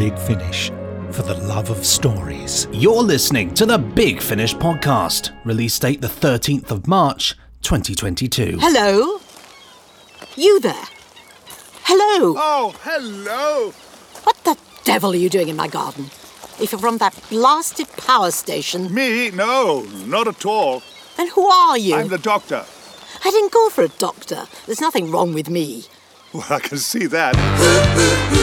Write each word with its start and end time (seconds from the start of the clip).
Big 0.00 0.18
Finish 0.20 0.68
for 1.10 1.20
the 1.20 1.34
love 1.46 1.68
of 1.68 1.84
stories. 1.84 2.66
You're 2.72 3.02
listening 3.02 3.52
to 3.52 3.66
the 3.66 3.76
Big 3.76 4.22
Finish 4.22 4.54
podcast, 4.54 5.36
release 5.44 5.78
date 5.78 6.00
the 6.00 6.08
13th 6.08 6.70
of 6.70 6.86
March, 6.86 7.36
2022. 7.60 8.56
Hello? 8.62 9.20
You 10.36 10.58
there? 10.60 10.86
Hello? 11.82 12.34
Oh, 12.38 12.74
hello! 12.80 13.72
What 14.24 14.42
the 14.44 14.56
devil 14.84 15.12
are 15.12 15.16
you 15.16 15.28
doing 15.28 15.48
in 15.48 15.56
my 15.56 15.68
garden? 15.68 16.06
If 16.58 16.72
you're 16.72 16.78
from 16.78 16.96
that 16.96 17.22
blasted 17.28 17.88
power 17.98 18.30
station, 18.30 18.94
Me? 18.94 19.30
No, 19.30 19.82
not 20.06 20.26
at 20.26 20.46
all. 20.46 20.82
then 21.18 21.28
who 21.28 21.46
are 21.46 21.76
you? 21.76 21.96
I'm 21.96 22.08
the 22.08 22.16
doctor. 22.16 22.64
I 23.22 23.30
didn't 23.30 23.52
go 23.52 23.68
for 23.68 23.84
a 23.84 23.88
doctor. 23.88 24.46
There's 24.64 24.80
nothing 24.80 25.10
wrong 25.10 25.34
with 25.34 25.50
me. 25.50 25.84
Well, 26.32 26.46
I 26.48 26.60
can 26.60 26.78
see 26.78 27.04
that. 27.04 28.36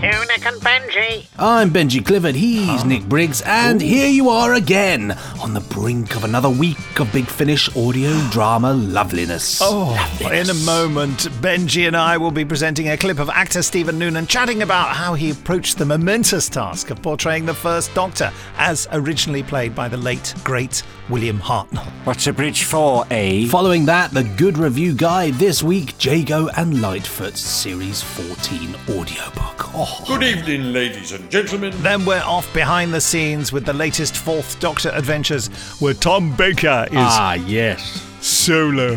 Nick 0.00 0.46
and 0.46 0.60
Benji. 0.62 1.26
I'm 1.38 1.70
Benji 1.70 2.04
Clifford, 2.04 2.34
he's 2.34 2.84
Nick 2.86 3.02
Briggs, 3.02 3.42
and 3.42 3.82
here 3.82 4.08
you 4.08 4.30
are 4.30 4.54
again 4.54 5.10
on 5.42 5.52
the 5.52 5.60
brink 5.60 6.16
of 6.16 6.24
another 6.24 6.48
week 6.48 6.98
of 6.98 7.12
Big 7.12 7.26
Finish 7.26 7.74
audio 7.76 8.10
drama 8.30 8.72
loveliness. 8.72 9.58
Oh, 9.60 9.92
in 10.32 10.48
a 10.48 10.54
moment, 10.54 11.28
Benji 11.42 11.86
and 11.86 11.96
I 11.96 12.16
will 12.16 12.30
be 12.30 12.46
presenting 12.46 12.88
a 12.88 12.96
clip 12.96 13.18
of 13.18 13.28
actor 13.28 13.60
Stephen 13.60 13.98
Noonan 13.98 14.26
chatting 14.26 14.62
about 14.62 14.96
how 14.96 15.12
he 15.12 15.32
approached 15.32 15.76
the 15.76 15.84
momentous 15.84 16.48
task 16.48 16.90
of 16.90 17.02
portraying 17.02 17.44
the 17.44 17.52
first 17.52 17.92
Doctor, 17.92 18.32
as 18.56 18.88
originally 18.92 19.42
played 19.42 19.74
by 19.74 19.88
the 19.88 19.98
late, 19.98 20.32
great 20.44 20.82
William 21.10 21.38
Hartnell. 21.38 21.90
What's 22.04 22.26
a 22.26 22.32
bridge 22.32 22.62
for, 22.62 23.04
eh? 23.10 23.48
Following 23.48 23.84
that, 23.86 24.12
the 24.12 24.24
good 24.24 24.56
review 24.56 24.94
guide 24.94 25.34
this 25.34 25.62
week, 25.62 26.02
Jago 26.02 26.48
and 26.56 26.74
Litefoot's 26.74 27.40
Series 27.40 28.00
14 28.00 28.76
audiobook. 28.88 29.74
Oh, 29.74 29.89
Good 30.06 30.22
evening, 30.22 30.72
ladies 30.72 31.12
and 31.12 31.30
gentlemen. 31.30 31.72
Then 31.82 32.04
we're 32.04 32.22
off 32.22 32.52
behind 32.52 32.92
the 32.92 33.00
scenes 33.00 33.52
with 33.52 33.64
the 33.64 33.72
latest 33.72 34.16
Fourth 34.16 34.58
Doctor 34.60 34.90
adventures, 34.90 35.48
where 35.80 35.94
Tom 35.94 36.34
Baker 36.36 36.86
is 36.90 36.96
Ah, 36.96 37.34
yes. 37.34 38.04
solo 38.20 38.96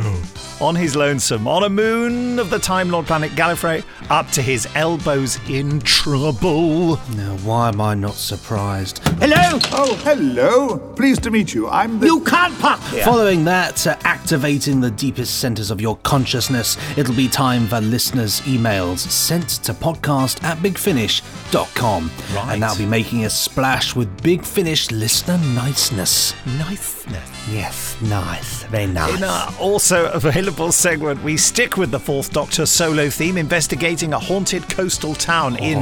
on 0.64 0.76
his 0.76 0.96
lonesome 0.96 1.46
on 1.46 1.64
a 1.64 1.70
moon 1.70 2.40
of 2.40 2.50
the 2.50 2.58
Time 2.58 2.90
Lord 2.90 3.06
planet 3.06 3.32
Gallifrey, 3.34 3.84
up 4.10 4.30
to 4.32 4.42
his 4.42 4.66
elbows 4.76 5.38
in 5.50 5.82
trouble. 5.82 6.96
now 7.18 7.36
why 7.44 7.68
am 7.68 7.82
I 7.82 7.96
not 7.96 8.14
surprised? 8.14 9.00
Hello! 9.20 9.60
Oh, 9.74 9.96
hello. 10.06 10.78
Pleased 10.96 11.22
to 11.24 11.32
meet 11.32 11.54
you. 11.54 11.68
I'm 11.68 12.00
the. 12.00 12.06
You 12.06 12.22
can't 12.22 12.58
pop 12.60 12.80
here. 12.84 13.04
Following 13.04 13.44
that, 13.44 13.86
uh, 13.86 13.98
activating 14.04 14.80
the 14.80 14.92
deepest 14.92 15.42
centers 15.42 15.70
of 15.70 15.82
your 15.82 15.98
consciousness, 15.98 16.78
it'll 16.98 17.14
be 17.14 17.28
time 17.28 17.68
for 17.68 17.82
listeners' 17.82 18.40
emails 18.42 19.00
sent 19.00 19.50
to 19.66 19.74
podcast 19.74 20.42
at 20.46 20.58
bigfinish.com. 20.60 22.10
Right. 22.34 22.54
And 22.54 22.64
that'll 22.64 22.78
be 22.78 22.86
making 22.86 23.26
a 23.26 23.30
splash 23.30 23.98
with 23.98 24.24
Big 24.24 24.46
Finish 24.46 24.92
listener 24.92 25.38
niceness. 25.54 26.34
Niceness. 26.58 27.30
Yes, 27.52 27.98
nice. 28.02 28.64
Very 28.64 28.88
nice. 28.88 29.18
In 29.18 29.24
our 29.26 29.54
also 29.60 30.10
available 30.12 30.53
segment, 30.72 31.22
we 31.24 31.36
stick 31.36 31.78
with 31.78 31.90
the 31.92 32.00
Fourth 32.00 32.32
Doctor 32.32 32.66
solo 32.66 33.10
theme, 33.10 33.38
investigating 33.38 34.14
a 34.14 34.20
haunted 34.20 34.68
coastal 34.70 35.16
town 35.16 35.56
in 35.58 35.82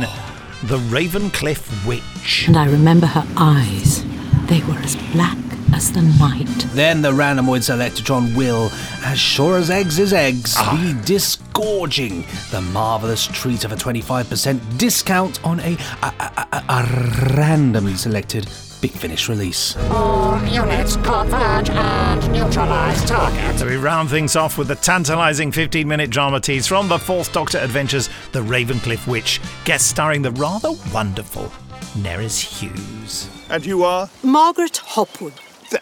The 0.63 0.78
Ravencliff 0.89 1.86
Witch. 1.86 2.45
And 2.47 2.55
I 2.58 2.66
remember 2.67 3.05
her 3.08 3.25
eyes. 3.38 4.03
They 4.47 4.61
were 4.63 4.78
as 4.80 4.95
black 5.13 5.38
as 5.73 5.91
the 5.91 6.02
night. 6.19 6.47
Then 6.73 7.02
the 7.02 7.11
randomoid 7.11 7.63
selectron 7.63 8.33
will, 8.33 8.69
as 9.03 9.19
sure 9.19 9.58
as 9.58 9.69
eggs 9.69 10.00
is 10.00 10.13
eggs, 10.13 10.53
Ah. 10.58 10.78
be 10.81 10.94
disgorging 11.06 12.23
the 12.52 12.61
marvellous 12.61 13.28
treat 13.28 13.63
of 13.66 13.72
a 13.72 13.75
25% 13.75 14.59
discount 14.78 15.44
on 15.45 15.59
a, 15.59 15.78
a, 16.02 16.13
a, 16.19 16.47
a- 16.53 16.63
a 16.69 17.35
randomly 17.35 17.95
selected 17.95 18.47
Big 18.81 18.92
Finish 18.92 19.30
release. 19.30 19.78
All 19.92 20.44
units 20.46 20.96
converge 20.97 21.69
and 21.69 22.31
neutralize 22.34 23.06
target. 23.06 23.59
So 23.59 23.68
we 23.68 23.75
round 23.75 24.09
things 24.09 24.36
off 24.36 24.58
with 24.58 24.68
the 24.68 24.75
tantalising 24.75 25.52
15 25.52 25.88
minute 25.88 26.09
drama 26.09 26.40
tease 26.40 26.66
from 26.66 26.88
the 26.88 26.97
Fourth 26.97 27.31
Doctor 27.31 27.59
Adventures, 27.59 28.09
The 28.31 28.42
Ravencliff 28.42 29.06
Witch, 29.08 29.40
guest 29.66 29.88
starring 29.88 30.24
the 30.24 30.31
rather 30.31 30.72
wonderful 30.92 31.52
Nerys 32.00 32.40
Hughes. 32.40 33.30
And 33.50 33.66
you 33.66 33.84
are? 33.84 34.09
Margaret 34.24 34.78
Hopwood. 34.78 35.34
The, 35.69 35.80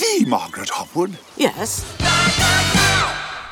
the 0.00 0.24
Margaret 0.28 0.70
Hopwood? 0.70 1.18
Yes. 1.36 1.84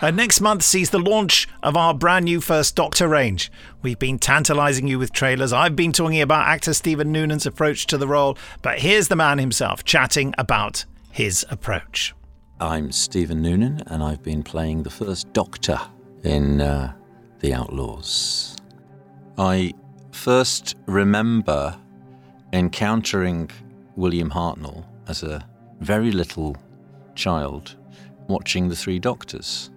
Uh, 0.03 0.11
next 0.11 0.43
month 0.43 0.63
sees 0.63 0.91
the 0.91 0.99
launch 0.99 1.49
of 1.63 1.75
our 1.75 1.95
brand 1.95 2.27
new 2.27 2.39
First 2.39 2.77
Doctor 2.77 3.09
range. 3.09 3.51
We've 3.81 3.99
been 3.99 4.19
tantalising 4.19 4.87
you 4.87 4.99
with 4.99 5.11
trailers. 5.11 5.55
I've 5.55 5.75
been 5.75 5.93
talking 5.93 6.21
about 6.21 6.47
actor 6.47 6.75
Stephen 6.75 7.13
Noonan's 7.13 7.47
approach 7.47 7.87
to 7.87 7.97
the 7.97 8.07
role, 8.07 8.37
but 8.61 8.81
here's 8.81 9.09
the 9.09 9.17
man 9.17 9.39
himself 9.39 9.85
chatting 9.85 10.35
about 10.37 10.85
his 11.11 11.47
approach. 11.49 12.15
I'm 12.61 12.93
Stephen 12.93 13.41
Noonan, 13.41 13.85
and 13.87 14.03
I've 14.03 14.23
been 14.23 14.43
playing 14.43 14.83
the 14.83 14.91
first 14.91 15.33
Doctor 15.33 15.81
in 16.25 16.61
uh, 16.61 16.93
The 17.41 17.55
Outlaws. 17.55 18.59
I 19.39 19.73
first 20.13 20.77
remember 20.85 21.75
encountering 22.53 23.51
William 23.97 24.31
Hartnell 24.31 24.85
as 25.09 25.23
a 25.23 25.43
very 25.81 26.13
little 26.13 26.55
child 27.15 27.77
watching 28.29 28.69
The 28.69 28.77
Three 28.77 28.99
Doctors 28.99 29.71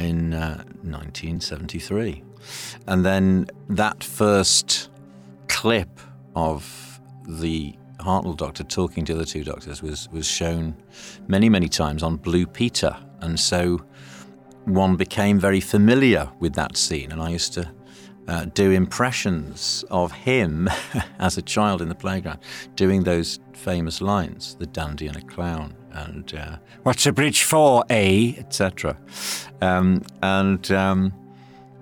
in 0.00 0.34
uh, 0.34 0.64
1973. 0.82 2.22
And 2.86 3.04
then 3.04 3.46
that 3.68 4.02
first 4.02 4.90
clip 5.48 6.00
of 6.34 7.00
the 7.26 7.74
Hartnell 7.98 8.36
Doctor 8.36 8.64
talking 8.64 9.04
to 9.04 9.14
the 9.14 9.26
two 9.26 9.44
doctors 9.44 9.82
was, 9.82 10.08
was 10.10 10.26
shown 10.26 10.74
many, 11.28 11.48
many 11.48 11.68
times 11.68 12.02
on 12.02 12.16
Blue 12.16 12.46
Peter. 12.46 12.96
And 13.20 13.38
so 13.38 13.82
one 14.64 14.96
became 14.96 15.38
very 15.38 15.60
familiar 15.60 16.30
with 16.40 16.54
that 16.54 16.76
scene. 16.76 17.12
And 17.12 17.20
I 17.20 17.30
used 17.30 17.52
to 17.54 17.70
uh, 18.28 18.46
do 18.54 18.70
impressions 18.70 19.84
of 19.90 20.12
him 20.12 20.68
as 21.18 21.36
a 21.36 21.42
child 21.42 21.82
in 21.82 21.88
the 21.88 21.94
playground, 21.94 22.38
doing 22.74 23.02
those 23.02 23.40
famous 23.52 24.00
lines, 24.00 24.56
the 24.56 24.66
dandy 24.66 25.06
and 25.06 25.16
a 25.16 25.22
clown, 25.22 25.74
and 25.92 26.34
uh, 26.34 26.56
What's 26.82 27.06
a 27.06 27.12
bridge 27.12 27.42
for, 27.42 27.84
eh? 27.90 28.34
etc. 28.38 28.96
Um, 29.60 30.02
and 30.22 30.70
um, 30.72 31.12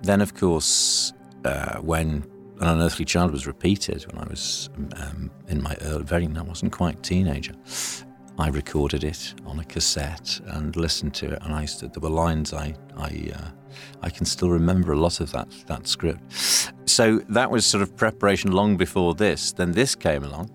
then, 0.01 0.21
of 0.21 0.35
course, 0.35 1.13
uh, 1.45 1.77
when 1.77 2.23
An 2.59 2.67
Unearthly 2.67 3.05
Child 3.05 3.31
was 3.31 3.47
repeated, 3.47 4.05
when 4.11 4.23
I 4.23 4.27
was 4.27 4.69
um, 4.97 5.31
in 5.47 5.61
my 5.61 5.75
early, 5.81 6.03
very, 6.03 6.27
I 6.27 6.41
wasn't 6.41 6.71
quite 6.71 7.01
teenager, 7.03 7.53
I 8.37 8.47
recorded 8.47 9.03
it 9.03 9.33
on 9.45 9.59
a 9.59 9.65
cassette 9.65 10.39
and 10.47 10.75
listened 10.75 11.13
to 11.15 11.33
it. 11.33 11.39
And 11.43 11.53
I 11.53 11.61
used 11.61 11.79
to, 11.79 11.87
there 11.87 12.01
were 12.01 12.09
lines 12.09 12.53
I, 12.53 12.73
I, 12.95 13.31
uh, 13.35 13.47
I 14.01 14.09
can 14.09 14.25
still 14.25 14.49
remember 14.49 14.93
a 14.93 14.97
lot 14.97 15.19
of 15.19 15.31
that, 15.33 15.49
that 15.67 15.87
script. 15.87 16.21
So 16.85 17.19
that 17.29 17.51
was 17.51 17.65
sort 17.65 17.83
of 17.83 17.95
preparation 17.97 18.51
long 18.51 18.77
before 18.77 19.13
this. 19.13 19.51
Then 19.51 19.73
this 19.73 19.93
came 19.93 20.23
along. 20.23 20.49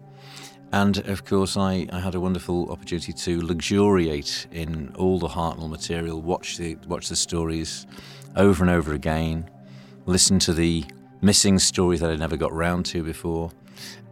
And 0.75 0.99
of 1.07 1.25
course, 1.25 1.57
I, 1.57 1.87
I 1.93 2.01
had 2.01 2.17
a 2.17 2.21
wonderful 2.21 2.69
opportunity 2.69 3.13
to 3.13 3.41
luxuriate 3.43 4.49
in 4.51 4.93
all 4.97 5.21
the 5.21 5.29
Hartnell 5.29 5.71
material, 5.71 6.21
watch 6.21 6.57
the 6.57 6.75
watch 6.89 7.09
the 7.09 7.15
stories 7.15 7.87
over 8.35 8.65
and 8.65 8.71
over 8.73 8.93
again, 8.93 9.49
listen 10.07 10.41
to 10.41 10.53
the 10.53 10.85
missing 11.21 11.61
stories 11.61 12.01
that 12.01 12.11
I 12.11 12.17
never 12.17 12.37
got 12.37 12.53
round 12.53 12.87
to 12.87 13.05
before, 13.05 13.53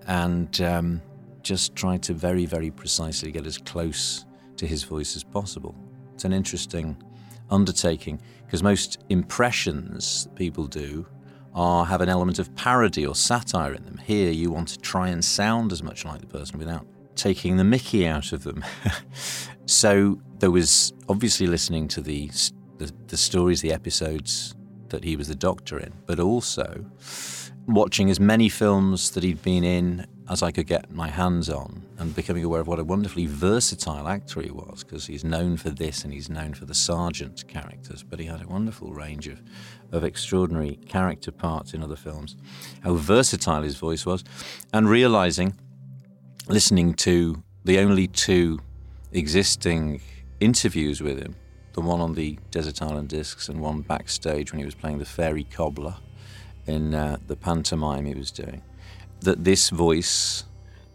and 0.07 0.61
um, 0.61 1.03
just 1.43 1.75
try 1.75 1.97
to 1.97 2.15
very, 2.15 2.47
very 2.47 2.71
precisely 2.71 3.33
get 3.33 3.45
as 3.45 3.59
close 3.59 4.25
to 4.57 4.65
his 4.65 4.85
voice 4.85 5.17
as 5.17 5.25
possible. 5.25 5.75
It's 6.15 6.25
an 6.25 6.33
interesting 6.33 6.97
undertaking 7.51 8.23
because 8.47 8.63
most 8.63 9.03
impressions 9.09 10.29
people 10.37 10.69
do 10.69 11.09
are 11.55 11.85
have 11.85 12.01
an 12.01 12.09
element 12.09 12.39
of 12.39 12.55
parody 12.55 13.07
or 13.07 13.15
satire 13.15 13.75
in 13.75 13.85
them. 13.85 13.99
Here, 13.99 14.31
you 14.31 14.51
want 14.51 14.69
to 14.69 14.79
try 14.79 15.09
and 15.09 15.25
sound 15.25 15.73
as 15.73 15.83
much 15.83 16.05
like 16.05 16.21
the 16.21 16.27
person 16.27 16.59
without 16.59 16.87
taking 17.15 17.57
the 17.57 17.65
mickey 17.65 18.07
out 18.07 18.33
of 18.33 18.45
them. 18.45 18.65
so 19.67 20.19
there 20.39 20.51
was 20.51 20.93
obviously 21.09 21.47
listening 21.47 21.89
to 21.89 22.01
the, 22.01 22.31
the 22.79 22.93
the 23.09 23.17
stories, 23.17 23.61
the 23.61 23.73
episodes 23.73 24.55
that 24.89 25.05
he 25.05 25.17
was 25.17 25.29
the 25.29 25.35
Doctor 25.35 25.79
in, 25.79 25.93
but 26.07 26.21
also 26.21 26.85
watching 27.67 28.11
as 28.11 28.19
many 28.19 28.49
films 28.49 29.11
that 29.13 29.23
he'd 29.23 29.43
been 29.43 29.65
in 29.65 30.07
as 30.29 30.43
I 30.43 30.51
could 30.51 30.67
get 30.67 30.91
my 30.91 31.09
hands 31.09 31.49
on 31.51 31.83
and 31.99 32.15
becoming 32.15 32.45
aware 32.45 32.61
of 32.61 32.67
what 32.67 32.79
a 32.79 32.85
wonderfully 32.85 33.27
versatile 33.27 34.09
actor 34.09 34.41
he 34.41 34.51
was 34.51 34.85
because 34.85 35.07
he's 35.07 35.25
known 35.25 35.57
for 35.57 35.71
this 35.71 36.05
and 36.05 36.13
he's 36.13 36.31
known 36.31 36.55
for 36.55 36.65
the 36.65 36.75
sergeant 36.75 37.47
characters, 37.49 38.03
but 38.03 38.19
he 38.19 38.27
had 38.27 38.43
a 38.43 38.49
wonderful 38.49 38.93
range 38.93 39.29
of, 39.29 39.43
of 39.93 40.03
extraordinary 40.03 40.77
character 40.89 41.31
parts 41.31 41.75
in 41.75 41.83
other 41.83 41.97
films. 41.97 42.37
How 42.83 42.95
versatile 42.95 43.63
his 43.63 43.77
voice 43.77 44.05
was, 44.05 44.25
and 44.73 44.89
realizing, 44.89 45.55
listening 46.49 46.95
to 46.95 47.43
the 47.65 47.79
only 47.79 48.09
two 48.09 48.59
existing 49.13 50.01
interviews 50.41 51.01
with 51.01 51.19
him, 51.19 51.37
the 51.75 51.81
one 51.81 52.01
on 52.01 52.15
the 52.15 52.39
Desert 52.51 52.83
Island 52.83 53.11
Discs 53.11 53.49
and 53.49 53.61
one 53.61 53.83
backstage 53.83 54.53
when 54.53 54.59
he 54.59 54.65
was 54.65 54.75
playing 54.75 54.99
the 54.99 55.05
Fairy 55.05 55.45
Cobbler 55.45 55.97
in 56.67 56.95
uh, 56.95 57.19
the 57.27 57.37
pantomime 57.37 58.07
he 58.07 58.15
was 58.15 58.31
doing, 58.31 58.63
that 59.21 59.45
this 59.45 59.71
voice 59.71 60.45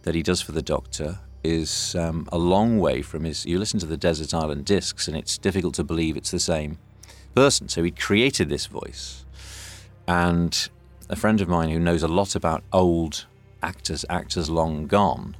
that 0.04 0.16
he 0.16 0.24
does 0.24 0.42
for 0.42 0.52
the 0.52 0.62
Doctor 0.62 1.20
is 1.44 1.96
um, 1.96 2.28
a 2.32 2.38
long 2.38 2.80
way 2.80 3.02
from 3.02 3.24
his. 3.24 3.46
You 3.46 3.60
listen 3.60 3.80
to 3.80 3.86
the 3.86 3.98
Desert 3.98 4.34
Island 4.34 4.66
discs, 4.66 5.08
and 5.08 5.16
it's 5.16 5.38
difficult 5.38 5.76
to 5.76 5.84
believe 5.84 6.18
it's 6.18 6.32
the 6.32 6.40
same 6.40 6.78
person. 7.38 7.70
So 7.70 7.84
he 7.84 7.92
created 7.92 8.50
this 8.50 8.66
voice, 8.66 9.24
and 10.08 10.70
a 11.08 11.16
friend 11.16 11.40
of 11.40 11.48
mine 11.48 11.70
who 11.70 11.78
knows 11.78 12.02
a 12.02 12.08
lot 12.08 12.36
about 12.36 12.64
old 12.74 13.28
actors, 13.62 14.04
actors 14.10 14.50
long 14.50 14.88
gone, 14.88 15.38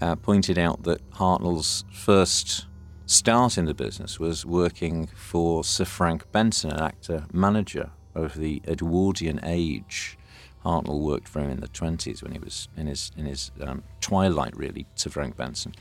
uh, 0.00 0.16
pointed 0.16 0.58
out 0.58 0.82
that 0.82 1.08
Hartnell's 1.12 1.84
first 1.92 2.66
start 3.06 3.56
in 3.56 3.66
the 3.66 3.74
business 3.74 4.18
was 4.18 4.44
working 4.44 5.06
for 5.14 5.62
Sir 5.62 5.84
Frank 5.84 6.32
Benson, 6.32 6.72
an 6.72 6.80
actor 6.80 7.26
manager 7.32 7.90
of 8.16 8.34
the 8.34 8.60
Edwardian 8.66 9.38
age. 9.44 10.18
Hartnell 10.64 10.98
worked 10.98 11.28
for 11.28 11.38
him 11.38 11.50
in 11.50 11.60
the 11.60 11.68
20s 11.68 12.24
when 12.24 12.32
he 12.32 12.40
was 12.40 12.66
in 12.76 12.88
his 12.88 13.12
in 13.16 13.26
his 13.26 13.52
um, 13.60 13.84
twilight, 14.00 14.56
really, 14.56 14.84
Sir 14.96 15.10
Frank 15.10 15.36
Benson. 15.36 15.74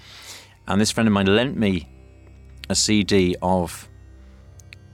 And 0.67 0.79
this 0.79 0.91
friend 0.91 1.07
of 1.07 1.13
mine 1.13 1.25
lent 1.25 1.57
me 1.57 1.89
a 2.69 2.75
CD 2.75 3.35
of 3.41 3.89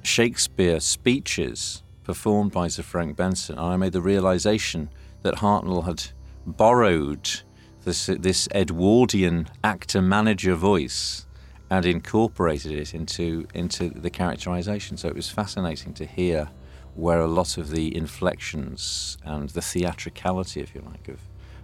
Shakespeare 0.10 0.80
speeches 0.80 1.84
performed 2.04 2.52
by 2.52 2.68
Sir 2.68 2.82
Frank 2.82 3.16
Benson, 3.16 3.60
and 3.60 3.68
I 3.68 3.78
made 3.78 3.92
the 3.94 4.02
realization 4.02 4.90
that 5.22 5.36
Hartnell 5.36 5.86
had 5.86 6.08
borrowed 6.48 7.42
this 7.86 8.08
this 8.08 8.50
Edwardian 8.54 9.50
actor 9.64 10.02
manager 10.02 10.56
voice 10.56 11.28
and 11.70 11.86
incorporated 11.86 12.72
it 12.72 12.96
into 12.96 13.46
into 13.54 13.92
the 13.92 14.10
characterization. 14.10 14.98
So 14.98 15.10
it 15.10 15.16
was 15.16 15.30
fascinating 15.30 15.94
to 15.94 16.08
hear 16.08 16.50
where 16.96 17.20
a 17.20 17.28
lot 17.28 17.60
of 17.60 17.70
the 17.70 17.96
inflections 17.96 19.20
and 19.24 19.50
the 19.50 19.62
theatricality, 19.62 20.60
if 20.60 20.74
you 20.74 20.82
like, 20.82 21.08
of 21.08 21.20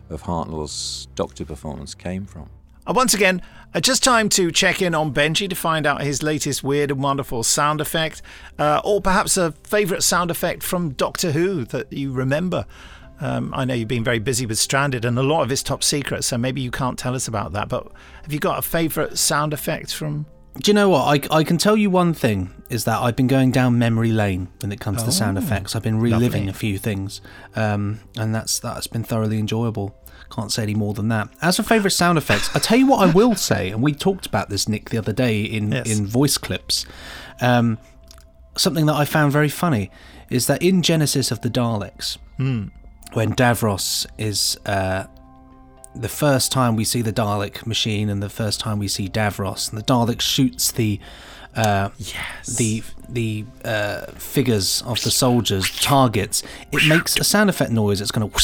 of 0.08 0.22
Hartnell's 0.22 1.08
Doctor 1.16 1.46
performance 1.46 1.96
came 1.96 2.28
from. 2.28 2.52
Once 2.94 3.14
again, 3.14 3.42
uh, 3.74 3.80
just 3.80 4.04
time 4.04 4.30
to 4.30 4.52
check 4.52 4.82
in 4.82 4.94
on 4.94 5.14
Benji 5.14 5.50
to 5.50 5.56
find 5.56 5.86
out 5.86 6.02
his 6.02 6.22
latest 6.22 6.64
weird 6.64 6.92
and 6.92 7.02
wonderful 7.02 7.44
sound 7.44 7.82
effect, 7.82 8.22
uh, 8.60 8.80
or 8.84 9.02
perhaps 9.02 9.38
a 9.38 9.52
favourite 9.64 10.04
sound 10.04 10.32
effect 10.32 10.64
from 10.64 10.92
Doctor 10.92 11.32
Who 11.32 11.66
that 11.66 11.92
you 11.92 12.12
remember. 12.12 12.66
Um, 13.20 13.54
I 13.54 13.66
know 13.66 13.74
you've 13.74 13.88
been 13.88 14.04
very 14.04 14.20
busy 14.20 14.46
with 14.46 14.60
Stranded, 14.60 15.04
and 15.04 15.18
a 15.18 15.24
lot 15.24 15.42
of 15.42 15.52
it's 15.52 15.64
top 15.64 15.84
secret, 15.84 16.24
so 16.24 16.38
maybe 16.38 16.62
you 16.62 16.72
can't 16.72 16.98
tell 16.98 17.16
us 17.16 17.28
about 17.28 17.54
that. 17.54 17.70
But 17.70 17.88
have 18.24 18.32
you 18.32 18.40
got 18.40 18.60
a 18.60 18.62
favourite 18.62 19.18
sound 19.18 19.54
effect 19.54 19.94
from? 19.94 20.26
Do 20.62 20.70
you 20.70 20.74
know 20.74 20.90
what? 20.90 21.32
I, 21.32 21.38
I 21.40 21.44
can 21.44 21.58
tell 21.58 21.76
you 21.76 21.90
one 21.90 22.14
thing 22.14 22.55
is 22.70 22.86
that 22.86 23.00
I've 23.02 23.16
been 23.16 23.28
going 23.28 23.52
down 23.52 23.78
memory 23.78 24.12
lane 24.12 24.48
when 24.62 24.72
it 24.72 24.80
comes 24.80 25.04
to 25.04 25.12
sound 25.12 25.38
Oh, 25.38 25.42
effects. 25.42 25.76
I've 25.76 25.84
been 25.84 26.00
reliving 26.00 26.46
lovely. 26.46 26.50
a 26.50 26.54
few 26.54 26.78
things, 26.78 27.22
um, 27.56 28.00
and 28.18 28.34
that's 28.34 28.60
that's 28.60 28.88
been 28.88 29.04
thoroughly 29.04 29.38
enjoyable. 29.40 29.96
Can't 30.32 30.52
say 30.52 30.64
any 30.64 30.74
more 30.74 30.94
than 30.96 31.08
that. 31.10 31.30
As 31.42 31.58
for 31.58 31.64
favourite 31.64 31.94
sound 31.94 32.18
effects, 32.18 32.50
I 32.56 32.60
tell 32.60 32.78
you 32.80 32.88
what 32.88 33.08
I 33.08 33.12
will 33.12 33.36
say, 33.52 33.70
and 33.70 33.82
we 33.84 33.94
talked 33.94 34.26
about 34.26 34.50
this 34.50 34.68
Nick 34.68 34.90
the 34.90 34.98
other 34.98 35.14
day 35.14 35.42
in 35.44 35.72
Yes. 35.72 35.88
in 36.00 36.08
voice 36.08 36.38
clips. 36.40 36.86
Um, 37.42 37.78
something 38.58 38.86
that 38.88 38.96
I 38.96 39.06
found 39.06 39.32
very 39.32 39.50
funny 39.50 39.92
is 40.30 40.48
that 40.48 40.64
in 40.64 40.82
Genesis 40.82 41.30
of 41.32 41.42
the 41.42 41.50
Daleks, 41.50 42.18
when 42.38 42.72
Davros 43.36 44.08
is 44.18 44.58
uh, 44.66 45.06
the 45.96 46.10
first 46.10 46.52
time 46.52 46.76
we 46.76 46.84
see 46.84 47.02
the 47.02 47.14
Dalek 47.14 47.66
machine 47.68 48.10
and 48.10 48.22
the 48.24 48.30
first 48.30 48.60
time 48.60 48.80
we 48.80 48.88
see 48.88 49.08
Davros, 49.08 49.70
and 49.70 49.78
the 49.80 49.84
Dalek 49.86 50.20
shoots 50.22 50.72
the 50.72 51.00
uh, 51.56 51.90
the 52.58 52.84
the 53.10 53.46
uh, 53.64 54.06
figures 54.18 54.82
of 54.84 55.02
the 55.04 55.12
soldiers 55.12 55.70
targets. 55.80 56.44
It 56.72 56.88
makes 56.88 57.18
a 57.18 57.24
sound 57.24 57.50
effect 57.50 57.72
noise. 57.72 58.02
It's 58.02 58.12
going 58.12 58.30
to 58.30 58.38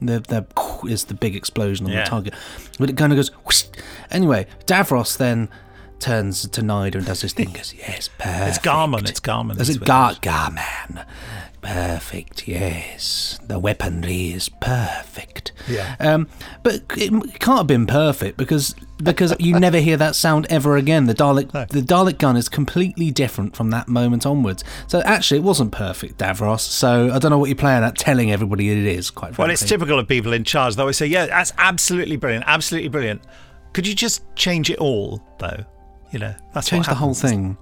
the 0.00 0.20
the 0.20 0.46
is 0.88 1.04
the 1.04 1.14
big 1.14 1.34
explosion 1.34 1.86
on 1.86 1.92
Yeah. 1.92 2.04
the 2.04 2.10
target, 2.10 2.34
but 2.78 2.90
it 2.90 2.96
kind 2.96 3.12
of 3.12 3.16
goes. 3.16 3.70
Anyway, 4.10 4.46
Davros 4.66 5.16
then 5.16 5.48
turns 5.98 6.46
to 6.46 6.60
Nyder 6.60 6.96
and 6.96 7.06
does 7.06 7.22
this 7.22 7.32
thing. 7.32 7.50
Goes, 7.52 7.72
yes, 7.74 8.08
perfect. 8.18 8.48
It's 8.48 8.58
Garmin. 8.58 9.08
It's 9.08 9.20
Garmin. 9.20 9.58
Is 9.58 9.70
it 9.70 9.84
Gar 9.84 10.14
Garman? 10.20 11.04
Perfect. 11.66 12.46
Yes, 12.46 13.40
the 13.44 13.58
weaponry 13.58 14.28
is 14.28 14.48
perfect. 14.48 15.50
Yeah. 15.68 15.96
Um, 15.98 16.28
but 16.62 16.82
it 16.96 17.10
can't 17.40 17.58
have 17.58 17.66
been 17.66 17.86
perfect 17.86 18.36
because 18.36 18.76
because 19.02 19.34
you 19.40 19.58
never 19.60 19.78
hear 19.78 19.96
that 19.96 20.14
sound 20.14 20.46
ever 20.48 20.76
again. 20.76 21.06
The 21.06 21.14
Dalek 21.14 21.50
the 21.68 21.80
Dalek 21.80 22.18
gun 22.18 22.36
is 22.36 22.48
completely 22.48 23.10
different 23.10 23.56
from 23.56 23.70
that 23.70 23.88
moment 23.88 24.24
onwards. 24.24 24.62
So 24.86 25.00
actually, 25.00 25.38
it 25.38 25.42
wasn't 25.42 25.72
perfect, 25.72 26.18
Davros. 26.18 26.60
So 26.60 27.10
I 27.12 27.18
don't 27.18 27.30
know 27.30 27.38
what 27.38 27.48
you're 27.48 27.56
playing 27.56 27.82
at, 27.82 27.96
telling 27.96 28.30
everybody 28.30 28.70
it 28.70 28.78
is. 28.78 29.10
Quite 29.10 29.34
frankly. 29.34 29.42
Well, 29.42 29.50
it's 29.50 29.66
typical 29.66 29.98
of 29.98 30.06
people 30.06 30.32
in 30.32 30.44
charge. 30.44 30.76
They 30.76 30.82
always 30.82 30.96
say, 30.96 31.06
"Yeah, 31.06 31.26
that's 31.26 31.52
absolutely 31.58 32.16
brilliant, 32.16 32.44
absolutely 32.46 32.90
brilliant." 32.90 33.22
Could 33.72 33.88
you 33.88 33.94
just 33.94 34.22
change 34.36 34.70
it 34.70 34.78
all, 34.78 35.20
though? 35.40 35.64
You 36.16 36.20
know, 36.20 36.34
that's 36.54 36.66
change 36.70 36.86
the 36.86 36.94
whole 36.94 37.12
thing. 37.12 37.58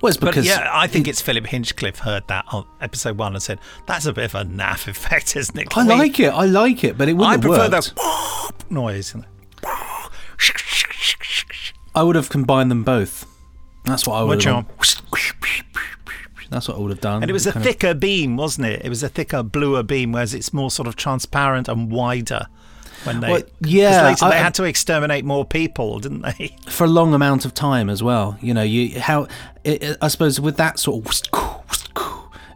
Well, 0.00 0.08
it's 0.08 0.16
But 0.16 0.34
yeah, 0.38 0.68
I 0.72 0.88
think 0.88 1.06
it's 1.06 1.20
Philip 1.20 1.46
Hinchcliffe 1.46 2.00
heard 2.00 2.26
that 2.26 2.44
on 2.50 2.66
episode 2.80 3.16
one 3.16 3.34
and 3.34 3.40
said, 3.40 3.60
"That's 3.86 4.06
a 4.06 4.12
bit 4.12 4.24
of 4.24 4.34
a 4.34 4.42
naff 4.44 4.88
effect, 4.88 5.36
isn't 5.36 5.56
it?" 5.56 5.68
I 5.78 5.84
like 5.84 6.18
it. 6.18 6.30
I 6.30 6.46
like 6.46 6.82
it, 6.82 6.98
but 6.98 7.08
it 7.08 7.12
wouldn't 7.12 7.38
I 7.38 7.40
prefer 7.40 7.70
worked. 7.70 7.94
the 8.68 8.74
noise. 8.74 9.14
I 11.94 12.02
would 12.02 12.16
have 12.16 12.28
combined 12.28 12.72
them 12.72 12.82
both. 12.82 13.24
That's 13.84 14.04
what 14.04 14.14
I 14.16 14.24
would 14.24 14.42
have. 14.42 14.66
done. 14.66 14.74
That's 16.50 16.66
what 16.68 16.76
I 16.76 16.80
would 16.80 16.90
have 16.90 17.00
done. 17.00 17.22
And 17.22 17.30
it 17.30 17.32
was 17.32 17.46
a 17.46 17.52
Kind 17.52 17.64
of- 17.64 17.72
thicker 17.72 17.94
beam, 17.94 18.36
wasn't 18.36 18.66
it? 18.66 18.82
It 18.84 18.88
was 18.88 19.04
a 19.04 19.08
thicker, 19.08 19.44
bluer 19.44 19.84
beam, 19.84 20.10
whereas 20.10 20.34
it's 20.34 20.52
more 20.52 20.72
sort 20.72 20.88
of 20.88 20.96
transparent 20.96 21.68
and 21.68 21.90
wider. 21.92 22.48
When 23.04 23.20
they, 23.20 23.30
Well, 23.30 23.42
yeah, 23.60 24.04
later 24.06 24.28
they 24.30 24.38
had 24.38 24.54
to 24.54 24.64
exterminate 24.64 25.24
more 25.24 25.44
people, 25.44 25.98
didn't 25.98 26.22
they? 26.22 26.56
for 26.68 26.84
a 26.84 26.88
long 26.88 27.14
amount 27.14 27.44
of 27.44 27.54
time 27.54 27.90
as 27.90 28.02
well. 28.02 28.38
You 28.40 28.54
know, 28.54 28.62
you 28.62 29.00
how 29.00 29.26
it- 29.64 29.96
I 30.00 30.08
suppose 30.08 30.40
with 30.40 30.56
that 30.58 30.78
sort 30.78 31.06
of 31.06 31.22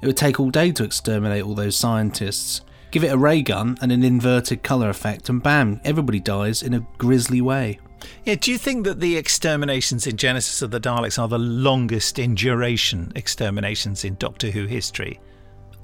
it 0.02 0.06
would 0.06 0.16
take 0.16 0.38
all 0.38 0.50
day 0.50 0.72
to 0.72 0.84
exterminate 0.84 1.42
all 1.42 1.54
those 1.54 1.76
scientists. 1.76 2.60
Give 2.90 3.02
it 3.02 3.12
a 3.12 3.18
ray 3.18 3.42
gun 3.42 3.76
and 3.80 3.90
an 3.90 4.04
inverted 4.04 4.62
color 4.62 4.88
effect, 4.88 5.28
and 5.28 5.42
bam, 5.42 5.80
everybody 5.84 6.20
dies 6.20 6.62
in 6.62 6.74
a 6.74 6.86
grisly 6.98 7.40
way. 7.40 7.78
Yeah. 8.24 8.36
Do 8.36 8.52
you 8.52 8.58
think 8.58 8.84
that 8.84 9.00
the 9.00 9.16
exterminations 9.16 10.06
in 10.06 10.16
Genesis 10.16 10.62
of 10.62 10.70
the 10.70 10.78
Daleks 10.80 11.18
are 11.18 11.26
the 11.28 11.38
longest 11.38 12.18
in 12.18 12.34
duration 12.36 13.10
exterminations 13.16 14.04
in 14.04 14.14
Doctor 14.16 14.50
Who 14.50 14.66
history? 14.66 15.18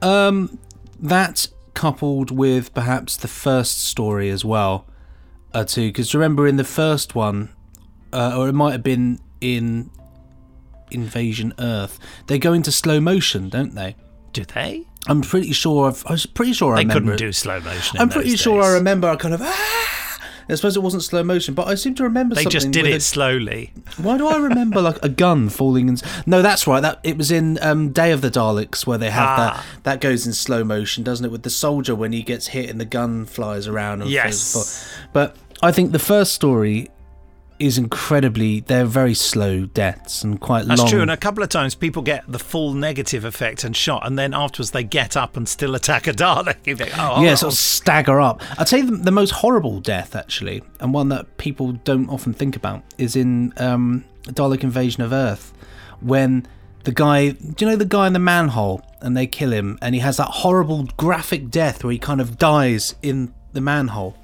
Um, 0.02 0.59
that 1.00 1.49
coupled 1.75 2.31
with 2.31 2.73
perhaps 2.75 3.17
the 3.17 3.29
first 3.29 3.85
story 3.85 4.29
as 4.31 4.45
well, 4.45 4.87
uh, 5.55 5.64
too. 5.64 5.88
Because 5.88 6.14
remember 6.14 6.47
in 6.47 6.57
the 6.57 6.64
first 6.64 7.14
one, 7.14 7.50
uh, 8.12 8.37
or 8.38 8.49
it 8.49 8.52
might 8.52 8.73
have 8.73 8.83
been 8.83 9.19
in 9.41 9.91
Invasion 10.91 11.52
Earth, 11.59 11.99
they 12.26 12.38
go 12.38 12.52
into 12.52 12.71
slow 12.71 13.00
motion, 13.00 13.49
don't 13.49 13.75
they? 13.75 13.97
Do 14.33 14.45
they? 14.45 14.87
I'm 15.09 15.21
pretty 15.23 15.52
sure. 15.52 15.88
I've, 15.88 16.05
I 16.07 16.12
was 16.12 16.26
pretty 16.26 16.52
sure 16.52 16.75
I 16.75 16.76
They 16.76 16.83
remember. 16.85 17.12
couldn't 17.12 17.14
it. 17.14 17.19
do 17.26 17.33
slow 17.33 17.61
motion. 17.61 17.99
I'm 17.99 18.09
pretty 18.09 18.31
those 18.31 18.41
sure 18.41 18.62
I 18.62 18.73
remember. 18.75 19.09
I 19.09 19.17
kind 19.17 19.35
of. 19.35 19.41
Ah! 19.43 20.01
I 20.49 20.55
suppose 20.55 20.77
it 20.77 20.83
wasn't 20.83 21.03
slow 21.03 21.23
motion, 21.23 21.55
but 21.55 21.69
I 21.69 21.75
seem 21.75 21.95
to 21.97 22.03
remember 22.03 22.35
something. 22.35 22.49
They 22.49 22.53
just 22.53 22.71
did 22.71 22.87
it 22.87 22.95
a- 22.97 23.01
slowly. 23.01 23.73
why 23.97 24.19
do 24.19 24.27
I 24.27 24.37
remember 24.37 24.81
like 24.81 24.99
a 25.03 25.09
gun 25.09 25.49
falling? 25.49 25.89
In... 25.89 25.97
No, 26.27 26.43
that's 26.43 26.67
right. 26.67 26.81
That 26.81 27.01
it 27.03 27.17
was 27.17 27.31
in 27.31 27.59
um, 27.63 27.91
Day 27.93 28.13
of 28.13 28.21
the 28.21 28.31
Daleks 28.31 28.87
where 28.87 28.99
they 28.99 29.11
have 29.11 29.29
Ah. 29.29 29.37
that. 29.37 29.83
That 29.85 30.01
goes 30.01 30.27
in 30.27 30.33
slow 30.33 30.65
motion, 30.65 31.05
doesn't 31.05 31.25
it? 31.25 31.31
With 31.33 31.43
the 31.43 31.51
soldier 31.51 31.95
when 31.95 32.13
he 32.13 32.23
gets 32.23 32.49
hit 32.49 32.69
and 32.71 32.81
the 32.81 32.85
gun 32.85 33.25
flies 33.27 33.67
around. 33.69 34.03
And 34.03 34.11
Yes. 34.11 34.93
But 35.13 35.37
I 35.63 35.73
think 35.73 35.93
the 35.93 35.99
first 35.99 36.33
story 36.35 36.91
is 37.62 37.78
incredibly. 37.78 38.61
They're 38.61 38.85
very 38.85 39.14
slow 39.14 39.66
deaths 39.66 40.25
and 40.25 40.40
quite 40.40 40.66
That's 40.66 40.81
long. 40.81 40.87
That's 40.87 40.90
true. 40.90 41.02
And 41.02 41.11
a 41.11 41.16
couple 41.16 41.45
of 41.45 41.49
times 41.49 41.76
people 41.76 42.02
get 42.02 42.25
the 42.26 42.40
full 42.40 42.75
negative 42.75 43.25
effect 43.25 43.62
and 43.62 43.76
shot, 43.76 44.04
and 44.04 44.19
then 44.19 44.35
afterwards 44.35 44.73
they 44.73 44.83
get 44.83 45.16
up 45.16 45.37
and 45.37 45.49
still 45.49 45.75
attack 45.75 46.07
a 46.07 46.12
Dalek. 46.12 46.57
You 46.73 46.76
think, 46.76 46.97
oh, 46.97 47.23
yeah, 47.23 47.33
oh, 47.33 47.35
sort 47.35 47.52
of 47.52 47.59
stagger 47.59 48.21
up. 48.21 48.40
I'd 48.59 48.69
say 48.69 48.83
the, 48.83 48.92
the 48.92 49.11
most 49.11 49.31
horrible 49.31 49.81
death, 49.81 50.16
actually, 50.16 50.62
and 50.81 50.95
one 50.95 51.09
that 51.11 51.37
people 51.38 51.73
don't 51.73 52.09
often 52.09 52.33
think 52.33 52.57
about, 52.57 52.83
is 52.99 53.14
in 53.16 53.52
um, 53.59 54.04
Dalek 54.25 54.62
Invasion 54.62 55.02
of 55.02 55.12
Earth, 55.12 55.52
when 56.00 56.47
the 56.85 56.92
guy, 56.92 57.31
do 57.31 57.64
you 57.64 57.71
know 57.71 57.76
the 57.76 57.85
guy 57.85 58.07
in 58.07 58.12
the 58.12 58.19
manhole, 58.19 58.83
and 59.00 59.16
they 59.16 59.26
kill 59.26 59.52
him, 59.52 59.78
and 59.83 59.95
he 59.95 60.00
has 60.00 60.16
that 60.16 60.28
horrible 60.28 60.88
graphic 60.97 61.50
death 61.50 61.85
where 61.85 61.92
he 61.92 61.99
kind 61.99 62.21
of 62.21 62.38
dies 62.38 62.95
in 63.02 63.35
the 63.52 63.61
manhole, 63.61 64.16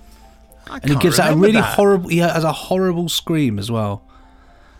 I 0.70 0.76
and 0.82 0.90
he 0.90 0.96
gives 0.96 1.16
that 1.16 1.32
a 1.32 1.36
really 1.36 1.52
that. 1.52 1.74
horrible. 1.76 2.08
He 2.10 2.18
has 2.18 2.44
a 2.44 2.52
horrible 2.52 3.08
scream 3.08 3.58
as 3.58 3.70
well. 3.70 4.02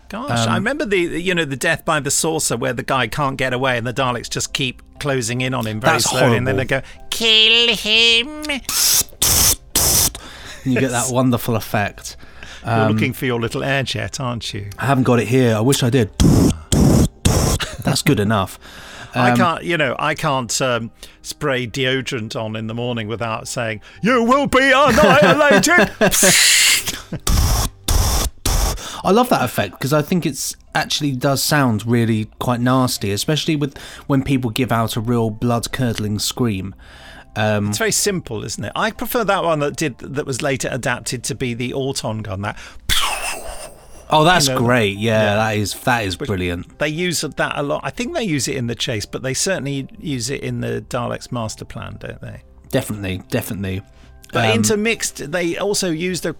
Gosh, 0.09 0.47
I 0.47 0.55
remember 0.55 0.85
the 0.85 0.97
you 0.97 1.35
know 1.35 1.45
the 1.45 1.55
death 1.55 1.85
by 1.85 1.99
the 1.99 2.09
saucer 2.11 2.57
where 2.57 2.73
the 2.73 2.81
guy 2.83 3.07
can't 3.07 3.37
get 3.37 3.53
away 3.53 3.77
and 3.77 3.85
the 3.85 3.93
Daleks 3.93 4.27
just 4.29 4.53
keep 4.53 4.81
closing 4.99 5.41
in 5.41 5.53
on 5.53 5.67
him 5.67 5.79
very 5.79 5.99
slowly, 5.99 6.35
and 6.37 6.47
then 6.47 6.55
they 6.57 6.65
go 6.65 6.81
kill 7.11 7.75
him. 7.75 8.27
And 8.49 8.61
you 10.73 10.79
get 10.79 10.91
that 10.91 11.07
wonderful 11.11 11.55
effect. 11.55 12.17
You're 12.65 12.73
Um, 12.73 12.91
looking 12.93 13.13
for 13.13 13.25
your 13.25 13.39
little 13.39 13.63
air 13.63 13.83
jet, 13.83 14.19
aren't 14.19 14.53
you? 14.53 14.69
I 14.77 14.85
haven't 14.87 15.03
got 15.05 15.19
it 15.19 15.27
here. 15.27 15.55
I 15.55 15.61
wish 15.61 15.81
I 15.83 15.89
did. 15.89 16.09
That's 17.83 18.01
good 18.01 18.19
enough. 18.19 18.59
I 19.15 19.35
can't, 19.35 19.63
you 19.63 19.77
know, 19.77 19.95
I 19.97 20.13
can't 20.15 20.61
um, 20.61 20.91
spray 21.21 21.67
deodorant 21.67 22.35
on 22.35 22.55
in 22.55 22.67
the 22.67 22.73
morning 22.73 23.07
without 23.07 23.47
saying, 23.47 23.81
"You 24.01 24.23
will 24.23 24.47
be 24.47 24.71
annihilated." 24.73 25.91
I 29.01 29.11
love 29.11 29.29
that 29.29 29.43
effect 29.43 29.71
because 29.73 29.93
I 29.93 30.01
think 30.01 30.25
it's 30.25 30.55
actually 30.75 31.13
does 31.13 31.41
sound 31.41 31.85
really 31.85 32.25
quite 32.39 32.59
nasty, 32.59 33.11
especially 33.11 33.55
with 33.55 33.77
when 34.07 34.23
people 34.23 34.49
give 34.49 34.71
out 34.71 34.95
a 34.95 34.99
real 34.99 35.29
blood 35.29 35.71
curdling 35.71 36.19
scream. 36.19 36.75
it's 37.69 37.77
very 37.77 37.91
simple, 37.91 38.43
isn't 38.43 38.63
it? 38.63 38.71
I 38.75 38.91
prefer 38.91 39.23
that 39.23 39.43
one 39.43 39.59
that 39.59 39.77
did 39.77 39.97
that 39.99 40.25
was 40.25 40.41
later 40.41 40.67
adapted 40.71 41.23
to 41.25 41.35
be 41.35 41.53
the 41.53 41.73
Auton 41.73 42.21
gun. 42.21 42.41
That 42.41 42.57
Oh, 44.11 44.23
that's 44.23 44.47
You 44.47 44.53
know, 44.55 44.59
great! 44.59 44.97
Yeah, 44.97 45.21
yeah. 45.21 45.35
that 45.35 45.57
is 45.57 45.73
that 45.81 46.03
is 46.05 46.15
brilliant. 46.15 46.79
they 46.79 46.89
use 46.89 47.21
that 47.21 47.51
a 47.55 47.61
lot. 47.63 47.81
I 47.83 47.89
think 47.91 48.15
they 48.15 48.23
use 48.23 48.47
it 48.47 48.55
in 48.55 48.67
the 48.67 48.75
chase, 48.75 49.05
but 49.05 49.21
they 49.21 49.33
certainly 49.33 49.87
use 49.99 50.29
it 50.29 50.41
in 50.41 50.61
the 50.61 50.83
Daleks 50.89 51.31
master 51.31 51.65
plan, 51.65 51.97
don't 51.99 52.19
they? 52.21 52.41
Definitely, 52.69 53.21
definitely. 53.29 53.81
But 54.33 54.45
Um, 54.49 54.55
intermixed, 54.57 55.31
they 55.31 55.57
also 55.57 55.89
use 55.91 56.21
the 56.21 56.35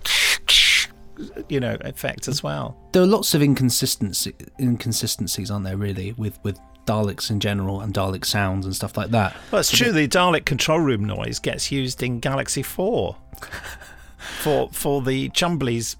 you 1.49 1.59
know 1.59 1.75
effect 1.81 2.27
as 2.27 2.41
well. 2.41 2.77
there 2.93 3.01
are 3.03 3.07
lots 3.07 3.33
of 3.33 3.41
inconsistency 3.43 4.33
inconsistencies, 4.59 5.51
aren't 5.51 5.65
there? 5.65 5.77
Really, 5.77 6.13
with 6.13 6.39
with 6.43 6.59
Daleks 6.85 7.29
in 7.29 7.39
general 7.39 7.81
and 7.81 7.93
Dalek 7.93 8.25
sounds 8.25 8.65
and 8.65 8.75
stuff 8.75 8.97
like 8.97 9.11
that. 9.11 9.35
Well, 9.51 9.59
it's 9.59 9.69
true. 9.71 9.91
The 9.91 10.07
Dalek 10.07 10.45
control 10.45 10.79
room 10.79 11.03
noise 11.05 11.37
gets 11.39 11.71
used 11.71 12.01
in 12.01 12.19
Galaxy 12.19 12.63
Four 12.63 13.15
for 14.41 14.69
for 14.71 15.01
the 15.01 15.29
Chumblies, 15.29 15.97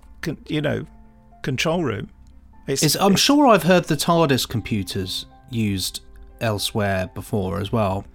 you 0.47 0.61
know, 0.61 0.85
control 1.41 1.83
room. 1.83 2.09
It's, 2.67 2.83
It's, 2.83 2.95
I'm 2.95 3.15
sure 3.15 3.47
I've 3.47 3.63
heard 3.63 3.85
the 3.85 3.95
TARDIS 3.95 4.47
computers 4.47 5.25
used 5.49 6.01
elsewhere 6.41 7.09
before 7.15 7.59
as 7.59 7.71
well, 7.71 8.05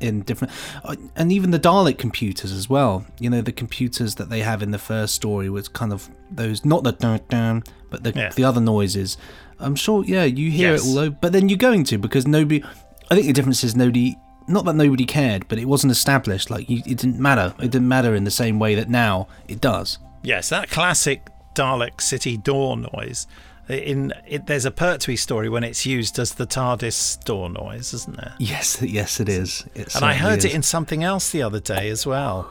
in 0.00 0.22
different, 0.22 0.52
uh, 0.84 0.94
and 1.16 1.32
even 1.32 1.50
the 1.50 1.58
Dalek 1.58 1.98
computers 1.98 2.52
as 2.52 2.68
well. 2.68 3.04
You 3.18 3.30
know, 3.30 3.40
the 3.40 3.52
computers 3.52 4.14
that 4.16 4.28
they 4.30 4.40
have 4.40 4.62
in 4.62 4.70
the 4.70 4.78
first 4.78 5.14
story 5.14 5.50
was 5.50 5.68
kind 5.68 5.92
of 5.92 6.08
those, 6.30 6.64
not 6.64 6.84
the 6.84 6.92
dun 6.92 7.20
dun, 7.28 7.62
but 7.90 8.04
the 8.04 8.12
Yeah. 8.14 8.30
the 8.30 8.44
other 8.44 8.60
noises. 8.60 9.16
I'm 9.58 9.74
sure, 9.76 10.04
yeah, 10.04 10.24
you 10.24 10.50
hear 10.50 10.72
Yes. 10.72 10.84
it 10.84 10.88
all 10.88 10.98
over, 10.98 11.16
but 11.20 11.32
then 11.32 11.48
you're 11.48 11.58
going 11.58 11.84
to 11.84 11.98
because 11.98 12.26
nobody. 12.26 12.62
I 13.10 13.14
think 13.16 13.26
the 13.26 13.32
difference 13.32 13.64
is 13.64 13.74
nobody. 13.76 14.16
Not 14.46 14.64
that 14.66 14.74
nobody 14.76 15.06
cared, 15.06 15.48
but 15.48 15.58
it 15.58 15.64
wasn't 15.66 15.90
established. 15.90 16.50
Like 16.50 16.68
you, 16.68 16.78
it 16.86 16.98
didn't 16.98 17.18
matter. 17.18 17.54
It 17.58 17.70
didn't 17.70 17.88
matter 17.88 18.14
in 18.14 18.24
the 18.24 18.30
same 18.30 18.58
way 18.58 18.74
that 18.74 18.90
now 18.90 19.26
it 19.48 19.60
does. 19.60 19.98
Yes, 20.22 20.48
that 20.50 20.68
classic 20.70 21.26
Dalek 21.54 22.00
City 22.00 22.36
door 22.36 22.76
noise. 22.76 23.26
In 23.68 24.12
it, 24.28 24.46
there's 24.46 24.66
a 24.66 24.70
Pertwee 24.70 25.16
story 25.16 25.48
when 25.48 25.64
it's 25.64 25.86
used 25.86 26.18
as 26.18 26.34
the 26.34 26.46
TARDIS 26.46 27.24
door 27.24 27.48
noise, 27.48 27.94
isn't 27.94 28.16
there? 28.16 28.34
Yes, 28.38 28.82
yes, 28.82 29.20
it 29.20 29.28
is. 29.28 29.64
It 29.74 29.94
And 29.94 30.04
I 30.04 30.12
heard 30.14 30.40
is. 30.40 30.44
it 30.44 30.54
in 30.54 30.62
something 30.62 31.02
else 31.02 31.30
the 31.30 31.42
other 31.42 31.60
day 31.60 31.88
as 31.88 32.06
well. 32.06 32.46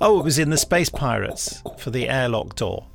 Oh, 0.00 0.18
it 0.20 0.24
was 0.24 0.38
in 0.38 0.48
the 0.48 0.56
Space 0.56 0.88
Pirates 0.88 1.62
for 1.76 1.90
the 1.90 2.08
airlock 2.08 2.56
door. 2.56 2.86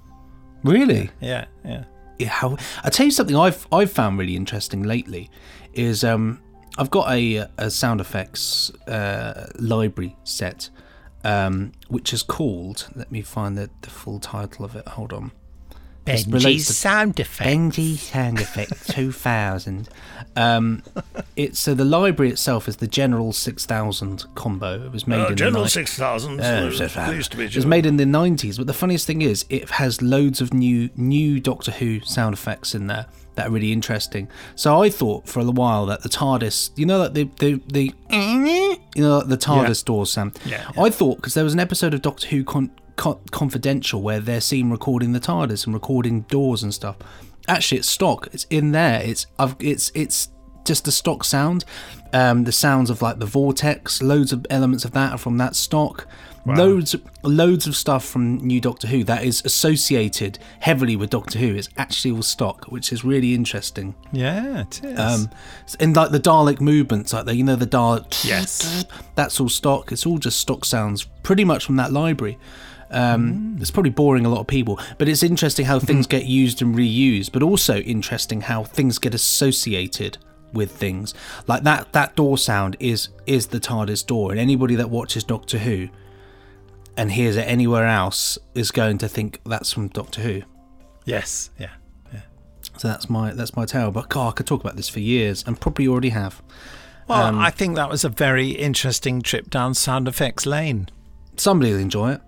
Really. 0.64 1.12
Yeah, 1.22 1.46
yeah. 1.64 1.84
yeah, 2.18 2.28
how 2.30 2.58
I 2.84 2.90
tell 2.90 3.06
you 3.06 3.12
something 3.12 3.36
I've 3.36 3.68
I've 3.72 3.92
found 3.92 4.18
really 4.18 4.36
interesting 4.36 4.84
lately 4.84 5.30
is 5.74 6.04
um 6.04 6.42
I've 6.78 6.90
got 6.90 7.12
a, 7.12 7.48
a 7.58 7.70
sound 7.70 8.02
effects 8.02 8.72
uh, 8.88 9.48
library 9.60 10.16
set 10.24 10.70
um 11.24 11.72
which 11.90 12.14
is 12.14 12.24
called 12.24 12.88
let 12.96 13.12
me 13.12 13.22
find 13.22 13.58
the, 13.58 13.70
the 13.82 13.90
full 13.90 14.20
title 14.20 14.66
of 14.66 14.76
it 14.76 14.88
hold 14.88 15.14
on 15.14 15.32
This 16.06 16.26
relates 16.28 16.68
to- 16.68 16.74
sound 16.74 17.20
effect. 17.20 17.48
Benji 17.50 17.96
Sound 17.98 18.40
Effect 18.40 18.90
2000. 18.90 19.90
Um, 20.36 20.84
it's 21.36 21.60
so 21.60 21.74
the 21.74 21.86
library 21.86 22.32
itself 22.32 22.68
is 22.68 22.78
the 22.78 22.88
General 22.88 23.32
6000 23.34 24.26
combo. 24.36 24.86
It 24.86 24.92
was 24.92 25.06
made 25.08 25.20
in 25.20 25.30
the 25.30 25.36
General 25.36 25.64
ni- 25.64 25.70
Six 25.70 25.96
Thousand. 25.96 26.40
Uh, 26.42 26.70
it 26.74 27.56
was 27.56 27.66
made 27.66 27.86
in 27.86 27.98
the 27.98 28.06
90s, 28.06 28.58
but 28.58 28.66
the 28.68 28.74
funniest 28.74 29.06
thing 29.06 29.22
is 29.22 29.46
it 29.50 29.70
has 29.72 30.02
loads 30.02 30.42
of 30.42 30.54
new 30.54 30.90
new 30.96 31.40
Doctor 31.40 31.72
Who 31.72 32.00
sound 32.02 32.34
effects 32.34 32.74
in 32.74 32.88
there 32.88 33.06
that 33.36 33.48
are 33.48 33.52
really 33.52 33.72
interesting. 33.72 34.28
So 34.56 34.82
I 34.82 34.90
thought 34.90 35.28
for 35.28 35.40
a 35.42 35.44
while 35.46 35.86
that 35.88 36.02
the 36.04 36.10
TARDIS, 36.10 36.72
you 36.76 36.86
know, 36.86 37.00
like 37.00 37.14
the 37.14 37.30
the, 37.40 37.62
the 37.68 37.94
you 38.96 39.02
know, 39.04 39.18
like 39.20 39.28
the 39.28 39.38
TARDIS 39.38 39.84
doors 39.86 40.12
sound. 40.12 40.40
Yeah, 40.46 40.70
I 40.78 40.90
thought 40.90 41.18
because 41.18 41.34
there 41.34 41.44
was 41.44 41.54
an 41.54 41.60
episode 41.60 41.94
of 41.94 42.02
Doctor 42.02 42.28
Who 42.28 42.44
con- 42.44 42.72
con- 43.00 43.20
Confidential 43.32 44.02
where 44.02 44.20
they're 44.20 44.42
seen 44.42 44.70
recording 44.70 45.14
the 45.14 45.20
TARDIS 45.20 45.66
and 45.66 45.74
recording 45.74 46.22
doors 46.22 46.62
and 46.62 46.74
stuff. 46.74 46.98
Actually, 47.48 47.80
it's 47.80 47.90
stock. 47.90 48.28
It's 48.34 48.46
in 48.50 48.72
there. 48.74 49.02
It's 49.04 49.26
I've 49.40 49.56
it's 49.60 49.92
it's 49.96 50.30
just 50.66 50.86
the 50.86 50.92
stock 50.92 51.24
sound. 51.24 51.66
Um, 52.14 52.44
the 52.44 52.52
sounds 52.52 52.90
of 52.90 53.02
like 53.02 53.18
the 53.20 53.26
vortex, 53.26 54.02
loads 54.04 54.32
of 54.34 54.46
elements 54.50 54.86
of 54.86 54.92
that 54.92 55.14
are 55.14 55.18
from 55.18 55.38
that 55.38 55.56
stock. 55.56 56.06
Loads, 56.46 56.96
loads 57.22 57.68
of 57.68 57.76
stuff 57.76 58.04
from 58.04 58.38
New 58.38 58.60
Doctor 58.60 58.88
Who 58.88 59.04
that 59.04 59.24
is 59.24 59.44
associated 59.46 60.40
heavily 60.62 60.96
with 60.96 61.12
Doctor 61.12 61.38
Who 61.38 61.54
is 61.56 61.70
actually 61.78 62.12
all 62.12 62.24
stock, 62.24 62.66
which 62.70 62.92
is 62.92 63.04
really 63.04 63.36
interesting. 63.36 63.94
Yeah, 64.12 64.62
it 64.62 64.84
is. 64.84 65.00
Um, 65.00 65.30
and 65.80 65.96
like 65.96 66.10
the 66.10 66.20
Dalek 66.20 66.60
movements, 66.60 67.14
like 67.14 67.26
the 67.26 67.36
you 67.36 67.44
know 67.44 67.56
the 67.56 67.68
Dalek, 67.68 68.26
Yes. 68.28 68.84
that's 69.14 69.40
all 69.40 69.50
stock. 69.50 69.92
It's 69.92 70.08
all 70.08 70.18
just 70.18 70.40
stock 70.40 70.66
sounds, 70.66 71.04
pretty 71.22 71.44
much 71.46 71.66
from 71.66 71.76
that 71.76 71.92
library. 71.94 72.40
Um, 72.92 73.58
It's 73.60 73.72
probably 73.72 73.92
boring 73.92 74.26
a 74.26 74.30
lot 74.30 74.40
of 74.40 74.48
people, 74.48 74.80
but 74.98 75.08
it's 75.08 75.22
interesting 75.24 75.66
how 75.66 75.80
things 75.80 76.08
get 76.08 76.26
used 76.26 76.62
and 76.62 76.76
reused, 76.76 77.32
but 77.32 77.44
also 77.44 77.78
interesting 77.78 78.42
how 78.42 78.64
things 78.64 78.98
get 79.00 79.14
associated 79.14 80.18
with 80.54 80.72
things. 80.72 81.14
Like 81.48 81.64
that 81.64 81.94
that 81.94 82.16
door 82.16 82.38
sound 82.38 82.76
is 82.80 83.10
is 83.26 83.48
the 83.48 83.60
TARDIS 83.60 84.06
door, 84.06 84.32
and 84.32 84.40
anybody 84.40 84.76
that 84.76 84.90
watches 84.90 85.24
Doctor 85.24 85.60
Who 85.60 85.90
and 86.98 87.12
hears 87.12 87.36
it 87.38 87.48
anywhere 87.48 87.86
else 87.88 88.38
is 88.56 88.72
going 88.72 88.98
to 88.98 89.08
think 89.08 89.40
that's 89.46 89.72
from 89.72 89.88
Doctor 89.90 90.22
Who. 90.22 90.42
yes, 91.06 91.50
yeah. 91.60 91.70
So 92.78 92.88
that's 92.88 93.10
my 93.10 93.34
that's 93.34 93.56
my 93.56 93.66
tale. 93.66 93.92
But 93.92 94.10
God, 94.10 94.30
I 94.30 94.32
could 94.32 94.48
talk 94.48 94.62
about 94.62 94.76
this 94.78 94.90
for 94.90 95.00
years, 95.02 95.44
and 95.46 95.60
probably 95.60 95.88
already 95.88 96.10
have. 96.10 96.42
Well, 97.08 97.24
Um, 97.28 97.40
I 97.40 97.52
think 97.52 97.76
that 97.76 97.90
was 97.90 98.04
a 98.06 98.10
very 98.10 98.50
interesting 98.52 99.22
trip 99.22 99.50
down 99.50 99.74
sound 99.74 100.08
effects 100.08 100.46
lane. 100.46 100.88
Somebody 101.36 101.72
will 101.74 101.80
enjoy 101.80 102.14
it. 102.14 102.22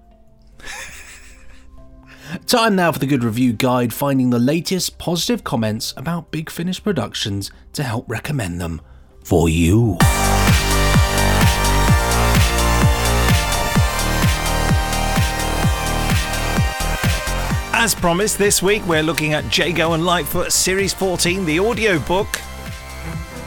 Time 2.46 2.76
now 2.76 2.92
for 2.92 3.00
the 3.00 3.08
good 3.08 3.24
review 3.24 3.54
guide, 3.54 3.94
finding 3.94 4.30
the 4.30 4.40
latest 4.40 4.98
positive 4.98 5.44
comments 5.44 5.94
about 5.98 6.32
Big 6.32 6.50
Finish 6.50 6.84
Productions 6.84 7.52
to 7.74 7.84
help 7.84 8.10
recommend 8.10 8.62
them 8.62 8.82
for 9.24 9.50
you. 9.50 9.98
As 17.74 17.96
promised, 17.96 18.38
this 18.38 18.62
week 18.62 18.86
we're 18.88 19.02
looking 19.02 19.34
at 19.34 19.58
Jago 19.58 19.94
and 19.94 20.04
Litefoot 20.04 20.52
Series 20.52 20.94
14, 20.94 21.46
the 21.46 21.60
audiobook. 21.60 22.28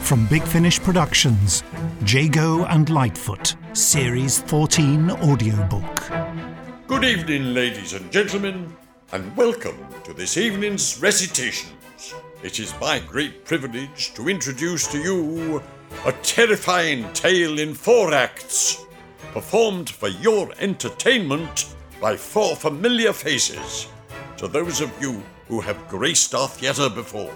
From 0.01 0.27
Big 0.27 0.43
Finish 0.43 0.81
Productions, 0.81 1.63
Jago 2.05 2.65
and 2.65 2.89
Litefoot, 2.89 3.55
Series 3.77 4.41
14 4.41 5.13
audiobook. 5.13 6.54
Good 6.95 7.07
evening, 7.07 7.55
ladies 7.55 7.93
and 7.93 8.11
gentlemen, 8.13 8.77
and 9.11 9.37
welcome 9.37 9.77
to 10.05 10.15
this 10.15 10.37
evening's 10.37 11.01
recitations. 11.03 12.15
It 12.45 12.61
is 12.61 12.73
my 12.81 13.01
great 13.01 13.45
privilege 13.45 14.15
to 14.15 14.29
introduce 14.29 14.87
to 14.93 14.99
you 14.99 15.61
a 16.07 16.13
terrifying 16.23 17.13
tale 17.13 17.59
in 17.59 17.75
four 17.75 18.15
acts, 18.15 18.85
performed 19.33 19.91
for 19.91 20.07
your 20.07 20.53
entertainment 20.61 21.75
by 22.01 22.17
four 22.17 22.55
familiar 22.55 23.13
faces. 23.13 23.89
To 24.37 24.47
those 24.47 24.81
of 24.81 24.93
you 25.03 25.21
who 25.49 25.61
have 25.63 25.89
graced 25.89 26.33
our 26.33 26.47
theatre 26.47 26.89
before, 26.89 27.35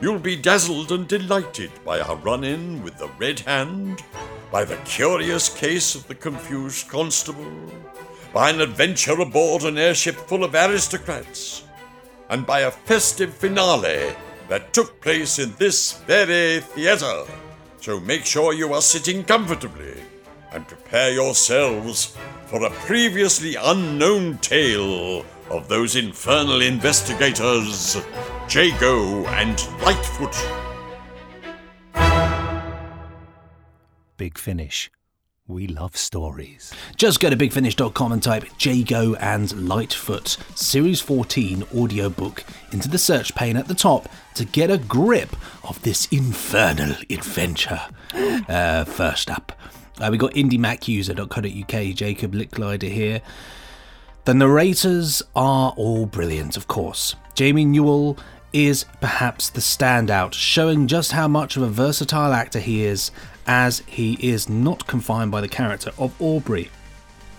You'll 0.00 0.18
be 0.18 0.34
dazzled 0.34 0.92
and 0.92 1.06
delighted 1.06 1.70
by 1.84 2.00
our 2.00 2.16
run 2.16 2.42
in 2.42 2.82
with 2.82 2.96
the 2.96 3.10
Red 3.18 3.40
Hand, 3.40 4.02
by 4.50 4.64
the 4.64 4.78
curious 4.78 5.50
case 5.50 5.94
of 5.94 6.08
the 6.08 6.14
confused 6.14 6.88
constable, 6.88 7.70
by 8.32 8.50
an 8.50 8.60
adventure 8.60 9.20
aboard 9.20 9.64
an 9.64 9.78
airship 9.78 10.14
full 10.14 10.44
of 10.44 10.54
aristocrats, 10.54 11.64
and 12.28 12.46
by 12.46 12.60
a 12.60 12.70
festive 12.70 13.34
finale 13.34 14.14
that 14.48 14.72
took 14.72 15.00
place 15.00 15.38
in 15.38 15.54
this 15.58 15.94
very 16.06 16.60
theatre. 16.60 17.24
So 17.80 17.98
make 18.00 18.24
sure 18.24 18.52
you 18.52 18.72
are 18.74 18.82
sitting 18.82 19.24
comfortably 19.24 20.02
and 20.52 20.66
prepare 20.66 21.12
yourselves 21.12 22.16
for 22.46 22.64
a 22.64 22.70
previously 22.70 23.56
unknown 23.56 24.38
tale 24.38 25.24
of 25.50 25.68
those 25.68 25.96
infernal 25.96 26.60
investigators, 26.62 27.96
Jago 28.48 29.24
and 29.26 29.56
Litefoot. 29.80 30.36
Big 34.16 34.36
Finish 34.36 34.90
We 35.50 35.66
love 35.66 35.96
stories. 35.96 36.72
Just 36.94 37.18
go 37.18 37.28
to 37.28 37.36
bigfinish.com 37.36 38.12
and 38.12 38.22
type 38.22 38.44
Jago 38.60 39.14
and 39.16 39.48
Litefoot 39.48 40.38
Series 40.56 41.00
14 41.00 41.64
audiobook 41.74 42.44
into 42.70 42.88
the 42.88 42.98
search 42.98 43.34
pane 43.34 43.56
at 43.56 43.66
the 43.66 43.74
top 43.74 44.08
to 44.34 44.44
get 44.44 44.70
a 44.70 44.78
grip 44.78 45.34
of 45.64 45.82
this 45.82 46.06
infernal 46.12 46.94
adventure. 47.10 47.82
Uh, 48.48 48.84
first 48.84 49.30
up, 49.30 49.52
uh, 50.00 50.08
we 50.10 50.18
got 50.18 50.32
indiemacuser.co.uk, 50.32 51.94
Jacob 51.94 52.32
Licklider 52.32 52.90
here. 52.90 53.22
The 54.24 54.34
narrators 54.34 55.22
are 55.36 55.72
all 55.76 56.06
brilliant, 56.06 56.56
of 56.56 56.66
course. 56.66 57.14
Jamie 57.34 57.64
Newall 57.64 58.18
is 58.52 58.84
perhaps 59.00 59.50
the 59.50 59.60
standout, 59.60 60.32
showing 60.32 60.88
just 60.88 61.12
how 61.12 61.28
much 61.28 61.56
of 61.56 61.62
a 61.62 61.68
versatile 61.68 62.32
actor 62.32 62.58
he 62.58 62.82
is, 62.82 63.12
as 63.50 63.82
he 63.84 64.12
is 64.20 64.48
not 64.48 64.86
confined 64.86 65.32
by 65.32 65.40
the 65.40 65.48
character 65.48 65.90
of 65.98 66.14
Aubrey. 66.22 66.70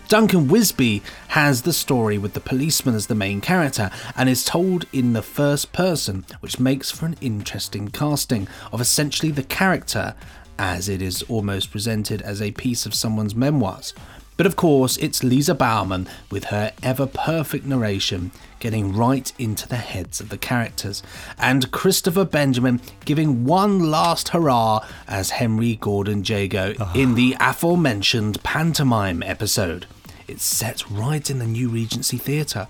Duncan 0.09 0.49
Wisbey 0.49 1.01
has 1.29 1.61
the 1.61 1.71
story 1.71 2.17
with 2.17 2.33
the 2.33 2.41
policeman 2.41 2.95
as 2.95 3.07
the 3.07 3.15
main 3.15 3.39
character 3.39 3.89
and 4.17 4.27
is 4.27 4.43
told 4.43 4.87
in 4.91 5.13
the 5.13 5.21
first 5.21 5.71
person, 5.71 6.25
which 6.41 6.59
makes 6.59 6.91
for 6.91 7.05
an 7.05 7.15
interesting 7.21 7.87
casting 7.87 8.49
of 8.73 8.81
essentially 8.81 9.31
the 9.31 9.43
character, 9.43 10.13
as 10.59 10.89
it 10.89 11.01
is 11.01 11.23
almost 11.29 11.71
presented 11.71 12.21
as 12.21 12.41
a 12.41 12.51
piece 12.51 12.85
of 12.85 12.93
someone's 12.93 13.33
memoirs. 13.33 13.93
But 14.41 14.47
of 14.47 14.55
course, 14.55 14.97
it's 14.97 15.23
Lisa 15.23 15.53
Bowerman 15.53 16.09
with 16.31 16.45
her 16.45 16.73
ever 16.81 17.05
perfect 17.05 17.63
narration 17.63 18.31
getting 18.57 18.91
right 18.91 19.31
into 19.37 19.67
the 19.67 19.75
heads 19.75 20.19
of 20.19 20.29
the 20.29 20.37
characters, 20.39 21.03
and 21.37 21.69
Christopher 21.69 22.25
Benjamin 22.25 22.81
giving 23.05 23.45
one 23.45 23.91
last 23.91 24.29
hurrah 24.29 24.83
as 25.07 25.29
Henry 25.29 25.75
Gordon 25.75 26.23
Jago 26.23 26.73
in 26.95 27.13
the 27.13 27.37
aforementioned 27.39 28.41
pantomime 28.41 29.21
episode. 29.21 29.85
It's 30.27 30.43
set 30.43 30.89
right 30.89 31.29
in 31.29 31.37
the 31.37 31.45
New 31.45 31.69
Regency 31.69 32.17
Theatre, 32.17 32.67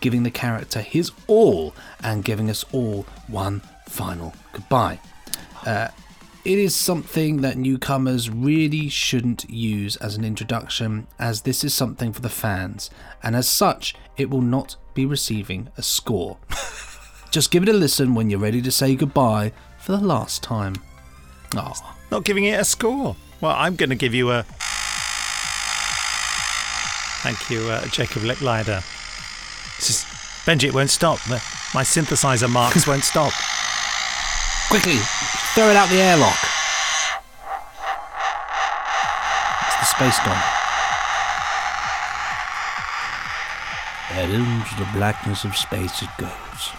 giving 0.00 0.22
the 0.22 0.30
character 0.30 0.80
his 0.80 1.12
all 1.26 1.74
and 2.02 2.24
giving 2.24 2.48
us 2.48 2.64
all 2.72 3.04
one 3.26 3.60
final 3.86 4.32
goodbye. 4.54 4.98
Uh, 5.66 5.88
it 6.44 6.58
is 6.58 6.74
something 6.74 7.42
that 7.42 7.58
newcomers 7.58 8.30
really 8.30 8.88
shouldn't 8.88 9.48
use 9.50 9.96
as 9.96 10.16
an 10.16 10.24
introduction, 10.24 11.06
as 11.18 11.42
this 11.42 11.64
is 11.64 11.74
something 11.74 12.12
for 12.12 12.20
the 12.20 12.28
fans, 12.28 12.90
and 13.22 13.36
as 13.36 13.48
such, 13.48 13.94
it 14.16 14.30
will 14.30 14.40
not 14.40 14.76
be 14.94 15.04
receiving 15.04 15.68
a 15.76 15.82
score. 15.82 16.38
Just 17.30 17.50
give 17.50 17.62
it 17.62 17.68
a 17.68 17.72
listen 17.72 18.14
when 18.14 18.30
you're 18.30 18.40
ready 18.40 18.62
to 18.62 18.70
say 18.70 18.96
goodbye 18.96 19.52
for 19.78 19.92
the 19.92 20.00
last 20.00 20.42
time. 20.42 20.74
Aw. 21.56 21.96
Not 22.10 22.24
giving 22.24 22.44
it 22.44 22.58
a 22.58 22.64
score. 22.64 23.16
Well, 23.40 23.54
I'm 23.56 23.76
going 23.76 23.90
to 23.90 23.96
give 23.96 24.14
you 24.14 24.30
a. 24.30 24.44
Thank 27.22 27.50
you, 27.50 27.68
uh, 27.70 27.86
Jacob 27.88 28.22
Licklider. 28.22 28.82
Benji, 30.46 30.64
it 30.64 30.74
won't 30.74 30.90
stop. 30.90 31.18
My 31.28 31.82
synthesizer 31.82 32.50
marks 32.50 32.86
won't 32.86 33.04
stop. 33.04 33.32
Quickly, 34.70 34.98
throw 35.56 35.68
it 35.68 35.74
out 35.74 35.88
the 35.88 36.00
airlock. 36.00 36.38
It's 39.66 39.76
the 39.80 39.84
space 39.84 40.16
dog. 40.18 40.40
And 44.12 44.32
into 44.32 44.76
the 44.76 44.88
blackness 44.92 45.42
of 45.44 45.56
space 45.56 46.02
it 46.02 46.10
goes. 46.18 46.70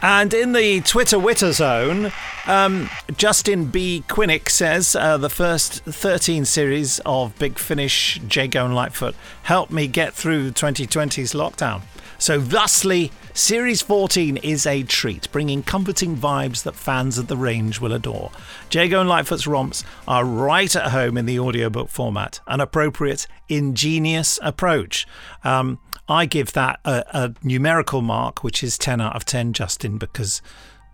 And 0.00 0.32
in 0.32 0.52
the 0.52 0.80
Twitter 0.82 1.18
Witter 1.18 1.50
zone, 1.50 2.12
um, 2.46 2.88
Justin 3.16 3.64
B. 3.64 4.04
Quinnick 4.06 4.48
says 4.48 4.94
uh, 4.94 5.16
the 5.16 5.28
first 5.28 5.82
13 5.82 6.44
series 6.44 7.00
of 7.04 7.36
Big 7.40 7.58
Finish, 7.58 8.20
Jago 8.30 8.64
and 8.64 8.74
Litefoot 8.74 9.14
helped 9.42 9.72
me 9.72 9.88
get 9.88 10.14
through 10.14 10.52
2020's 10.52 11.34
lockdown. 11.34 11.82
So, 12.24 12.40
thusly, 12.40 13.12
Series 13.34 13.82
14 13.82 14.38
is 14.38 14.66
a 14.66 14.82
treat, 14.82 15.30
bringing 15.30 15.62
comforting 15.62 16.16
vibes 16.16 16.62
that 16.62 16.74
fans 16.74 17.18
of 17.18 17.26
the 17.26 17.36
range 17.36 17.80
will 17.80 17.92
adore. 17.92 18.30
Jago 18.70 19.02
and 19.02 19.10
Litefoot's 19.10 19.46
romps 19.46 19.84
are 20.08 20.24
right 20.24 20.74
at 20.74 20.90
home 20.90 21.18
in 21.18 21.26
the 21.26 21.38
audiobook 21.38 21.90
format, 21.90 22.40
an 22.46 22.60
appropriate, 22.60 23.26
ingenious 23.50 24.38
approach. 24.40 25.06
Um, 25.44 25.78
I 26.08 26.24
give 26.24 26.54
that 26.54 26.80
a, 26.86 27.04
a 27.12 27.34
numerical 27.42 28.00
mark, 28.00 28.42
which 28.42 28.64
is 28.64 28.78
10 28.78 29.02
out 29.02 29.14
of 29.14 29.26
10, 29.26 29.52
Justin, 29.52 29.98
because, 29.98 30.40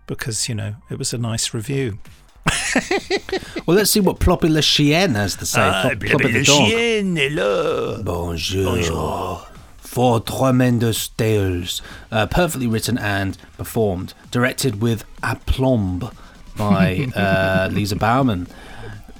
because 0.07 0.49
you 0.49 0.55
know, 0.55 0.75
it 0.89 0.99
was 0.99 1.13
a 1.13 1.17
nice 1.17 1.53
review. 1.53 1.99
Well, 3.67 3.77
let's 3.77 3.91
see 3.91 3.99
what 3.99 4.19
Ploppy 4.19 4.49
Le 4.49 4.61
Chien 4.61 5.13
has 5.13 5.35
to 5.35 5.45
say. 5.45 5.61
Ah, 5.61 5.83
Plop- 5.83 5.99
Ploppy 5.99 6.33
the 6.33 6.43
dog. 6.43 6.67
hello. 7.15 8.01
Bonjour. 8.03 9.47
Four 9.91 10.21
tremendous 10.21 11.09
tales, 11.09 11.81
uh, 12.13 12.25
perfectly 12.25 12.65
written 12.65 12.97
and 12.97 13.37
performed, 13.57 14.13
directed 14.31 14.81
with 14.81 15.03
aplomb 15.21 16.09
by 16.55 17.09
uh, 17.15 17.67
Lisa 17.69 17.97
Bowerman. 17.97 18.47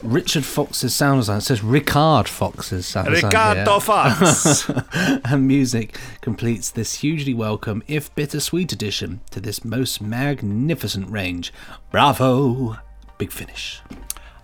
Richard 0.02 0.46
Fox's 0.46 0.96
sound 0.96 1.20
design 1.20 1.40
it 1.40 1.42
says 1.42 1.60
Ricard 1.60 2.30
Fox's 2.30 2.86
sound 2.86 3.10
design. 3.10 3.32
Ricardo. 3.32 3.82
Fox. 3.82 4.72
and 5.26 5.46
music 5.46 6.00
completes 6.22 6.72
this 6.72 7.02
hugely 7.02 7.34
welcome, 7.34 7.84
if 7.90 8.16
bittersweet 8.16 8.72
addition 8.72 9.20
to 9.32 9.42
this 9.42 9.66
most 9.66 10.02
magnificent 10.02 11.10
range. 11.10 11.52
Bravo! 11.92 12.78
Big 13.18 13.34
finish. 13.34 13.82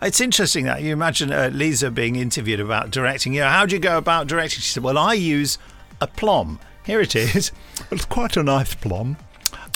It's 0.02 0.20
interesting 0.20 0.66
that 0.66 0.82
you 0.82 0.92
imagine 0.92 1.32
uh, 1.32 1.52
Lisa 1.54 1.90
being 1.90 2.18
interviewed 2.18 2.60
about 2.60 2.92
directing. 2.92 3.34
You 3.34 3.44
know, 3.44 3.48
how 3.48 3.66
do 3.66 3.78
you 3.78 3.80
go 3.80 3.98
about 3.98 4.28
directing? 4.28 4.60
She 4.60 4.72
said, 4.74 4.84
"Well, 4.84 4.98
I 4.98 5.14
use 5.14 5.58
a 6.02 6.08
plum. 6.08 6.60
Here 6.86 7.02
it 7.02 7.16
is. 7.16 7.52
It's 7.92 8.06
quite 8.06 8.36
a 8.36 8.44
nice 8.44 8.76
plum. 8.76 9.16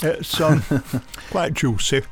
It's 0.02 0.38
um, 0.40 0.62
quite 1.30 1.54
juicy." 1.54 2.02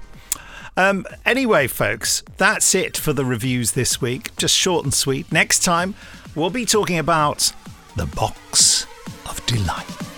Um, 0.76 1.04
anyway, 1.26 1.66
folks, 1.66 2.22
that's 2.38 2.74
it 2.74 2.96
for 2.96 3.12
the 3.12 3.24
reviews 3.24 3.72
this 3.72 4.00
week. 4.00 4.34
Just 4.36 4.56
short 4.56 4.84
and 4.84 4.94
sweet. 4.94 5.30
Next 5.30 5.62
time, 5.62 5.94
we'll 6.34 6.48
be 6.48 6.64
talking 6.64 6.98
about 6.98 7.52
the 7.96 8.06
box 8.06 8.86
of 9.28 9.44
delights. 9.44 10.09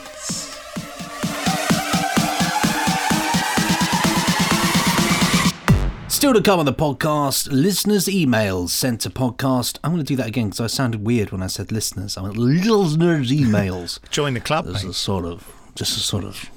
Still 6.22 6.34
to 6.34 6.40
come 6.40 6.60
on 6.60 6.66
the 6.66 6.72
podcast, 6.72 7.48
listeners' 7.50 8.06
emails 8.06 8.68
sent 8.68 9.00
to 9.00 9.10
podcast. 9.10 9.80
I'm 9.82 9.90
going 9.90 10.04
to 10.04 10.06
do 10.06 10.14
that 10.14 10.28
again 10.28 10.50
because 10.50 10.60
I 10.60 10.68
sounded 10.68 11.04
weird 11.04 11.32
when 11.32 11.42
I 11.42 11.48
said 11.48 11.72
listeners. 11.72 12.16
I 12.16 12.22
went 12.22 12.36
listeners' 12.36 13.32
emails. 13.32 13.98
Join 14.10 14.34
the 14.34 14.40
club, 14.40 14.66
There's 14.66 14.84
a 14.84 14.94
sort 14.94 15.24
of, 15.24 15.52
just 15.74 15.96
a 15.96 16.00
sort 16.00 16.22
of. 16.22 16.48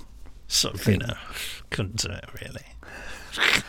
Sort 0.47 0.75
of, 0.75 0.87
you 0.87 0.99
know, 0.99 1.15
couldn't 1.71 1.95
do 1.95 2.09
it 2.09 2.25
really. 2.43 3.63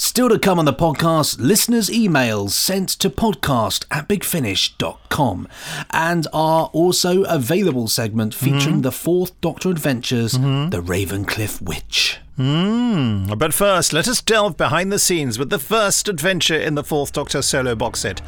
Still 0.00 0.28
to 0.28 0.38
come 0.38 0.60
on 0.60 0.64
the 0.64 0.72
podcast, 0.72 1.40
listeners' 1.40 1.90
emails 1.90 2.50
sent 2.50 2.88
to 2.90 3.10
podcast 3.10 3.84
at 3.90 4.08
bigfinish.com 4.08 5.48
and 5.90 6.26
our 6.32 6.66
also 6.66 7.24
available 7.24 7.88
segment 7.88 8.32
featuring 8.32 8.82
the 8.82 8.92
fourth 8.92 9.38
Doctor 9.40 9.70
Adventures, 9.70 10.32
The 10.32 10.80
Ravencliff 10.84 11.60
Witch. 11.60 12.18
Mm, 12.38 13.36
but 13.40 13.52
first, 13.52 13.92
let 13.92 14.06
us 14.06 14.22
delve 14.22 14.56
behind 14.56 14.92
the 14.92 15.00
scenes 15.00 15.36
with 15.36 15.50
the 15.50 15.58
first 15.58 16.08
adventure 16.08 16.54
in 16.56 16.76
the 16.76 16.84
Fourth 16.84 17.12
Doctor 17.12 17.42
solo 17.42 17.74
box 17.74 17.98
set 17.98 18.22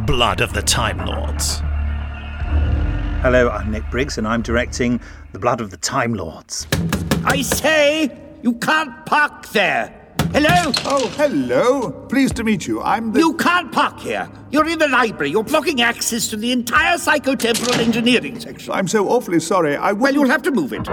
Blood 0.00 0.42
of 0.42 0.52
the 0.52 0.60
Time 0.60 0.98
Lords. 1.06 1.60
Hello, 3.22 3.48
I'm 3.48 3.70
Nick 3.70 3.90
Briggs, 3.90 4.18
and 4.18 4.28
I'm 4.28 4.42
directing 4.42 5.00
The 5.32 5.38
Blood 5.38 5.62
of 5.62 5.70
the 5.70 5.78
Time 5.78 6.12
Lords. 6.12 6.66
I 7.24 7.40
say, 7.40 8.14
you 8.42 8.52
can't 8.56 9.06
park 9.06 9.48
there. 9.48 9.94
Hello? 10.32 10.72
Oh, 10.84 11.08
hello. 11.16 11.90
Pleased 12.08 12.36
to 12.36 12.44
meet 12.44 12.66
you. 12.66 12.82
I'm 12.82 13.12
the. 13.12 13.20
You 13.20 13.34
can't 13.34 13.72
park 13.72 13.98
here. 13.98 14.30
You're 14.50 14.68
in 14.68 14.78
the 14.78 14.86
library. 14.86 15.30
You're 15.30 15.42
blocking 15.42 15.80
access 15.80 16.28
to 16.28 16.36
the 16.36 16.52
entire 16.52 16.98
psychotemporal 16.98 17.78
engineering 17.78 18.38
section. 18.38 18.72
I'm 18.74 18.88
so 18.88 19.08
awfully 19.08 19.40
sorry. 19.40 19.74
I 19.74 19.92
Well, 19.92 20.12
you'll 20.12 20.28
have 20.28 20.42
to 20.42 20.50
move 20.50 20.74
it. 20.74 20.86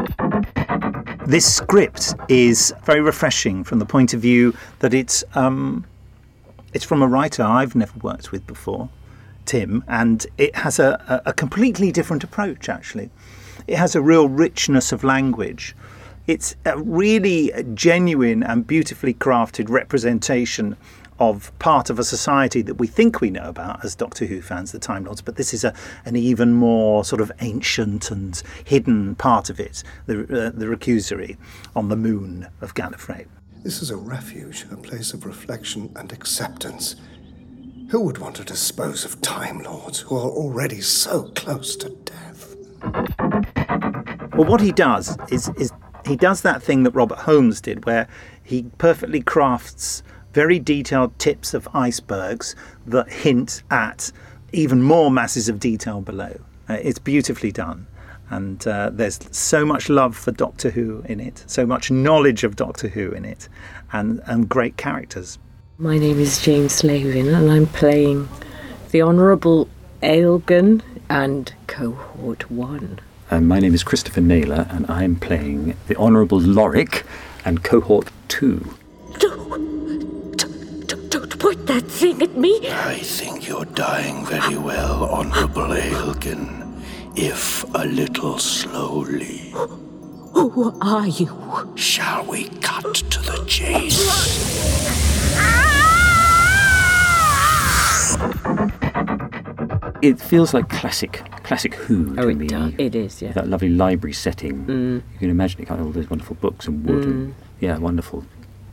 This 1.28 1.54
script 1.54 2.14
is 2.30 2.74
very 2.86 3.02
refreshing 3.02 3.66
from 3.66 3.80
the 3.80 3.86
point 3.86 4.14
of 4.14 4.22
view 4.22 4.56
that 4.80 4.94
it's 4.94 5.22
um, 5.36 5.86
it's 6.74 6.86
from 6.86 7.02
a 7.02 7.08
writer 7.08 7.44
I've 7.44 7.76
never 7.76 8.00
worked 8.00 8.32
with 8.32 8.48
before, 8.48 8.90
Tim, 9.46 9.84
and 9.90 10.26
it 10.38 10.56
has 10.56 10.80
a, 10.80 11.22
a, 11.26 11.30
a 11.30 11.34
completely 11.34 11.92
different 11.92 12.24
approach. 12.24 12.70
Actually, 12.70 13.10
it 13.68 13.78
has 13.78 13.96
a 13.96 14.02
real 14.02 14.30
richness 14.30 14.94
of 14.94 15.04
language. 15.04 15.76
It's 16.28 16.56
a 16.66 16.76
really 16.80 17.52
genuine 17.76 18.42
and 18.42 18.66
beautifully 18.66 19.14
crafted 19.14 19.70
representation 19.70 20.76
of 21.20 21.58
part 21.60 21.92
of 21.92 22.00
a 22.00 22.04
society 22.04 22.64
that 22.64 22.76
we 22.76 22.88
think 22.88 23.22
we 23.22 23.30
know 23.30 23.48
about 23.48 23.86
as 23.86 23.94
Doctor 23.94 24.26
Who 24.26 24.42
fans, 24.42 24.72
the 24.72 24.80
Time 24.80 25.06
Lords, 25.06 25.22
but 25.22 25.36
this 25.36 25.54
is 25.54 25.64
a, 25.64 25.74
an 26.04 26.16
even 26.16 26.54
more 26.54 27.06
sort 27.06 27.22
of 27.22 27.32
ancient 27.42 28.10
and 28.10 28.42
hidden 28.66 29.16
part 29.16 29.52
of 29.52 29.60
it, 29.60 29.84
the, 30.08 30.24
uh, 30.24 30.50
the 30.50 30.66
Recusory 30.66 31.38
on 31.76 31.90
the 31.90 31.96
moon 31.96 32.48
of 32.60 32.74
Gallifrey. 32.74 33.28
This 33.64 33.82
is 33.84 33.92
a 33.92 33.98
refuge, 33.98 34.66
a 34.72 34.78
place 34.78 35.14
of 35.14 35.26
reflection 35.26 35.92
and 35.96 36.12
acceptance. 36.12 36.96
Who 37.90 38.02
would 38.02 38.18
want 38.18 38.36
to 38.38 38.44
dispose 38.44 39.06
of 39.06 39.22
Time 39.22 39.62
Lords 39.62 40.00
who 40.00 40.18
are 40.18 40.30
already 40.30 40.82
so 40.82 41.32
close 41.36 41.76
to 41.78 41.90
death? 41.90 42.56
Well, 44.36 44.50
what 44.50 44.60
he 44.60 44.72
does 44.72 45.18
is, 45.32 45.50
is 45.58 45.72
he 46.06 46.16
does 46.16 46.42
that 46.42 46.62
thing 46.62 46.84
that 46.84 46.92
Robert 46.92 47.20
Holmes 47.20 47.62
did, 47.62 47.86
where 47.86 48.08
he 48.44 48.64
perfectly 48.78 49.22
crafts 49.22 50.04
very 50.34 50.60
detailed 50.60 51.18
tips 51.18 51.54
of 51.54 51.68
icebergs 51.74 52.56
that 52.86 53.12
hint 53.12 53.64
at 53.72 54.12
even 54.52 54.82
more 54.82 55.10
masses 55.10 55.50
of 55.50 55.60
detail 55.60 56.02
below. 56.02 56.40
Uh, 56.70 56.74
it's 56.74 57.00
beautifully 57.00 57.52
done. 57.52 57.88
And 58.30 58.66
uh, 58.68 58.90
there's 58.92 59.20
so 59.32 59.66
much 59.66 59.88
love 59.88 60.16
for 60.16 60.32
Doctor 60.32 60.72
Who 60.72 61.04
in 61.08 61.20
it, 61.20 61.44
so 61.48 61.66
much 61.66 61.92
knowledge 61.92 62.44
of 62.44 62.56
Doctor 62.56 62.88
Who 62.88 63.12
in 63.12 63.24
it, 63.24 63.48
and, 63.94 64.22
and 64.26 64.50
great 64.50 64.78
characters. 64.78 65.38
My 65.78 65.98
name 65.98 66.20
is 66.20 66.42
James 66.42 66.74
Slavin, 66.74 67.34
and 67.34 67.52
I'm 67.52 67.68
playing 67.68 68.28
the 68.92 69.04
Honourable 69.04 69.70
Ailgun 70.02 70.82
and 71.10 71.54
Cohort 71.68 72.50
1. 72.50 73.00
And 73.32 73.48
my 73.48 73.60
name 73.60 73.74
is 73.74 73.84
Christopher 73.84 74.22
Naylor, 74.22 74.68
and 74.70 74.86
I'm 74.90 75.16
playing 75.16 75.76
the 75.88 75.96
Honourable 75.96 76.40
Lorick 76.40 77.04
and 77.44 77.64
Cohort 77.64 78.12
2. 78.28 78.76
Don't 79.18 80.38
don't, 80.38 81.10
don't 81.10 81.40
point 81.40 81.66
that 81.66 81.86
thing 81.86 82.22
at 82.22 82.38
me. 82.38 82.70
I 82.70 83.00
think 83.00 83.48
you're 83.48 83.66
dying 83.66 84.26
very 84.28 84.58
well, 84.58 85.10
Honourable 85.10 85.74
Ailgun. 85.74 86.84
If 87.16 87.64
a 87.74 87.86
little 87.86 88.38
slowly. 88.38 89.54
Who 90.34 90.78
are 90.82 91.08
you? 91.08 91.72
Shall 91.76 92.26
we 92.26 92.50
cut 92.60 92.94
to 92.94 93.20
the 93.22 93.44
chase? 93.48 94.06
Ah! 95.38 95.72
It 100.06 100.20
feels 100.20 100.54
like 100.54 100.70
classic, 100.70 101.14
classic 101.44 101.74
Who 101.76 102.16
to 102.16 102.22
Oh, 102.22 102.28
it 102.30 102.38
me. 102.38 102.48
does. 102.48 102.74
It 102.78 102.94
is, 102.96 103.22
yeah. 103.22 103.32
That 103.34 103.48
lovely 103.48 103.70
library 103.70 104.14
setting. 104.14 104.66
Mm. 104.66 104.96
You 105.14 105.20
can 105.20 105.30
imagine 105.30 105.62
it, 105.62 105.66
kind 105.68 105.80
of 105.82 105.88
all 105.88 105.94
those 105.94 106.10
wonderful 106.10 106.36
books 106.42 106.68
and 106.68 106.86
wood, 106.86 107.04
Mm. 107.04 107.12
and 107.12 107.36
yeah, 107.60 107.78
wonderful 107.78 108.24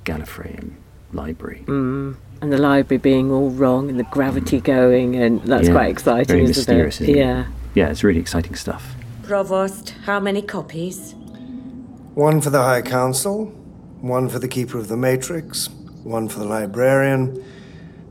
Gallifrey 0.05 0.59
and 0.59 0.77
library. 1.13 1.63
Mm. 1.67 2.17
And 2.43 2.53
the 2.53 2.59
library 2.59 2.99
being 2.99 3.31
all 3.31 3.51
wrong 3.51 3.89
and 3.89 3.99
the 3.99 4.05
gravity 4.17 4.61
going, 4.61 5.17
and 5.17 5.41
that's 5.43 5.69
Yeah, 5.69 5.75
quite 5.75 5.91
exciting, 5.91 6.27
Very 6.27 6.43
isn't 6.43 6.57
mysterious, 6.57 7.01
it? 7.01 7.05
isn't 7.05 7.15
it? 7.15 7.19
yeah. 7.19 7.45
Yeah, 7.75 7.89
it's 7.91 8.03
really 8.05 8.21
exciting 8.21 8.55
stuff. 8.57 8.95
Provost, 9.23 9.95
how 10.05 10.21
many 10.21 10.43
copies? 10.43 11.15
One 12.15 12.41
for 12.43 12.51
the 12.51 12.63
High 12.63 12.83
Council, 12.83 13.47
one 14.01 14.29
for 14.29 14.39
the 14.39 14.49
Keeper 14.49 14.77
of 14.79 14.89
the 14.89 14.97
Matrix, 14.97 15.71
one 16.03 16.29
for 16.29 16.41
the 16.41 16.45
Librarian, 16.47 17.43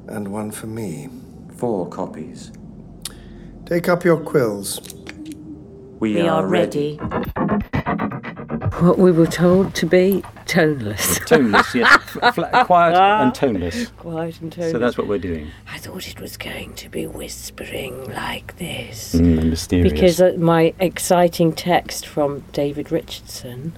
and 0.08 0.30
one 0.30 0.50
for 0.52 0.66
me. 0.68 1.10
Four 1.58 1.88
copies. 1.90 2.52
Take 3.72 3.88
up 3.88 4.04
your 4.04 4.18
quills. 4.18 4.82
We, 6.02 6.16
We 6.16 6.28
are 6.28 6.46
ready. 6.46 6.98
What 8.82 8.98
we 8.98 9.14
were 9.14 9.26
told 9.26 9.74
to 9.76 9.86
be 9.86 10.26
toneless. 10.46 11.20
Toneless, 11.26 11.74
yeah. 11.74 11.98
Flat, 12.34 12.66
quiet 12.66 12.98
and 12.98 13.34
toneless. 13.34 13.88
Quiet 13.92 14.42
and 14.42 14.52
toneless. 14.52 14.74
So 14.74 14.78
that's 14.78 14.98
what 14.98 15.08
we're 15.08 15.20
doing. 15.20 15.52
I 15.70 15.78
thought 15.78 16.06
it 16.06 16.20
was 16.20 16.36
going 16.36 16.74
to 16.74 16.90
be 16.90 17.08
whispering 17.08 18.12
like 18.14 18.58
this. 18.58 19.16
Mm, 19.16 19.52
mysterious. 19.52 19.94
Because 19.94 20.20
uh, 20.20 20.34
my 20.38 20.74
exciting 20.78 21.54
text 21.54 22.06
from 22.06 22.42
David 22.52 22.92
Richardson 22.92 23.72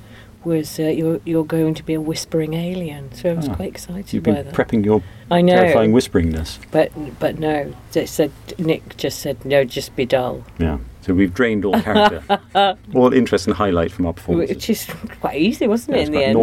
was 0.46 0.80
uh, 0.80 0.84
you're 0.84 1.20
you're 1.26 1.46
going 1.46 1.74
to 1.76 1.84
be 1.84 1.94
a 1.94 2.02
whispering 2.02 2.54
alien. 2.54 3.12
So 3.14 3.32
I 3.32 3.34
was 3.34 3.48
Ah, 3.50 3.56
quite 3.56 3.70
excited 3.70 4.12
You've 4.14 4.24
by 4.24 4.34
been 4.34 4.46
that. 4.46 4.54
prepping 4.54 4.84
your 4.86 5.02
I 5.32 5.42
know. 5.42 5.54
terrifying 5.56 5.92
whisperingness. 5.92 6.60
But 6.72 6.92
but 7.20 7.40
no, 7.40 7.74
they 7.92 8.06
said 8.06 8.32
Nick 8.58 8.98
just 8.98 9.20
said 9.20 9.44
no, 9.46 9.64
just 9.64 9.96
be 9.96 10.06
dull, 10.06 10.44
Yeah. 10.60 10.78
So 11.02 11.14
we've 11.14 11.34
drained 11.34 11.66
all 11.66 11.80
character, 11.82 12.24
all 12.94 13.12
interest 13.14 13.46
and 13.48 13.56
highlight 13.56 13.92
from 13.92 14.06
our 14.06 14.14
performance. 14.14 14.50
which 14.50 14.70
is 14.70 14.86
quite 15.20 15.38
easy, 15.42 15.68
wasn't 15.68 15.98
Yeah, 15.98 16.04
it? 16.04 16.06
In 16.08 16.12
the 16.14 16.24
end. 16.24 16.34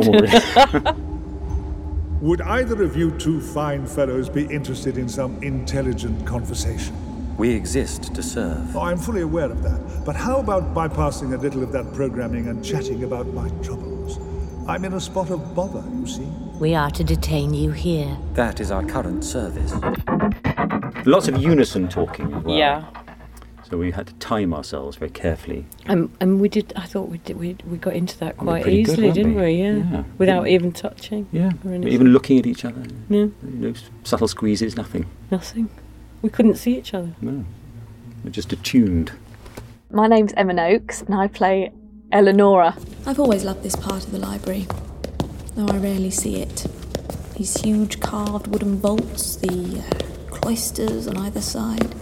normal, 0.84 1.06
Would 2.20 2.42
either 2.42 2.82
of 2.82 2.94
you 2.96 3.10
two 3.12 3.40
fine 3.40 3.86
fellows 3.86 4.28
be 4.28 4.44
interested 4.44 4.98
in 4.98 5.08
some 5.08 5.42
intelligent 5.42 6.26
conversation? 6.26 6.94
We 7.40 7.54
exist 7.54 8.14
to 8.14 8.22
serve. 8.22 8.76
Oh, 8.76 8.82
I'm 8.82 8.98
fully 8.98 9.22
aware 9.22 9.50
of 9.50 9.62
that. 9.62 10.04
But 10.04 10.14
how 10.14 10.40
about 10.40 10.74
bypassing 10.74 11.32
a 11.32 11.38
little 11.38 11.62
of 11.62 11.72
that 11.72 11.90
programming 11.94 12.48
and 12.48 12.62
chatting 12.62 13.02
about 13.02 13.28
my 13.28 13.48
troubles? 13.62 14.18
I'm 14.68 14.84
in 14.84 14.92
a 14.92 15.00
spot 15.00 15.30
of 15.30 15.54
bother, 15.54 15.82
you 15.94 16.06
see. 16.06 16.28
We 16.58 16.74
are 16.74 16.90
to 16.90 17.02
detain 17.02 17.54
you 17.54 17.70
here. 17.70 18.14
That 18.34 18.60
is 18.60 18.70
our 18.70 18.84
current 18.84 19.24
service. 19.24 19.72
Lots 21.06 21.28
of 21.28 21.38
unison 21.38 21.88
talking 21.88 22.42
well. 22.42 22.54
Yeah. 22.54 22.84
So 23.70 23.78
we 23.78 23.90
had 23.90 24.08
to 24.08 24.14
time 24.16 24.52
ourselves 24.52 24.98
very 24.98 25.10
carefully. 25.10 25.64
Um, 25.86 26.12
and 26.20 26.42
we 26.42 26.50
did. 26.50 26.74
I 26.76 26.84
thought 26.84 27.08
we 27.08 27.18
did. 27.18 27.38
We, 27.38 27.56
we 27.66 27.78
got 27.78 27.94
into 27.94 28.18
that 28.18 28.36
quite 28.36 28.64
pretty 28.64 28.82
good, 28.82 28.92
easily, 28.92 29.06
weren't 29.06 29.14
didn't 29.14 29.34
we? 29.36 29.42
we? 29.42 29.62
Yeah. 29.62 29.76
Yeah. 29.76 30.02
Without 30.18 30.42
Yeah. 30.46 30.54
even 30.56 30.72
touching. 30.72 31.26
Yeah. 31.32 31.52
or. 31.64 31.72
Even 31.72 32.08
looking 32.08 32.38
at 32.38 32.46
each 32.46 32.66
other. 32.66 32.82
Yeah. 33.08 33.28
No 33.42 33.72
subtle 34.04 34.28
squeezes, 34.28 34.76
nothing. 34.76 35.06
Nothing. 35.30 35.70
We 36.22 36.28
couldn't 36.28 36.56
see 36.56 36.76
each 36.76 36.92
other. 36.92 37.14
No. 37.20 37.44
We're 38.22 38.30
just 38.30 38.52
attuned. 38.52 39.12
My 39.90 40.06
name's 40.06 40.34
Emma 40.34 40.52
Noakes, 40.52 41.00
and 41.02 41.14
I 41.14 41.28
play 41.28 41.72
Eleonora. 42.12 42.76
I've 43.06 43.18
always 43.18 43.44
loved 43.44 43.62
this 43.62 43.74
part 43.74 44.04
of 44.04 44.12
the 44.12 44.18
library, 44.18 44.66
though 45.54 45.66
I 45.66 45.78
rarely 45.78 46.10
see 46.10 46.36
it. 46.42 46.66
These 47.36 47.62
huge 47.62 48.00
carved 48.00 48.48
wooden 48.48 48.76
vaults, 48.76 49.36
the 49.36 49.80
uh, 49.80 50.30
cloisters 50.30 51.06
on 51.08 51.16
either 51.16 51.40
side, 51.40 51.94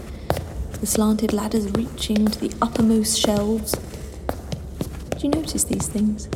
the 0.81 0.87
slanted 0.87 1.33
ladders 1.33 1.71
reaching 1.73 2.27
to 2.27 2.41
the 2.41 2.53
uppermost 2.61 3.19
shelves. 3.21 3.73
Do 5.11 5.19
you 5.23 5.29
notice 5.29 5.63
these 5.65 5.87
things? 5.87 6.29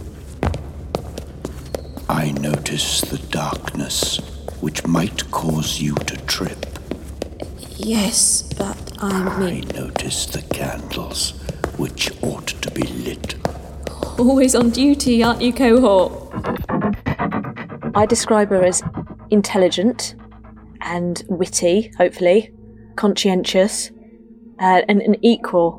I 2.08 2.30
notice 2.30 3.00
the 3.00 3.18
darkness 3.18 4.18
which 4.60 4.86
might 4.86 5.28
cause 5.32 5.80
you 5.80 5.94
to 5.94 6.16
trip. 6.26 6.66
Yes, 7.84 8.42
but 8.56 8.78
I 9.02 9.24
I 9.24 9.38
mean, 9.40 9.68
notice 9.74 10.26
the 10.26 10.42
candles 10.42 11.32
which 11.76 12.12
ought 12.22 12.46
to 12.46 12.70
be 12.70 12.82
lit. 12.82 13.34
always 14.18 14.54
on 14.54 14.70
duty, 14.70 15.22
aren't 15.24 15.42
you, 15.42 15.52
cohort? 15.52 16.12
I 17.96 18.06
describe 18.06 18.50
her 18.50 18.62
as 18.64 18.82
intelligent 19.30 20.14
and 20.80 21.24
witty, 21.28 21.90
hopefully, 21.98 22.52
conscientious, 22.94 23.90
uh, 24.60 24.82
and 24.88 25.02
an 25.02 25.16
equal, 25.24 25.72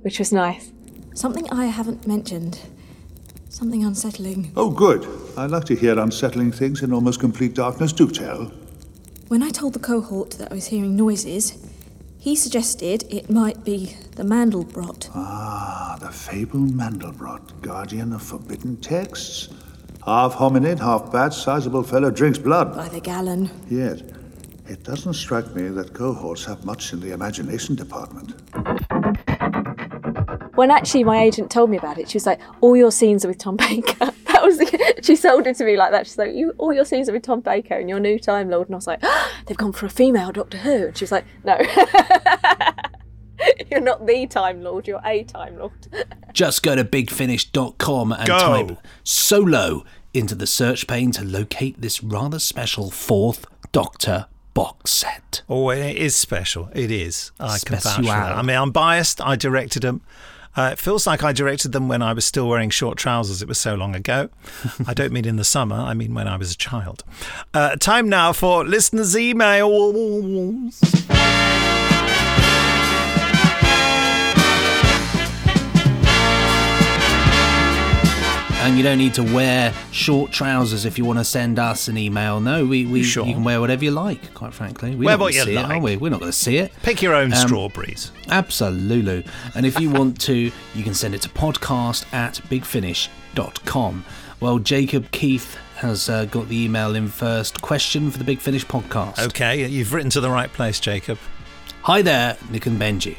which 0.00 0.18
was 0.18 0.32
nice. 0.32 0.72
Something 1.14 1.50
I 1.50 1.66
haven't 1.66 2.06
mentioned. 2.06 2.60
Something 3.50 3.84
unsettling. 3.84 4.52
Oh, 4.56 4.70
good. 4.70 5.06
I 5.36 5.46
like 5.46 5.64
to 5.64 5.74
hear 5.76 5.98
unsettling 5.98 6.52
things 6.52 6.82
in 6.82 6.94
almost 6.94 7.20
complete 7.20 7.54
darkness. 7.54 7.92
Do 7.92 8.08
tell. 8.10 8.50
When 9.28 9.42
I 9.42 9.50
told 9.50 9.72
the 9.72 9.80
cohort 9.80 10.30
that 10.32 10.52
I 10.52 10.54
was 10.54 10.66
hearing 10.66 10.94
noises, 10.94 11.58
he 12.16 12.36
suggested 12.36 13.04
it 13.10 13.28
might 13.28 13.64
be 13.64 13.96
the 14.14 14.22
Mandelbrot. 14.22 15.10
Ah, 15.16 15.98
the 16.00 16.12
fabled 16.12 16.70
Mandelbrot, 16.70 17.60
guardian 17.60 18.12
of 18.12 18.22
forbidden 18.22 18.76
texts. 18.76 19.48
Half 20.04 20.34
hominid, 20.36 20.78
half 20.78 21.10
bat, 21.10 21.34
sizable 21.34 21.82
fellow, 21.82 22.12
drinks 22.12 22.38
blood. 22.38 22.76
By 22.76 22.88
the 22.88 23.00
gallon. 23.00 23.50
Yet, 23.68 24.00
it 24.68 24.84
doesn't 24.84 25.14
strike 25.14 25.52
me 25.56 25.70
that 25.70 25.92
cohorts 25.92 26.44
have 26.44 26.64
much 26.64 26.92
in 26.92 27.00
the 27.00 27.10
imagination 27.12 27.74
department. 27.74 28.34
When 30.54 30.70
actually 30.70 31.02
my 31.02 31.20
agent 31.20 31.50
told 31.50 31.70
me 31.70 31.76
about 31.78 31.98
it, 31.98 32.08
she 32.08 32.16
was 32.16 32.26
like, 32.26 32.40
"All 32.60 32.76
your 32.76 32.92
scenes 32.92 33.24
are 33.24 33.28
with 33.28 33.38
Tom 33.38 33.56
Baker." 33.56 34.12
That 34.70 34.94
was 34.96 35.06
she 35.06 35.16
sold 35.16 35.46
it 35.46 35.56
to 35.56 35.64
me 35.64 35.76
like 35.76 35.92
that. 35.92 36.06
She's 36.06 36.18
like, 36.18 36.34
"You, 36.34 36.52
all 36.58 36.72
your 36.72 36.84
scenes 36.84 37.08
are 37.08 37.12
with 37.12 37.22
Tom 37.22 37.40
Baker 37.40 37.74
and 37.74 37.88
your 37.88 38.00
new 38.00 38.18
Time 38.18 38.50
Lord." 38.50 38.68
And 38.68 38.74
I 38.74 38.78
was 38.78 38.86
like, 38.86 39.00
ah, 39.02 39.32
"They've 39.46 39.56
gone 39.56 39.72
for 39.72 39.86
a 39.86 39.90
female 39.90 40.32
Doctor 40.32 40.58
Who." 40.58 40.86
And 40.88 40.96
she 40.96 41.04
was 41.04 41.12
like, 41.12 41.24
"No, 41.44 41.58
you're 43.70 43.80
not 43.80 44.06
the 44.06 44.26
Time 44.26 44.62
Lord. 44.62 44.86
You're 44.86 45.00
a 45.04 45.24
Time 45.24 45.58
Lord." 45.58 45.72
Just 46.32 46.62
go 46.62 46.74
to 46.74 46.84
bigfinish.com 46.84 48.12
and 48.12 48.26
Go. 48.26 48.38
type 48.38 48.78
solo 49.04 49.84
into 50.12 50.34
the 50.34 50.46
search 50.46 50.86
pane 50.86 51.10
to 51.12 51.24
locate 51.24 51.80
this 51.80 52.02
rather 52.02 52.38
special 52.38 52.90
fourth 52.90 53.46
Doctor 53.72 54.26
box 54.54 54.90
set. 54.90 55.42
Oh, 55.48 55.70
it 55.70 55.96
is 55.96 56.14
special. 56.14 56.70
It 56.74 56.90
is. 56.90 57.32
I 57.38 57.58
can 57.58 57.76
vouch 57.76 57.82
for 57.82 57.88
Special. 57.88 58.04
that. 58.04 58.36
I 58.36 58.42
mean, 58.42 58.56
I'm 58.56 58.70
biased. 58.70 59.20
I 59.20 59.36
directed 59.36 59.82
them. 59.82 60.00
Uh, 60.56 60.70
it 60.72 60.78
feels 60.78 61.06
like 61.06 61.22
I 61.22 61.32
directed 61.32 61.72
them 61.72 61.88
when 61.88 62.02
I 62.02 62.12
was 62.12 62.24
still 62.24 62.48
wearing 62.48 62.70
short 62.70 62.96
trousers. 62.98 63.42
It 63.42 63.48
was 63.48 63.58
so 63.58 63.74
long 63.74 63.94
ago. 63.94 64.30
I 64.86 64.94
don't 64.94 65.12
mean 65.12 65.26
in 65.26 65.36
the 65.36 65.44
summer. 65.44 65.76
I 65.76 65.94
mean 65.94 66.14
when 66.14 66.26
I 66.26 66.36
was 66.36 66.52
a 66.52 66.56
child. 66.56 67.04
Uh, 67.52 67.76
time 67.76 68.08
now 68.08 68.32
for 68.32 68.64
listeners' 68.64 69.14
emails. 69.14 70.72
And 78.66 78.76
you 78.76 78.82
don't 78.82 78.98
need 78.98 79.14
to 79.14 79.22
wear 79.22 79.72
short 79.92 80.32
trousers 80.32 80.84
if 80.86 80.98
you 80.98 81.04
want 81.04 81.20
to 81.20 81.24
send 81.24 81.60
us 81.60 81.86
an 81.86 81.96
email. 81.96 82.40
No, 82.40 82.66
we, 82.66 82.84
we 82.84 83.04
Sure. 83.04 83.24
you 83.24 83.34
can 83.34 83.44
wear 83.44 83.60
whatever 83.60 83.84
you 83.84 83.92
like. 83.92 84.34
Quite 84.34 84.52
frankly, 84.52 84.96
we're 84.96 85.04
Wear 85.06 85.16
not 85.16 85.20
what 85.20 85.34
you 85.34 85.42
see 85.44 85.54
it, 85.56 85.64
are 85.64 85.78
we? 85.78 85.96
We're 85.96 86.10
not 86.10 86.18
going 86.18 86.32
to 86.32 86.36
see 86.36 86.56
it. 86.56 86.72
Pick 86.82 87.00
your 87.00 87.14
own 87.14 87.32
Um, 87.32 87.38
strawberries. 87.38 88.10
Absolutely. 88.28 89.24
And 89.54 89.66
if 89.66 89.78
you 89.78 89.88
want 89.88 90.20
to, 90.22 90.50
you 90.74 90.82
can 90.82 90.94
send 90.94 91.14
it 91.14 91.22
to 91.22 91.28
podcast 91.28 92.12
at 92.12 92.40
bigfinish.com. 92.50 94.04
Well, 94.40 94.58
Jacob 94.58 95.12
Keith 95.12 95.56
has 95.76 96.08
uh, 96.08 96.24
got 96.24 96.48
the 96.48 96.58
email 96.64 96.96
in 96.96 97.06
first. 97.06 97.62
Question 97.62 98.10
for 98.10 98.18
the 98.18 98.24
Big 98.24 98.40
Finish 98.40 98.66
podcast. 98.66 99.24
Okay, 99.28 99.64
you've 99.68 99.92
written 99.92 100.10
to 100.10 100.20
the 100.20 100.30
right 100.30 100.52
place, 100.52 100.80
Jacob. 100.80 101.18
Hi 101.82 102.02
there, 102.02 102.36
Nick 102.50 102.66
and 102.66 102.80
Benji. 102.80 103.16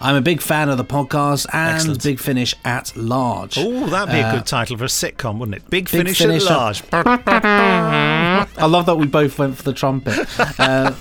I'm 0.00 0.16
a 0.16 0.20
big 0.20 0.40
fan 0.40 0.68
of 0.68 0.76
the 0.78 0.84
podcast 0.84 1.46
and 1.52 1.74
Excellent. 1.76 2.02
Big 2.02 2.18
Finish 2.20 2.54
at 2.64 2.96
large. 2.96 3.56
Oh, 3.58 3.86
that'd 3.86 4.12
be 4.12 4.20
a 4.20 4.26
Uh, 4.28 4.34
good 4.36 4.46
title 4.46 4.76
for 4.76 4.84
a 4.84 4.88
sitcom, 4.88 5.38
wouldn't 5.38 5.56
it? 5.56 5.70
Big, 5.70 5.84
Big 5.84 5.88
Finish, 5.88 6.18
Finish 6.18 6.44
at 6.46 6.50
at- 6.50 6.56
Large. 6.56 6.82
I 8.58 8.66
love 8.66 8.86
that 8.86 8.96
we 8.96 9.06
both 9.06 9.38
went 9.38 9.56
for 9.56 9.62
the 9.62 9.72
trumpet. 9.72 10.26
Uh, 10.58 10.92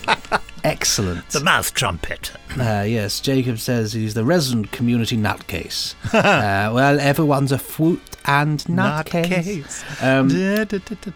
excellent. 0.63 1.27
The 1.29 1.39
mouth 1.41 1.73
trumpet. 1.73 2.31
Uh, 2.59 2.85
yes, 2.87 3.19
Jacob 3.19 3.59
says 3.59 3.93
he's 3.93 4.13
the 4.13 4.23
resident 4.25 4.71
community 4.71 5.17
nutcase. 5.17 5.95
uh, 6.13 6.71
well, 6.73 6.99
everyone's 6.99 7.51
a 7.51 7.57
fruit 7.57 8.01
and 8.25 8.59
nutcase. 8.65 9.83
Um, 10.03 10.29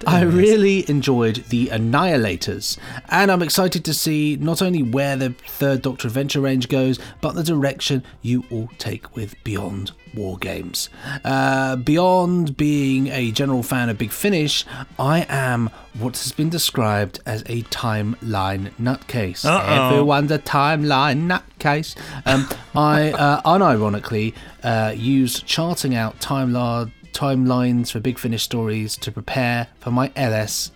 I 0.07 0.21
really 0.21 0.89
enjoyed 0.89 1.43
the 1.49 1.67
Annihilators, 1.67 2.77
and 3.09 3.31
I'm 3.31 3.41
excited 3.41 3.83
to 3.85 3.93
see 3.93 4.37
not 4.39 4.61
only 4.61 4.83
where 4.83 5.15
the 5.15 5.31
third 5.31 5.81
Doctor 5.81 6.07
Adventure 6.07 6.41
range 6.41 6.69
goes, 6.69 6.99
but 7.21 7.35
the 7.35 7.43
direction 7.43 8.03
you 8.21 8.45
all 8.51 8.69
take 8.77 9.15
with 9.15 9.35
Beyond 9.43 9.91
War 10.13 10.37
Games. 10.37 10.89
Uh, 11.23 11.75
beyond 11.75 12.57
being 12.57 13.07
a 13.07 13.31
general 13.31 13.63
fan 13.63 13.89
of 13.89 13.97
Big 13.97 14.11
Finish, 14.11 14.65
I 14.97 15.25
am 15.29 15.69
what 15.97 16.17
has 16.17 16.31
been 16.31 16.49
described 16.49 17.19
as 17.25 17.41
a 17.43 17.63
timeline 17.63 18.71
nutcase. 18.79 19.45
Uh-oh. 19.45 19.87
Everyone's 19.87 20.31
a 20.31 20.39
timeline 20.39 21.27
nutcase. 21.27 21.95
Um, 22.25 22.47
I 22.75 23.11
uh, 23.11 23.41
unironically 23.41 24.33
uh, 24.63 24.93
used 24.95 25.45
charting 25.45 25.95
out 25.95 26.19
timeline 26.19 26.91
timelines 27.19 27.91
for 27.91 27.99
Big 27.99 28.17
Finish 28.17 28.43
stories 28.43 28.95
to 28.95 29.11
prepare 29.11 29.67
for 29.81 29.91
my 29.91 30.09
LS 30.15 30.71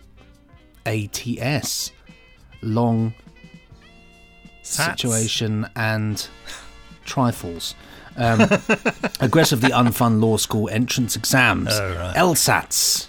ATS 0.86 1.94
long 2.62 3.14
situation 4.62 5.66
and 5.78 6.28
trifles. 7.06 7.76
Um, 8.18 8.42
aggressively 9.22 9.70
unfun 9.70 10.22
law 10.22 10.36
school 10.36 10.68
entrance 10.68 11.16
exams. 11.16 11.70
Oh, 11.72 11.96
right. 11.96 12.16
LSATs. 12.18 13.08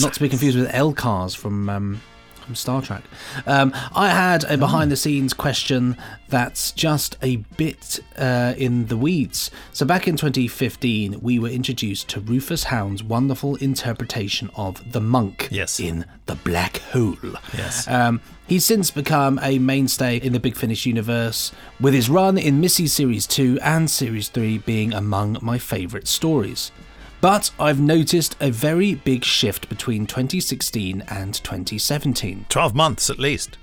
Not 0.00 0.14
to 0.14 0.20
be 0.20 0.28
confused 0.28 0.58
with 0.58 0.68
LCARs 0.70 1.36
from 1.36 1.70
um, 1.70 2.02
from 2.50 2.56
Star 2.56 2.82
Trek. 2.82 3.04
Um, 3.46 3.72
I 3.94 4.08
had 4.08 4.42
a 4.44 4.58
behind 4.58 4.90
the 4.90 4.96
scenes 4.96 5.32
question 5.32 5.96
that's 6.28 6.72
just 6.72 7.16
a 7.22 7.36
bit 7.56 8.00
uh, 8.18 8.54
in 8.56 8.86
the 8.86 8.96
weeds. 8.96 9.52
So 9.72 9.86
back 9.86 10.08
in 10.08 10.16
2015, 10.16 11.20
we 11.20 11.38
were 11.38 11.48
introduced 11.48 12.08
to 12.08 12.20
Rufus 12.20 12.64
Hound's 12.64 13.04
wonderful 13.04 13.54
interpretation 13.56 14.50
of 14.56 14.90
the 14.92 15.00
monk 15.00 15.46
Yes. 15.52 15.78
in 15.78 16.06
the 16.26 16.34
black 16.34 16.78
hole. 16.78 17.16
Yes. 17.56 17.86
Um, 17.86 18.20
he's 18.48 18.64
since 18.64 18.90
become 18.90 19.38
a 19.42 19.60
mainstay 19.60 20.16
in 20.16 20.32
the 20.32 20.40
Big 20.40 20.56
Finish 20.56 20.86
universe, 20.86 21.52
with 21.80 21.94
his 21.94 22.10
run 22.10 22.36
in 22.36 22.60
Missy 22.60 22.88
Series 22.88 23.28
2 23.28 23.60
and 23.62 23.88
Series 23.88 24.28
3 24.28 24.58
being 24.58 24.92
among 24.92 25.38
my 25.40 25.56
favourite 25.58 26.08
stories. 26.08 26.72
But 27.20 27.50
I've 27.58 27.80
noticed 27.80 28.36
a 28.40 28.50
very 28.50 28.94
big 28.94 29.24
shift 29.24 29.68
between 29.68 30.06
2016 30.06 31.02
and 31.08 31.34
2017. 31.34 32.46
12 32.48 32.74
months 32.74 33.10
at 33.10 33.18
least. 33.18 33.58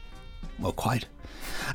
Well, 0.60 0.74
quite. 0.74 1.06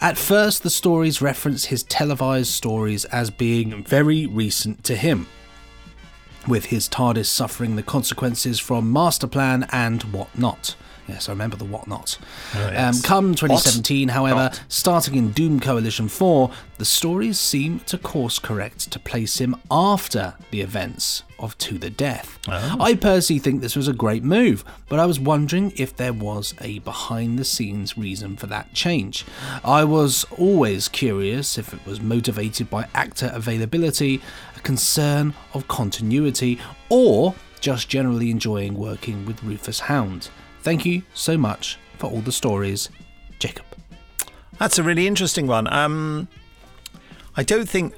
At 0.00 0.16
first, 0.16 0.62
the 0.62 0.70
stories 0.70 1.20
reference 1.20 1.66
his 1.66 1.82
televised 1.82 2.50
stories 2.50 3.04
as 3.06 3.30
being 3.30 3.82
very 3.84 4.26
recent 4.26 4.84
to 4.84 4.96
him, 4.96 5.26
with 6.46 6.66
his 6.66 6.88
TARDIS 6.88 7.26
suffering 7.26 7.76
the 7.76 7.82
consequences 7.82 8.58
from 8.58 8.92
Masterplan 8.92 9.68
and 9.72 10.02
whatnot. 10.04 10.76
Yes, 11.08 11.28
I 11.28 11.32
remember 11.32 11.56
the 11.56 11.64
whatnot. 11.64 12.18
Oh, 12.54 12.58
yes. 12.70 12.96
um, 12.96 13.02
come 13.02 13.34
2017, 13.34 14.08
however, 14.08 14.36
Not. 14.36 14.62
starting 14.68 15.16
in 15.16 15.32
Doom 15.32 15.58
Coalition 15.58 16.08
4, 16.08 16.50
the 16.78 16.84
stories 16.84 17.38
seem 17.38 17.80
to 17.80 17.98
course 17.98 18.38
correct 18.38 18.90
to 18.92 18.98
place 18.98 19.38
him 19.40 19.56
after 19.70 20.34
the 20.50 20.60
events 20.60 21.24
of 21.38 21.58
To 21.58 21.76
the 21.76 21.90
Death. 21.90 22.38
Oh. 22.48 22.76
I 22.80 22.94
personally 22.94 23.40
think 23.40 23.60
this 23.60 23.74
was 23.74 23.88
a 23.88 23.92
great 23.92 24.22
move, 24.22 24.64
but 24.88 25.00
I 25.00 25.06
was 25.06 25.18
wondering 25.18 25.72
if 25.76 25.96
there 25.96 26.12
was 26.12 26.54
a 26.60 26.78
behind 26.80 27.38
the 27.38 27.44
scenes 27.44 27.98
reason 27.98 28.36
for 28.36 28.46
that 28.46 28.72
change. 28.72 29.26
I 29.64 29.82
was 29.82 30.24
always 30.38 30.88
curious 30.88 31.58
if 31.58 31.74
it 31.74 31.84
was 31.84 32.00
motivated 32.00 32.70
by 32.70 32.86
actor 32.94 33.30
availability, 33.34 34.22
a 34.56 34.60
concern 34.60 35.34
of 35.52 35.66
continuity, 35.66 36.60
or 36.88 37.34
just 37.60 37.88
generally 37.88 38.30
enjoying 38.30 38.74
working 38.74 39.24
with 39.26 39.42
Rufus 39.42 39.80
Hound. 39.80 40.28
Thank 40.62 40.86
you 40.86 41.02
so 41.12 41.36
much 41.36 41.78
for 41.98 42.08
all 42.08 42.20
the 42.20 42.32
stories, 42.32 42.88
Jacob. 43.38 43.66
That's 44.58 44.78
a 44.78 44.82
really 44.82 45.06
interesting 45.08 45.46
one. 45.48 45.66
Um, 45.72 46.28
I 47.36 47.42
don't 47.42 47.68
think 47.68 47.94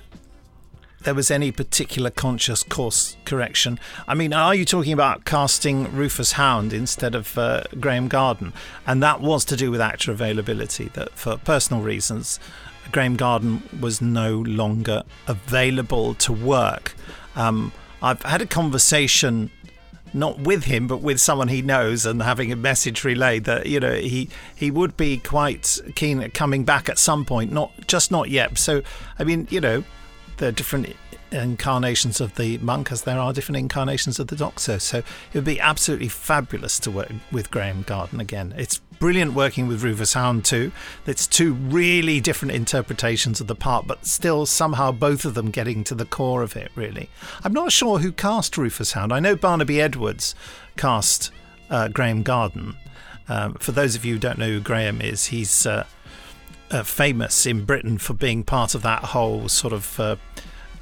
there 1.02 1.14
was 1.14 1.30
any 1.30 1.52
particular 1.52 2.08
conscious 2.10 2.62
course 2.62 3.18
correction. 3.26 3.78
I 4.08 4.14
mean, 4.14 4.32
are 4.32 4.54
you 4.54 4.64
talking 4.64 4.94
about 4.94 5.26
casting 5.26 5.94
Rufus 5.94 6.32
Hound 6.32 6.72
instead 6.72 7.14
of 7.14 7.36
uh, 7.36 7.64
Graeme 7.78 8.08
Garden? 8.08 8.54
And 8.86 9.02
that 9.02 9.20
was 9.20 9.44
to 9.46 9.56
do 9.56 9.70
with 9.70 9.82
actor 9.82 10.10
availability. 10.10 10.88
That 10.94 11.10
for 11.10 11.36
personal 11.36 11.82
reasons, 11.82 12.40
Graeme 12.92 13.16
Garden 13.16 13.62
was 13.78 14.00
no 14.00 14.38
longer 14.38 15.02
available 15.26 16.14
to 16.14 16.32
work. 16.32 16.94
Um, 17.36 17.72
I've 18.00 18.22
had 18.22 18.40
a 18.40 18.46
conversation 18.46 19.50
not 20.14 20.40
with 20.40 20.64
him, 20.64 20.86
but 20.86 20.98
with 20.98 21.20
someone 21.20 21.48
he 21.48 21.60
knows, 21.60 22.06
and 22.06 22.22
having 22.22 22.52
a 22.52 22.56
message 22.56 23.04
relayed 23.04 23.44
that 23.44 23.66
you 23.66 23.80
know 23.80 23.94
he 23.94 24.28
he 24.54 24.70
would 24.70 24.96
be 24.96 25.18
quite 25.18 25.78
keen 25.94 26.22
at 26.22 26.32
coming 26.32 26.64
back 26.64 26.88
at 26.88 26.98
some 26.98 27.24
point, 27.24 27.52
not 27.52 27.72
just 27.86 28.10
not 28.10 28.30
yet. 28.30 28.56
So, 28.56 28.82
I 29.18 29.24
mean, 29.24 29.48
you 29.50 29.60
know, 29.60 29.84
there 30.38 30.48
are 30.48 30.52
different 30.52 30.94
incarnations 31.30 32.20
of 32.20 32.34
the 32.36 32.58
monk 32.58 32.92
as 32.92 33.02
there 33.02 33.18
are 33.18 33.32
different 33.32 33.58
incarnations 33.58 34.18
of 34.18 34.28
the 34.28 34.36
doctor. 34.36 34.78
So 34.78 34.98
it 34.98 35.34
would 35.34 35.44
be 35.44 35.60
absolutely 35.60 36.08
fabulous 36.08 36.78
to 36.80 36.90
work 36.90 37.10
with 37.32 37.50
Graeme 37.50 37.82
Garden 37.82 38.20
again. 38.20 38.54
It's 38.56 38.80
brilliant 38.98 39.34
working 39.34 39.66
with 39.66 39.82
Rufus 39.82 40.14
Hound 40.14 40.44
too. 40.44 40.72
It's 41.06 41.26
two 41.26 41.54
really 41.54 42.20
different 42.20 42.54
interpretations 42.54 43.40
of 43.40 43.46
the 43.46 43.54
part, 43.54 43.86
but 43.86 44.06
still 44.06 44.46
somehow 44.46 44.92
both 44.92 45.24
of 45.24 45.34
them 45.34 45.50
getting 45.50 45.84
to 45.84 45.94
the 45.94 46.04
core 46.04 46.42
of 46.42 46.56
it. 46.56 46.70
Really, 46.74 47.10
I'm 47.42 47.52
not 47.52 47.72
sure 47.72 47.98
who 47.98 48.12
cast 48.12 48.56
Rufus 48.56 48.92
Hound. 48.92 49.12
I 49.12 49.20
know 49.20 49.36
Barnaby 49.36 49.80
Edwards 49.80 50.34
cast 50.76 51.30
uh, 51.70 51.88
Graeme 51.88 52.22
Garden. 52.22 52.76
Um, 53.28 53.54
for 53.54 53.72
those 53.72 53.94
of 53.94 54.04
you 54.04 54.14
who 54.14 54.20
don't 54.20 54.38
know 54.38 54.48
who 54.48 54.60
Graeme 54.60 55.00
is, 55.00 55.26
he's 55.26 55.66
uh, 55.66 55.86
uh, 56.70 56.82
famous 56.82 57.46
in 57.46 57.64
Britain 57.64 57.98
for 57.98 58.14
being 58.14 58.42
part 58.42 58.74
of 58.74 58.82
that 58.82 59.04
whole 59.04 59.48
sort 59.48 59.72
of 59.72 59.98
uh, 59.98 60.16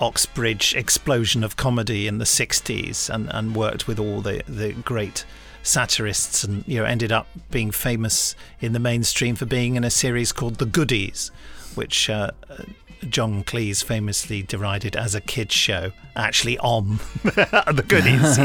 Oxbridge 0.03 0.75
explosion 0.75 1.45
of 1.45 1.57
comedy 1.57 2.09
in 2.09 2.19
the 2.19 2.25
60s 2.25 3.09
and, 3.09 3.31
and 3.33 3.55
worked 3.55 3.87
with 3.87 4.01
all 4.01 4.21
the, 4.21 4.43
the 4.49 4.73
great 4.73 5.25
satirists 5.63 6.43
and 6.43 6.67
you 6.67 6.79
know 6.81 6.85
ended 6.85 7.13
up 7.13 7.29
being 7.53 7.71
famous 7.71 8.35
in 8.61 8.73
the 8.73 8.81
mainstream 8.81 9.37
for 9.37 9.47
being 9.47 9.77
in 9.77 9.85
a 9.85 9.91
series 9.91 10.33
called 10.33 10.57
The 10.57 10.67
Goodies 10.67 11.31
which 11.77 12.11
uh, 12.11 12.33
uh, 12.51 12.65
John 13.09 13.45
Cleese 13.45 13.85
famously 13.85 14.43
derided 14.43 14.97
as 14.97 15.15
a 15.15 15.21
kids 15.21 15.55
show. 15.55 15.93
Actually 16.17 16.59
on 16.59 16.99
The 17.23 17.85
Goodies 17.87 18.39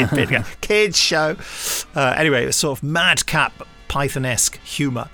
kids 0.62 0.98
show. 0.98 1.38
Uh, 1.96 2.14
anyway 2.16 2.44
it 2.44 2.46
was 2.46 2.56
sort 2.56 2.78
of 2.78 2.84
madcap 2.84 3.68
Python-esque 3.88 4.58
humour 4.64 5.10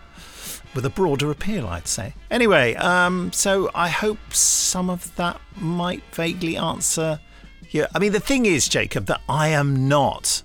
with 0.76 0.86
a 0.86 0.90
broader 0.90 1.32
appeal, 1.32 1.68
I'd 1.68 1.88
say. 1.88 2.14
Anyway, 2.32 2.76
um, 2.76 3.32
so 3.32 3.70
I 3.76 3.90
hope 3.90 4.18
some 4.32 4.90
of 4.90 5.16
that 5.16 5.40
might 5.58 6.04
vaguely 6.14 6.58
answer. 6.58 7.20
Yeah, 7.72 7.88
I 7.94 8.00
mean, 8.00 8.12
the 8.12 8.20
thing 8.20 8.46
is, 8.46 8.68
Jacob, 8.68 9.06
that 9.08 9.22
I 9.28 9.50
am 9.50 9.88
not 9.88 10.44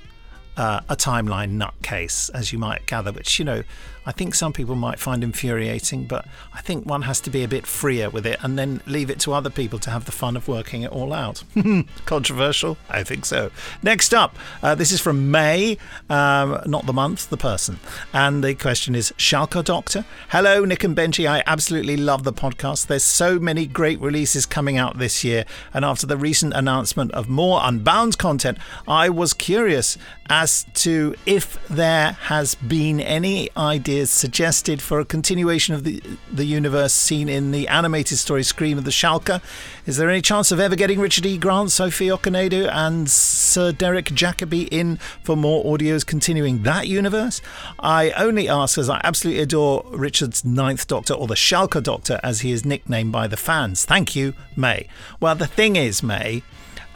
uh, 0.57 0.81
a 0.88 0.97
timeline 0.97 1.57
nutcase, 1.57 2.31
as 2.35 2.53
you 2.53 2.59
might 2.59 2.87
gather, 2.87 3.12
which, 3.12 3.38
you 3.38 3.45
know, 3.45 3.62
I 4.09 4.12
think 4.12 4.35
some 4.35 4.55
people 4.55 4.75
might 4.75 4.99
find 4.99 5.23
infuriating, 5.23 6.07
but 6.07 6.25
I 6.55 6.62
think 6.62 6.87
one 6.87 7.03
has 7.03 7.21
to 7.21 7.29
be 7.29 7.44
a 7.44 7.49
bit 7.49 7.66
freer 7.66 8.09
with 8.09 8.25
it 8.25 8.38
and 8.42 8.59
then 8.59 8.81
leave 8.87 9.11
it 9.11 9.21
to 9.21 9.35
other 9.35 9.51
people 9.51 9.79
to 9.81 9.90
have 9.90 10.07
the 10.07 10.12
fun 10.12 10.35
of 10.35 10.49
working 10.49 10.81
it 10.81 10.90
all 10.90 11.12
out. 11.12 11.44
Controversial? 12.07 12.79
I 12.88 13.03
think 13.05 13.27
so. 13.27 13.51
Next 13.83 14.14
up, 14.14 14.35
uh, 14.62 14.75
this 14.75 14.92
is 14.92 15.03
from 15.03 15.31
May, 15.31 15.77
um, 16.09 16.59
not 16.64 16.87
the 16.87 16.94
month, 16.94 17.29
the 17.29 17.37
person. 17.37 17.81
And 18.14 18.42
the 18.42 18.55
question 18.55 18.94
is 18.94 19.12
Shalka 19.18 19.62
Doctor. 19.62 20.07
Hello, 20.31 20.64
Nick 20.64 20.85
and 20.85 20.97
Benji. 20.97 21.29
I 21.29 21.42
absolutely 21.47 21.99
love 21.99 22.25
the 22.25 22.33
podcast. 22.33 22.87
There's 22.87 23.05
so 23.05 23.38
many 23.38 23.66
great 23.66 24.01
releases 24.01 24.47
coming 24.47 24.79
out 24.79 24.97
this 24.97 25.23
year. 25.23 25.44
And 25.75 25.85
after 25.85 26.07
the 26.07 26.16
recent 26.16 26.55
announcement 26.55 27.12
of 27.12 27.29
more 27.29 27.61
Unbound 27.62 28.16
content, 28.16 28.57
I 28.87 29.11
was 29.11 29.35
curious 29.35 29.99
as 30.31 30.64
to 30.75 31.14
if 31.27 31.59
there 31.68 32.12
has 32.12 32.55
been 32.55 33.01
any 33.01 33.51
ideas 33.98 34.11
suggested 34.11 34.80
for 34.80 35.00
a 35.00 35.04
continuation 35.04 35.74
of 35.74 35.82
the 35.82 36.00
the 36.32 36.44
universe 36.44 36.94
seen 36.94 37.28
in 37.28 37.50
the 37.50 37.66
animated 37.66 38.16
story 38.16 38.44
Scream 38.44 38.78
of 38.78 38.84
the 38.84 38.92
Shalka. 38.92 39.42
Is 39.87 39.96
there 39.96 40.08
any 40.08 40.22
chance 40.22 40.52
of 40.52 40.61
ever 40.61 40.76
getting 40.76 41.00
Richard 41.00 41.26
E. 41.26 41.37
Grant, 41.37 41.72
Sophie 41.72 42.06
Okonedo, 42.06 42.70
and 42.72 43.11
Sir 43.11 43.72
Derek 43.72 44.06
Jacobi 44.06 44.68
in 44.70 44.98
for 45.24 45.37
more 45.37 45.64
audios 45.64 46.06
continuing 46.06 46.62
that 46.62 46.87
universe? 46.87 47.40
I 47.80 48.11
only 48.12 48.48
ask 48.48 48.78
as 48.78 48.88
I 48.88 49.00
absolutely 49.02 49.42
adore 49.42 49.84
Richard's 49.90 50.44
Ninth 50.44 50.87
Doctor, 50.87 51.14
or 51.14 51.26
the 51.26 51.34
Shalka 51.34 51.82
Doctor, 51.82 52.20
as 52.22 52.42
he 52.42 52.52
is 52.52 52.64
nicknamed 52.64 53.11
by 53.11 53.26
the 53.26 53.37
fans. 53.37 53.84
Thank 53.84 54.14
you, 54.14 54.34
May. 54.54 54.87
Well, 55.18 55.34
the 55.34 55.48
thing 55.48 55.74
is, 55.74 56.04
May, 56.04 56.44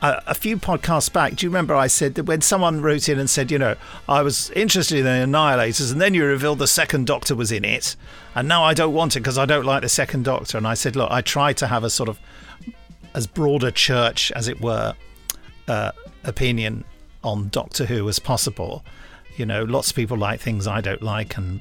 a 0.03 0.35
few 0.35 0.57
podcasts 0.57 1.13
back, 1.13 1.37
do 1.37 1.47
you 1.47 1.51
remember 1.51 1.75
I 1.77 1.87
said 1.87 2.17
that 2.17 2.25
when 2.25 2.41
someone 2.41 2.83
wrote 2.83 3.09
in 3.09 3.21
and 3.21 3.31
said, 3.31 3.53
you 3.53 3.59
know, 3.59 3.77
I 4.09 4.23
was 4.23 4.51
interested 4.51 4.99
in 4.99 5.05
the 5.05 5.11
Annihilators, 5.11 5.93
and 5.93 6.01
then 6.01 6.13
you 6.13 6.25
revealed 6.25 6.59
the 6.59 6.67
second 6.67 7.07
Doctor 7.07 7.37
was 7.37 7.53
in 7.53 7.65
it, 7.65 7.95
and 8.35 8.49
now 8.49 8.65
I 8.65 8.75
don't 8.75 8.93
want 8.93 9.17
it 9.17 9.21
because 9.21 9.39
I 9.39 9.47
don't 9.47 9.65
like 9.65 9.83
the 9.83 9.89
second 9.89 10.25
Doctor. 10.25 10.59
And 10.59 10.67
I 10.67 10.75
said, 10.75 10.97
look, 10.97 11.11
I 11.11 11.21
try 11.21 11.53
to 11.53 11.69
have 11.69 11.85
a 11.85 11.91
sort 11.91 12.09
of 12.09 12.19
as 13.15 13.27
broad 13.27 13.63
a 13.63 13.71
church, 13.71 14.33
as 14.33 14.49
it 14.49 14.61
were, 14.61 14.95
uh, 15.69 15.93
opinion 16.25 16.85
on 17.23 17.49
Doctor 17.51 17.85
Who 17.87 18.09
as 18.09 18.19
possible. 18.19 18.85
You 19.37 19.47
know, 19.47 19.63
lots 19.63 19.91
of 19.91 19.97
people 19.97 20.17
like 20.17 20.41
things 20.41 20.67
I 20.67 20.81
don't 20.81 21.03
like 21.03 21.37
and 21.37 21.61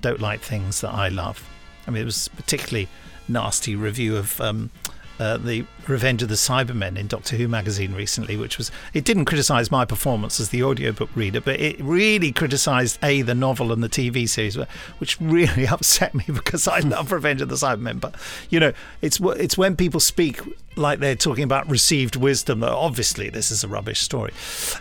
don't 0.00 0.20
like 0.20 0.40
things 0.40 0.80
that 0.82 0.90
I 0.90 1.08
love. 1.08 1.48
I 1.86 1.90
mean, 1.90 2.02
it 2.02 2.06
was 2.06 2.28
a 2.28 2.30
particularly 2.30 2.88
nasty 3.26 3.74
review 3.74 4.16
of 4.16 4.40
um, 4.40 4.70
uh, 5.18 5.36
the 5.36 5.64
Revenge 5.86 6.22
of 6.22 6.28
the 6.28 6.34
Cybermen 6.34 6.96
in 6.96 7.06
Doctor 7.06 7.36
Who 7.36 7.46
magazine 7.46 7.94
recently, 7.94 8.36
which 8.36 8.58
was 8.58 8.70
it 8.92 9.04
didn't 9.04 9.26
criticise 9.26 9.70
my 9.70 9.84
performance 9.84 10.40
as 10.40 10.48
the 10.48 10.62
audiobook 10.62 11.10
reader, 11.14 11.40
but 11.40 11.60
it 11.60 11.80
really 11.80 12.32
criticised 12.32 12.98
a 13.02 13.22
the 13.22 13.34
novel 13.34 13.72
and 13.72 13.82
the 13.82 13.88
TV 13.88 14.28
series, 14.28 14.56
which 14.98 15.20
really 15.20 15.66
upset 15.68 16.14
me 16.14 16.24
because 16.26 16.66
I 16.66 16.80
love 16.80 17.12
Revenge 17.12 17.42
of 17.42 17.48
the 17.48 17.56
Cybermen. 17.56 18.00
But 18.00 18.14
you 18.50 18.60
know, 18.60 18.72
it's 19.02 19.20
it's 19.20 19.58
when 19.58 19.76
people 19.76 20.00
speak 20.00 20.40
like 20.76 20.98
they're 20.98 21.14
talking 21.14 21.44
about 21.44 21.68
received 21.68 22.16
wisdom 22.16 22.60
that 22.60 22.72
obviously 22.72 23.30
this 23.30 23.50
is 23.50 23.62
a 23.62 23.68
rubbish 23.68 24.00
story. 24.00 24.32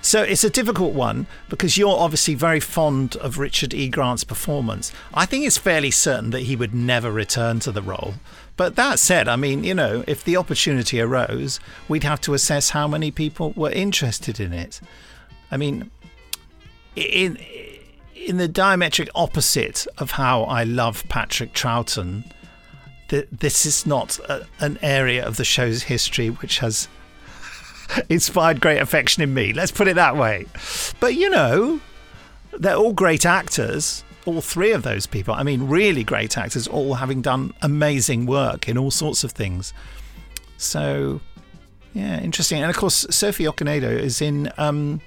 So 0.02 0.24
it's 0.24 0.44
a 0.44 0.50
difficult 0.50 0.94
one 0.94 1.28
because 1.50 1.78
you're 1.78 1.98
obviously 1.98 2.36
very 2.36 2.60
fond 2.60 3.16
of 3.18 3.38
Richard 3.38 3.74
E. 3.74 3.90
Grant's 3.90 4.24
performance. 4.24 4.92
I 5.14 5.26
think 5.26 5.46
it's 5.46 5.58
fairly 5.58 5.92
certain 5.92 6.32
that 6.32 6.42
he 6.42 6.56
would 6.56 6.74
never 6.74 7.12
return 7.12 7.60
to 7.62 7.72
the 7.72 7.82
role. 7.82 8.16
But 8.56 8.76
that 8.76 9.00
said, 9.00 9.28
I 9.28 9.36
mean, 9.36 9.64
you 9.64 9.74
know, 9.74 10.04
if 10.08 10.24
the 10.24 10.38
opportunity 10.38 11.02
arose, 11.02 11.60
we'd 11.88 12.04
have 12.04 12.22
to 12.22 12.34
assess 12.34 12.70
how 12.70 12.88
many 12.88 13.10
people 13.10 13.52
were 13.56 13.72
interested 13.72 14.40
in 14.40 14.54
it. 14.54 14.80
I 15.52 15.58
mean, 15.58 15.90
in 16.96 17.38
in 18.16 18.38
the 18.38 18.48
diametric 18.48 19.10
opposite 19.16 19.86
of 19.98 20.12
how 20.12 20.44
I 20.44 20.64
love 20.64 21.04
Patrick 21.10 21.54
Troughton, 21.54 22.24
th- 23.10 23.28
this 23.32 23.66
is 23.66 23.86
not 23.86 24.18
a, 24.20 24.48
an 24.60 24.80
area 24.82 25.26
of 25.26 25.36
the 25.38 25.44
show's 25.44 25.84
history 25.84 26.30
which 26.30 26.60
has 26.60 26.88
inspired 28.10 28.62
great 28.62 28.80
affection 28.80 29.24
in 29.24 29.34
me. 29.34 29.52
Let's 29.52 29.72
put 29.72 29.88
it 29.88 29.96
that 29.96 30.16
way. 30.16 30.46
But 31.00 31.16
you 31.16 31.30
know, 31.30 31.82
they're 32.52 32.76
all 32.76 32.94
great 32.94 33.26
actors 33.26 34.04
all 34.26 34.42
three 34.42 34.72
of 34.72 34.84
those 34.84 35.06
people. 35.06 35.34
I 35.34 35.44
mean, 35.44 35.68
really 35.68 36.04
great 36.04 36.38
actors, 36.38 36.68
all 36.68 36.96
having 36.96 37.22
done 37.22 37.54
amazing 37.62 38.26
work 38.26 38.68
in 38.68 38.78
all 38.78 38.92
sorts 38.92 39.24
of 39.24 39.32
things. 39.32 39.74
So, 40.58 41.22
yeah, 41.94 42.22
interesting. 42.22 42.62
And 42.62 42.70
of 42.70 42.78
course, 42.78 43.06
Sophie 43.10 43.46
Okonedo 43.46 43.90
is 43.90 44.22
in 44.22 44.52
um, 44.58 45.02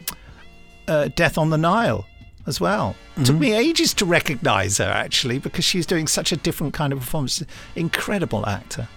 uh, 0.88 1.08
Death 1.14 1.38
on 1.38 1.50
the 1.50 1.58
Nile 1.58 2.06
as 2.46 2.60
well. 2.60 2.94
Mm-hmm. 3.12 3.24
Took 3.24 3.36
me 3.36 3.52
ages 3.54 3.94
to 3.94 4.04
recognise 4.04 4.78
her 4.78 4.84
actually 4.84 5.38
because 5.38 5.64
she's 5.64 5.86
doing 5.86 6.06
such 6.06 6.32
a 6.32 6.36
different 6.36 6.74
kind 6.74 6.92
of 6.92 7.00
performance. 7.00 7.42
Incredible 7.74 8.46
actor. 8.46 8.88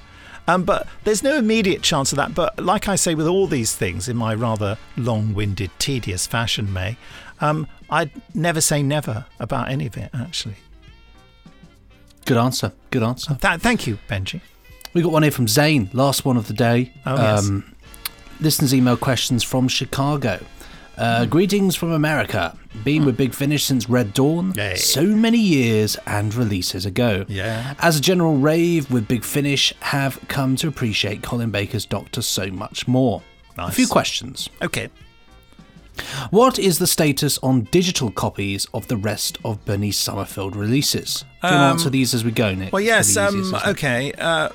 Um, 0.47 0.63
but 0.63 0.87
there's 1.03 1.21
no 1.21 1.37
immediate 1.37 1.83
chance 1.83 2.11
of 2.11 2.15
that. 2.17 2.33
But 2.33 2.59
like 2.59 2.87
I 2.87 2.95
say 2.95 3.13
with 3.13 3.27
all 3.27 3.45
these 3.45 3.75
things 3.75 4.09
in 4.09 4.17
my 4.17 4.33
rather 4.33 4.77
long 4.97 5.33
winded, 5.35 5.69
tedious 5.77 6.25
fashion, 6.25 6.73
May, 6.73 6.97
um, 7.41 7.67
I'd 7.89 8.11
never 8.33 8.61
say 8.61 8.83
never 8.83 9.25
about 9.39 9.69
any 9.69 9.87
of 9.87 9.97
it, 9.97 10.09
actually. 10.13 10.55
Good 12.25 12.37
answer. 12.37 12.71
Good 12.91 13.03
answer. 13.03 13.37
Th- 13.41 13.59
thank 13.59 13.87
you, 13.87 13.97
Benji. 14.09 14.41
We 14.93 15.01
got 15.01 15.11
one 15.11 15.23
here 15.23 15.31
from 15.31 15.47
Zane, 15.47 15.89
last 15.93 16.25
one 16.25 16.37
of 16.37 16.47
the 16.47 16.53
day. 16.53 16.93
Oh, 17.05 17.15
yes. 17.15 17.47
Um, 17.47 17.75
listeners' 18.39 18.73
email 18.73 18.97
questions 18.97 19.43
from 19.43 19.67
Chicago. 19.67 20.39
Uh, 20.97 21.25
Greetings 21.25 21.75
from 21.75 21.91
America. 21.91 22.57
Been 22.83 23.05
with 23.05 23.15
Big 23.15 23.33
Finish 23.33 23.63
since 23.63 23.89
Red 23.89 24.13
Dawn. 24.13 24.53
Yay. 24.55 24.75
So 24.75 25.03
many 25.03 25.37
years 25.39 25.97
and 26.05 26.33
releases 26.35 26.85
ago. 26.85 27.25
Yeah. 27.29 27.73
As 27.79 27.97
a 27.97 28.01
general 28.01 28.35
rave 28.35 28.91
with 28.91 29.07
Big 29.07 29.23
Finish, 29.23 29.73
have 29.79 30.19
come 30.27 30.55
to 30.57 30.67
appreciate 30.67 31.23
Colin 31.23 31.51
Baker's 31.51 31.85
Doctor 31.85 32.21
so 32.21 32.47
much 32.47 32.85
more. 32.87 33.21
Nice. 33.57 33.69
A 33.69 33.75
few 33.75 33.87
questions. 33.87 34.49
Okay. 34.61 34.89
What 36.29 36.59
is 36.59 36.79
the 36.79 36.87
status 36.87 37.37
on 37.39 37.61
digital 37.71 38.11
copies 38.11 38.67
of 38.73 38.87
the 38.87 38.97
rest 38.97 39.37
of 39.43 39.63
Bernice 39.65 39.97
Summerfield 39.97 40.55
releases? 40.55 41.25
You 41.43 41.49
Um, 41.49 41.55
answer 41.55 41.89
these 41.89 42.13
as 42.13 42.23
we 42.23 42.31
go, 42.31 42.53
Nick? 42.53 42.73
Well, 42.73 42.81
yes. 42.81 43.15
Um, 43.17 43.27
easiest, 43.35 43.47
isn't 43.55 43.55
it? 43.55 43.71
okay. 43.71 44.11
Uh, 44.13 44.49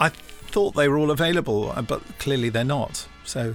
I 0.00 0.08
thought 0.10 0.74
they 0.74 0.88
were 0.88 0.98
all 0.98 1.10
available, 1.10 1.72
uh, 1.74 1.82
but 1.82 2.02
clearly 2.18 2.48
they're 2.48 2.64
not. 2.64 3.06
So 3.24 3.54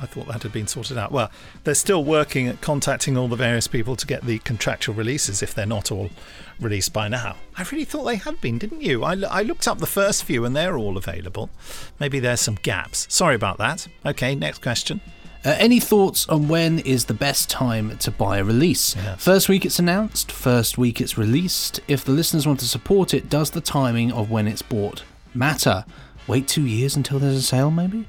I 0.00 0.06
thought 0.06 0.26
that 0.26 0.42
had 0.42 0.52
been 0.52 0.66
sorted 0.66 0.98
out. 0.98 1.12
Well, 1.12 1.30
they're 1.62 1.74
still 1.76 2.02
working 2.04 2.48
at 2.48 2.60
contacting 2.60 3.16
all 3.16 3.28
the 3.28 3.36
various 3.36 3.68
people 3.68 3.94
to 3.96 4.06
get 4.06 4.22
the 4.26 4.38
contractual 4.40 4.94
releases 4.96 5.42
if 5.42 5.54
they're 5.54 5.64
not 5.66 5.92
all 5.92 6.10
released 6.58 6.92
by 6.92 7.06
now. 7.08 7.36
I 7.56 7.62
really 7.70 7.84
thought 7.84 8.04
they 8.04 8.16
had 8.16 8.40
been, 8.40 8.58
didn't 8.58 8.80
you? 8.82 9.04
I, 9.04 9.12
I 9.30 9.42
looked 9.42 9.68
up 9.68 9.78
the 9.78 9.86
first 9.86 10.24
few 10.24 10.44
and 10.44 10.56
they're 10.56 10.76
all 10.76 10.96
available. 10.96 11.50
Maybe 12.00 12.18
there's 12.18 12.40
some 12.40 12.56
gaps. 12.62 13.06
Sorry 13.10 13.34
about 13.36 13.58
that. 13.58 13.86
Okay, 14.04 14.34
next 14.34 14.60
question. 14.60 15.00
Uh, 15.44 15.56
any 15.58 15.80
thoughts 15.80 16.28
on 16.28 16.46
when 16.46 16.78
is 16.80 17.06
the 17.06 17.14
best 17.14 17.50
time 17.50 17.98
to 17.98 18.12
buy 18.12 18.38
a 18.38 18.44
release? 18.44 18.94
First 19.18 19.48
week 19.48 19.64
it's 19.64 19.80
announced, 19.80 20.30
first 20.30 20.78
week 20.78 21.00
it's 21.00 21.18
released. 21.18 21.80
If 21.88 22.04
the 22.04 22.12
listeners 22.12 22.46
want 22.46 22.60
to 22.60 22.68
support 22.68 23.12
it, 23.12 23.28
does 23.28 23.50
the 23.50 23.60
timing 23.60 24.12
of 24.12 24.30
when 24.30 24.46
it's 24.46 24.62
bought 24.62 25.02
matter? 25.34 25.84
Wait 26.28 26.46
two 26.46 26.66
years 26.66 26.94
until 26.94 27.18
there's 27.18 27.34
a 27.34 27.42
sale, 27.42 27.72
maybe? 27.72 28.06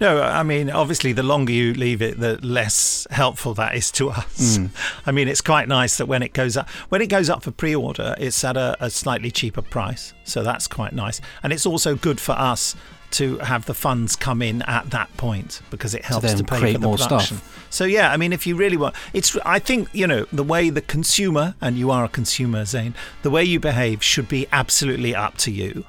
No, 0.00 0.22
I 0.22 0.42
mean, 0.42 0.70
obviously, 0.70 1.12
the 1.12 1.22
longer 1.22 1.52
you 1.52 1.74
leave 1.74 2.00
it, 2.00 2.18
the 2.18 2.38
less 2.42 3.06
helpful 3.10 3.52
that 3.54 3.74
is 3.74 3.90
to 3.92 4.08
us. 4.10 4.56
Mm. 4.56 4.70
I 5.04 5.12
mean, 5.12 5.28
it's 5.28 5.42
quite 5.42 5.68
nice 5.68 5.98
that 5.98 6.06
when 6.06 6.22
it 6.22 6.32
goes 6.32 6.56
up, 6.56 6.70
when 6.88 7.02
it 7.02 7.08
goes 7.08 7.28
up 7.28 7.42
for 7.42 7.50
pre-order, 7.50 8.14
it's 8.18 8.42
at 8.42 8.56
a, 8.56 8.76
a 8.80 8.88
slightly 8.88 9.30
cheaper 9.30 9.60
price, 9.60 10.14
so 10.24 10.42
that's 10.42 10.66
quite 10.66 10.94
nice. 10.94 11.20
And 11.42 11.52
it's 11.52 11.66
also 11.66 11.94
good 11.94 12.18
for 12.18 12.32
us 12.32 12.74
to 13.12 13.38
have 13.38 13.66
the 13.66 13.74
funds 13.74 14.16
come 14.16 14.42
in 14.42 14.62
at 14.62 14.90
that 14.90 15.14
point 15.16 15.62
because 15.70 15.94
it 15.94 16.04
helps 16.04 16.26
then 16.26 16.36
to 16.38 16.44
pay 16.44 16.58
create 16.58 16.72
for 16.74 16.78
the 16.78 16.86
more 16.86 16.96
production. 16.96 17.38
stuff. 17.38 17.66
So 17.70 17.84
yeah, 17.84 18.12
I 18.12 18.16
mean, 18.16 18.32
if 18.32 18.46
you 18.46 18.56
really 18.56 18.76
want, 18.76 18.94
it's. 19.12 19.36
I 19.44 19.58
think 19.58 19.88
you 19.92 20.06
know 20.06 20.26
the 20.32 20.44
way 20.44 20.70
the 20.70 20.80
consumer, 20.80 21.54
and 21.60 21.78
you 21.78 21.90
are 21.90 22.04
a 22.04 22.08
consumer, 22.08 22.64
Zane. 22.64 22.94
The 23.22 23.30
way 23.30 23.44
you 23.44 23.60
behave 23.60 24.02
should 24.02 24.28
be 24.28 24.46
absolutely 24.52 25.14
up 25.14 25.36
to 25.38 25.50
you, 25.50 25.84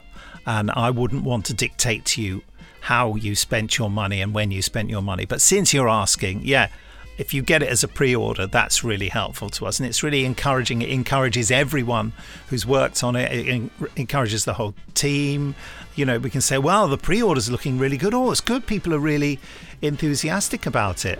and 0.45 0.71
I 0.71 0.89
wouldn't 0.89 1.23
want 1.23 1.45
to 1.47 1.53
dictate 1.53 2.05
to 2.05 2.21
you 2.21 2.43
how 2.81 3.15
you 3.15 3.35
spent 3.35 3.77
your 3.77 3.89
money 3.89 4.21
and 4.21 4.33
when 4.33 4.51
you 4.51 4.61
spent 4.61 4.89
your 4.89 5.01
money. 5.01 5.25
But 5.25 5.41
since 5.41 5.73
you're 5.73 5.89
asking, 5.89 6.41
yeah. 6.43 6.69
If 7.17 7.33
you 7.33 7.41
get 7.41 7.61
it 7.61 7.69
as 7.69 7.83
a 7.83 7.87
pre-order, 7.87 8.47
that's 8.47 8.83
really 8.83 9.09
helpful 9.09 9.49
to 9.51 9.65
us, 9.65 9.79
and 9.79 9.87
it's 9.87 10.01
really 10.01 10.25
encouraging. 10.25 10.81
It 10.81 10.89
encourages 10.89 11.51
everyone 11.51 12.13
who's 12.47 12.65
worked 12.65 13.03
on 13.03 13.15
it. 13.15 13.31
It 13.31 13.47
en- 13.47 13.71
encourages 13.95 14.45
the 14.45 14.53
whole 14.53 14.73
team. 14.93 15.55
You 15.95 16.05
know, 16.05 16.17
we 16.17 16.29
can 16.29 16.41
say, 16.41 16.57
"Well, 16.57 16.87
the 16.87 16.97
pre-order's 16.97 17.51
looking 17.51 17.77
really 17.77 17.97
good. 17.97 18.13
Oh, 18.13 18.31
it's 18.31 18.41
good. 18.41 18.65
People 18.65 18.93
are 18.93 18.99
really 18.99 19.39
enthusiastic 19.81 20.65
about 20.65 21.05
it." 21.05 21.19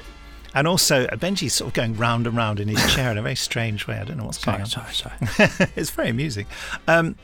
And 0.54 0.68
also, 0.68 1.08
Benji's 1.08 1.54
sort 1.54 1.70
of 1.70 1.74
going 1.74 1.96
round 1.96 2.28
and 2.28 2.36
round 2.36 2.60
in 2.60 2.68
his 2.68 2.94
chair 2.94 3.12
in 3.12 3.18
a 3.18 3.22
very 3.22 3.36
strange 3.36 3.88
way. 3.88 3.96
I 3.96 4.04
don't 4.04 4.18
know 4.18 4.26
what's 4.26 4.44
going 4.44 4.62
on. 4.62 4.66
Sorry, 4.66 4.94
sorry. 4.94 5.16
it's 5.76 5.92
very 5.92 6.10
amusing. 6.10 6.46
Um, 6.88 7.16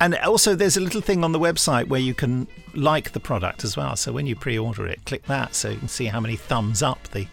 and 0.00 0.16
also, 0.16 0.54
there's 0.54 0.76
a 0.76 0.80
little 0.80 1.00
thing 1.00 1.24
on 1.24 1.32
the 1.32 1.38
website 1.38 1.88
where 1.88 2.00
you 2.00 2.14
can 2.14 2.48
like 2.74 3.12
the 3.12 3.20
product 3.20 3.64
as 3.64 3.76
well. 3.76 3.96
So 3.96 4.12
when 4.12 4.26
you 4.26 4.34
pre-order 4.34 4.86
it, 4.86 5.04
click 5.04 5.24
that 5.24 5.54
so 5.54 5.70
you 5.70 5.76
can 5.76 5.88
see 5.88 6.06
how 6.06 6.20
many 6.20 6.36
thumbs 6.36 6.82
up 6.82 7.02
the 7.08 7.26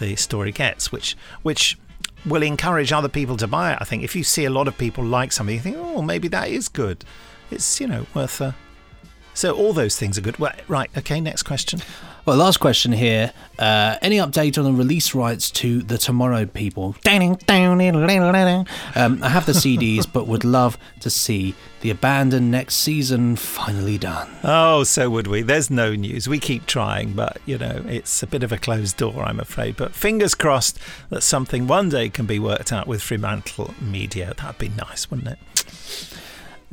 the 0.00 0.16
story 0.16 0.50
gets. 0.50 0.90
Which, 0.90 1.16
which 1.42 1.78
will 2.26 2.42
encourage 2.42 2.92
other 2.92 3.08
people 3.08 3.36
to 3.38 3.46
buy 3.46 3.72
it. 3.72 3.78
I 3.80 3.84
think 3.84 4.02
if 4.02 4.16
you 4.16 4.24
see 4.24 4.44
a 4.44 4.50
lot 4.50 4.68
of 4.68 4.76
people 4.76 5.04
like 5.04 5.32
something, 5.32 5.54
you 5.54 5.60
think, 5.60 5.76
oh, 5.78 6.02
maybe 6.02 6.28
that 6.28 6.48
is 6.48 6.68
good. 6.68 7.04
It's 7.50 7.80
you 7.80 7.86
know 7.86 8.06
worth 8.14 8.40
a. 8.40 8.54
So 9.34 9.52
all 9.52 9.72
those 9.72 9.96
things 9.96 10.18
are 10.18 10.20
good. 10.20 10.38
Well, 10.38 10.52
right. 10.68 10.90
Okay. 10.96 11.20
Next 11.20 11.44
question. 11.44 11.80
Well, 12.30 12.38
last 12.38 12.58
question 12.58 12.92
here. 12.92 13.32
Uh, 13.58 13.96
any 14.02 14.18
update 14.18 14.56
on 14.56 14.62
the 14.62 14.72
release 14.72 15.16
rights 15.16 15.50
to 15.50 15.82
the 15.82 15.98
Tomorrow 15.98 16.46
People? 16.46 16.94
Um, 18.94 19.20
I 19.20 19.30
have 19.30 19.46
the 19.46 19.52
CDs, 19.52 20.06
but 20.10 20.28
would 20.28 20.44
love 20.44 20.78
to 21.00 21.10
see 21.10 21.56
the 21.80 21.90
abandoned 21.90 22.48
next 22.48 22.76
season 22.76 23.34
finally 23.34 23.98
done. 23.98 24.30
Oh, 24.44 24.84
so 24.84 25.10
would 25.10 25.26
we. 25.26 25.42
There's 25.42 25.70
no 25.70 25.96
news. 25.96 26.28
We 26.28 26.38
keep 26.38 26.66
trying, 26.66 27.14
but 27.14 27.38
you 27.46 27.58
know, 27.58 27.84
it's 27.88 28.22
a 28.22 28.28
bit 28.28 28.44
of 28.44 28.52
a 28.52 28.58
closed 28.58 28.96
door, 28.96 29.24
I'm 29.24 29.40
afraid. 29.40 29.76
But 29.76 29.92
fingers 29.92 30.36
crossed 30.36 30.78
that 31.08 31.24
something 31.24 31.66
one 31.66 31.88
day 31.88 32.10
can 32.10 32.26
be 32.26 32.38
worked 32.38 32.72
out 32.72 32.86
with 32.86 33.02
Fremantle 33.02 33.74
Media. 33.80 34.34
That'd 34.36 34.58
be 34.58 34.68
nice, 34.68 35.10
wouldn't 35.10 35.30
it? 35.30 35.64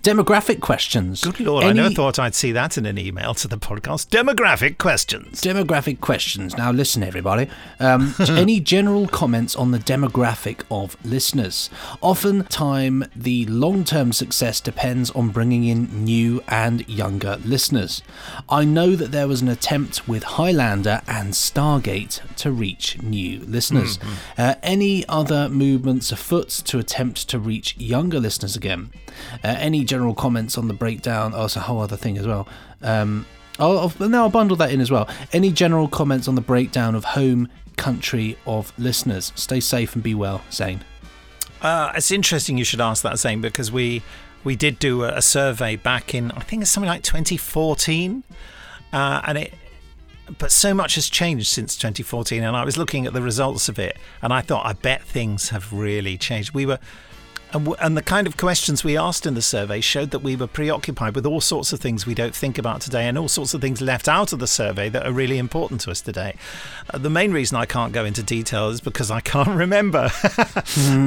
Demographic 0.08 0.62
questions. 0.62 1.22
Good 1.22 1.42
lord, 1.42 1.66
I 1.66 1.74
never 1.74 1.90
thought 1.90 2.18
I'd 2.18 2.34
see 2.34 2.54
that 2.54 2.78
in 2.78 2.86
an 2.86 2.98
email 2.98 3.34
to 3.34 3.46
the 3.46 3.58
podcast. 3.58 4.08
Demographic 4.08 4.78
questions. 4.78 5.42
Demographic 5.42 6.00
questions. 6.00 6.56
Now, 6.56 6.72
listen, 6.72 7.04
everybody. 7.04 7.50
Um, 7.82 8.16
any 8.30 8.62
general 8.62 9.10
comments 9.10 9.54
on 9.54 9.72
the 9.72 9.80
demographic 9.80 10.64
of 10.72 10.96
listeners? 11.04 11.70
Often, 12.02 12.46
time, 12.46 13.04
the 13.14 13.48
long-term 13.48 14.14
success 14.14 14.62
depends 14.62 15.12
on 15.12 15.28
bringing 15.32 15.66
in 15.66 16.06
new 16.06 16.42
and 16.48 16.88
younger 16.88 17.36
listeners. 17.44 18.02
I 18.48 18.64
know 18.64 18.96
that 18.96 19.12
there 19.12 19.28
was 19.28 19.42
an 19.42 19.50
attempt 19.50 20.08
with 20.08 20.24
Highlander 20.24 21.02
and 21.06 21.34
Stargate 21.34 22.22
to 22.38 22.50
reach 22.50 23.02
new 23.02 23.42
listeners. 23.42 23.98
Mhm. 23.98 24.14
Uh, 24.38 24.56
any 24.64 25.06
other 25.10 25.50
movements 25.50 26.14
afoot 26.14 26.48
to 26.64 26.80
attempt 26.80 27.28
to 27.28 27.38
reach 27.38 27.76
younger 27.78 28.22
listeners 28.22 28.56
again? 28.56 28.92
Uh, 29.44 29.56
any 29.58 29.84
general 29.84 29.97
comments 30.14 30.58
on 30.58 30.68
the 30.68 30.74
breakdown? 30.74 31.34
Oh, 31.36 31.46
it's 31.46 31.56
a 31.56 31.62
whole 31.62 31.82
other 31.82 31.98
thing 31.98 32.18
as 32.18 32.28
well. 32.28 32.48
Um, 32.82 33.26
I'll, 33.60 33.92
I'll, 34.00 34.10
now 34.10 34.24
I'll 34.24 34.30
bundle 34.30 34.58
that 34.58 34.72
in 34.72 34.82
as 34.82 34.92
well. 34.92 35.10
Any 35.34 35.52
general 35.52 35.88
comments 35.88 36.28
on 36.28 36.36
the 36.36 36.42
breakdown 36.42 36.96
of 36.96 37.04
home 37.04 37.50
country 37.76 38.38
of 38.46 38.72
listeners? 38.78 39.32
Stay 39.36 39.60
safe 39.60 39.96
and 39.96 40.04
be 40.04 40.14
well, 40.14 40.42
Zane. 40.52 40.84
Uh, 41.62 41.92
it's 41.96 42.12
interesting 42.12 42.58
you 42.58 42.64
should 42.64 42.82
ask 42.82 43.04
that, 43.04 43.18
Zane, 43.18 43.42
because 43.42 43.72
we 43.72 44.04
we 44.44 44.56
did 44.56 44.80
do 44.80 45.04
a, 45.04 45.18
a 45.18 45.22
survey 45.22 45.76
back 45.76 46.14
in 46.14 46.32
I 46.32 46.40
think 46.42 46.62
it's 46.62 46.72
something 46.72 46.90
like 46.90 47.04
2014, 47.04 48.24
uh, 48.94 49.22
and 49.26 49.38
it. 49.38 49.54
But 50.38 50.52
so 50.52 50.74
much 50.74 50.96
has 50.96 51.10
changed 51.10 51.48
since 51.48 51.78
2014, 51.78 52.44
and 52.44 52.56
I 52.56 52.66
was 52.66 52.78
looking 52.78 53.08
at 53.08 53.14
the 53.14 53.22
results 53.22 53.70
of 53.70 53.80
it, 53.80 53.98
and 54.22 54.34
I 54.34 54.42
thought, 54.42 54.66
I 54.66 54.74
bet 54.74 55.02
things 55.02 55.50
have 55.50 55.72
really 55.72 56.18
changed. 56.18 56.54
We 56.54 56.66
were, 56.66 56.80
and, 57.54 57.66
w- 57.66 57.76
and 57.82 57.96
the 57.96 58.02
kind 58.02 58.28
of 58.28 58.38
questions 58.38 58.84
we 58.84 58.98
asked 58.98 59.26
in 59.26 59.34
the 59.34 59.42
survey 59.42 59.82
showed 59.82 60.12
that 60.12 60.20
we 60.20 60.36
were 60.36 60.48
preoccupied 60.48 61.16
with 61.16 61.26
all 61.26 61.42
sorts 61.42 61.74
of 61.74 61.80
things 61.80 62.06
we 62.06 62.14
don't 62.14 62.36
think 62.36 62.58
about 62.58 62.82
today, 62.82 63.08
and 63.08 63.18
all 63.18 63.28
sorts 63.28 63.54
of 63.54 63.62
things 63.62 63.82
left 63.82 64.08
out 64.08 64.34
of 64.34 64.40
the 64.40 64.48
survey 64.48 64.90
that 64.90 65.06
are 65.06 65.12
really 65.12 65.38
important 65.38 65.82
to 65.82 65.92
us 65.92 66.02
today. 66.02 66.36
Uh, 66.94 66.98
the 66.98 67.10
main 67.10 67.32
reason 67.32 67.58
I 67.58 67.66
can't 67.66 67.94
go 67.94 68.06
into 68.06 68.24
detail 68.24 68.70
is 68.70 68.82
because 68.82 69.12
I 69.12 69.20
can't 69.34 69.48
remember. 69.50 70.10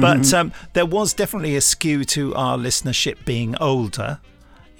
but 0.01 0.33
um, 0.33 0.51
there 0.73 0.85
was 0.85 1.13
definitely 1.13 1.55
a 1.55 1.61
skew 1.61 2.03
to 2.05 2.33
our 2.35 2.57
listenership 2.57 3.23
being 3.25 3.55
older. 3.57 4.19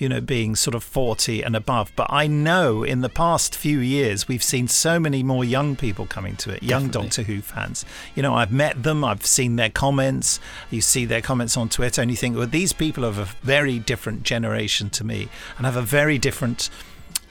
You 0.02 0.10
know, 0.10 0.20
being 0.20 0.56
sort 0.56 0.74
of 0.74 0.84
40 0.84 1.44
and 1.44 1.56
above. 1.56 1.92
But 1.96 2.08
I 2.10 2.26
know 2.26 2.84
in 2.84 3.02
the 3.02 3.08
past 3.08 3.56
few 3.56 3.78
years, 3.78 4.28
we've 4.28 4.42
seen 4.42 4.68
so 4.68 5.00
many 5.00 5.22
more 5.22 5.46
young 5.46 5.76
people 5.76 6.08
coming 6.08 6.36
to 6.38 6.50
it, 6.50 6.64
young 6.64 6.88
Doctor 6.88 7.22
Who 7.22 7.40
fans. 7.40 7.86
You 8.16 8.24
know, 8.24 8.34
I've 8.34 8.52
met 8.52 8.82
them, 8.82 9.04
I've 9.04 9.24
seen 9.24 9.58
their 9.58 9.70
comments, 9.70 10.40
you 10.72 10.82
see 10.82 11.06
their 11.06 11.22
comments 11.22 11.56
on 11.56 11.70
Twitter, 11.70 12.02
and 12.02 12.10
you 12.10 12.18
think, 12.18 12.36
well, 12.36 12.48
these 12.48 12.74
people 12.74 13.06
are 13.06 13.10
of 13.10 13.20
a 13.20 13.26
very 13.44 13.78
different 13.78 14.24
generation 14.24 14.90
to 14.90 15.04
me 15.04 15.30
and 15.58 15.68
have 15.68 15.78
a 15.78 15.84
very 15.84 16.18
different 16.18 16.72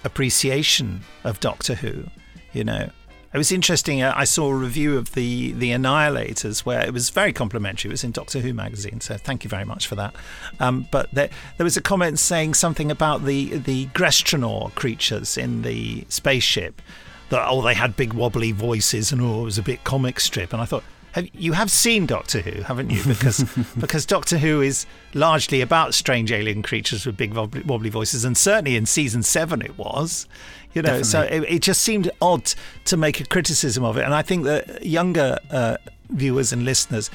appreciation 0.05 1.01
of 1.25 1.41
Doctor 1.41 1.75
Who, 1.75 2.05
you 2.53 2.63
know. 2.63 2.91
It 3.33 3.39
was 3.39 3.53
interesting. 3.53 4.03
uh, 4.03 4.13
I 4.17 4.25
saw 4.25 4.49
a 4.49 4.55
review 4.55 4.99
of 4.99 5.13
the 5.13 5.53
the 5.53 5.71
Annihilators 5.71 6.61
where 6.61 6.85
it 6.85 6.93
was 6.93 7.11
very 7.11 7.33
complimentary. 7.33 7.89
It 7.89 7.93
was 7.93 8.03
in 8.03 8.11
Doctor 8.11 8.41
Who 8.41 8.53
magazine, 8.53 9.01
so 9.01 9.17
thank 9.17 9.45
you 9.45 9.51
very 9.51 9.65
much 9.65 9.87
for 9.87 9.95
that. 9.95 10.15
Um, 10.59 10.89
but 10.91 11.09
there, 11.13 11.31
there 11.57 11.65
was 11.65 11.77
a 11.77 11.81
comment 11.81 12.19
saying 12.19 12.55
something 12.55 12.91
about 12.91 13.25
the 13.25 13.59
the 13.59 13.87
Grestronaut 13.89 14.75
creatures 14.75 15.39
in 15.39 15.63
the 15.63 16.05
spaceship. 16.09 16.83
That 17.29 17.47
oh, 17.49 17.63
they 17.63 17.75
had 17.75 17.95
big 17.95 18.13
wobbly 18.13 18.51
voices 18.51 19.13
and 19.13 19.23
oh, 19.23 19.43
it 19.43 19.45
was 19.45 19.59
a 19.59 19.63
bit 19.63 19.85
comic 19.85 20.19
strip. 20.19 20.53
And 20.53 20.61
I 20.61 20.65
thought, 20.65 20.83
have, 21.13 21.29
you 21.35 21.53
have 21.53 21.71
seen 21.71 22.07
Doctor 22.07 22.41
Who, 22.41 22.63
haven't 22.63 22.91
you? 22.91 23.03
Because 23.05 23.45
because 23.79 24.07
Doctor 24.07 24.39
Who 24.39 24.61
is 24.61 24.87
largely 25.15 25.61
about 25.61 25.95
strange 25.95 26.33
alien 26.33 26.63
creatures 26.63 27.07
with 27.07 27.17
big 27.17 27.35
wobbly, 27.35 27.63
wobbly 27.63 27.91
voices, 27.91 28.25
and 28.25 28.37
certainly 28.37 28.77
in 28.77 28.87
season 28.87 29.23
seven 29.23 29.63
it 29.63 29.77
was. 29.79 30.27
You 30.73 30.83
know, 30.83 31.03
so 31.03 31.23
it, 31.23 31.43
it 31.49 31.63
just 31.63 31.83
seemed 31.83 32.11
odd 32.23 32.55
to 32.85 32.97
make 32.97 33.19
a 33.19 33.25
criticism 33.25 33.83
of 33.83 33.97
it, 33.97 34.05
and 34.05 34.15
I 34.15 34.23
think 34.23 34.45
that 34.45 34.85
younger 34.87 35.39
uh, 35.51 35.77
viewers 36.11 36.53
and 36.53 36.65
listeners 36.65 37.11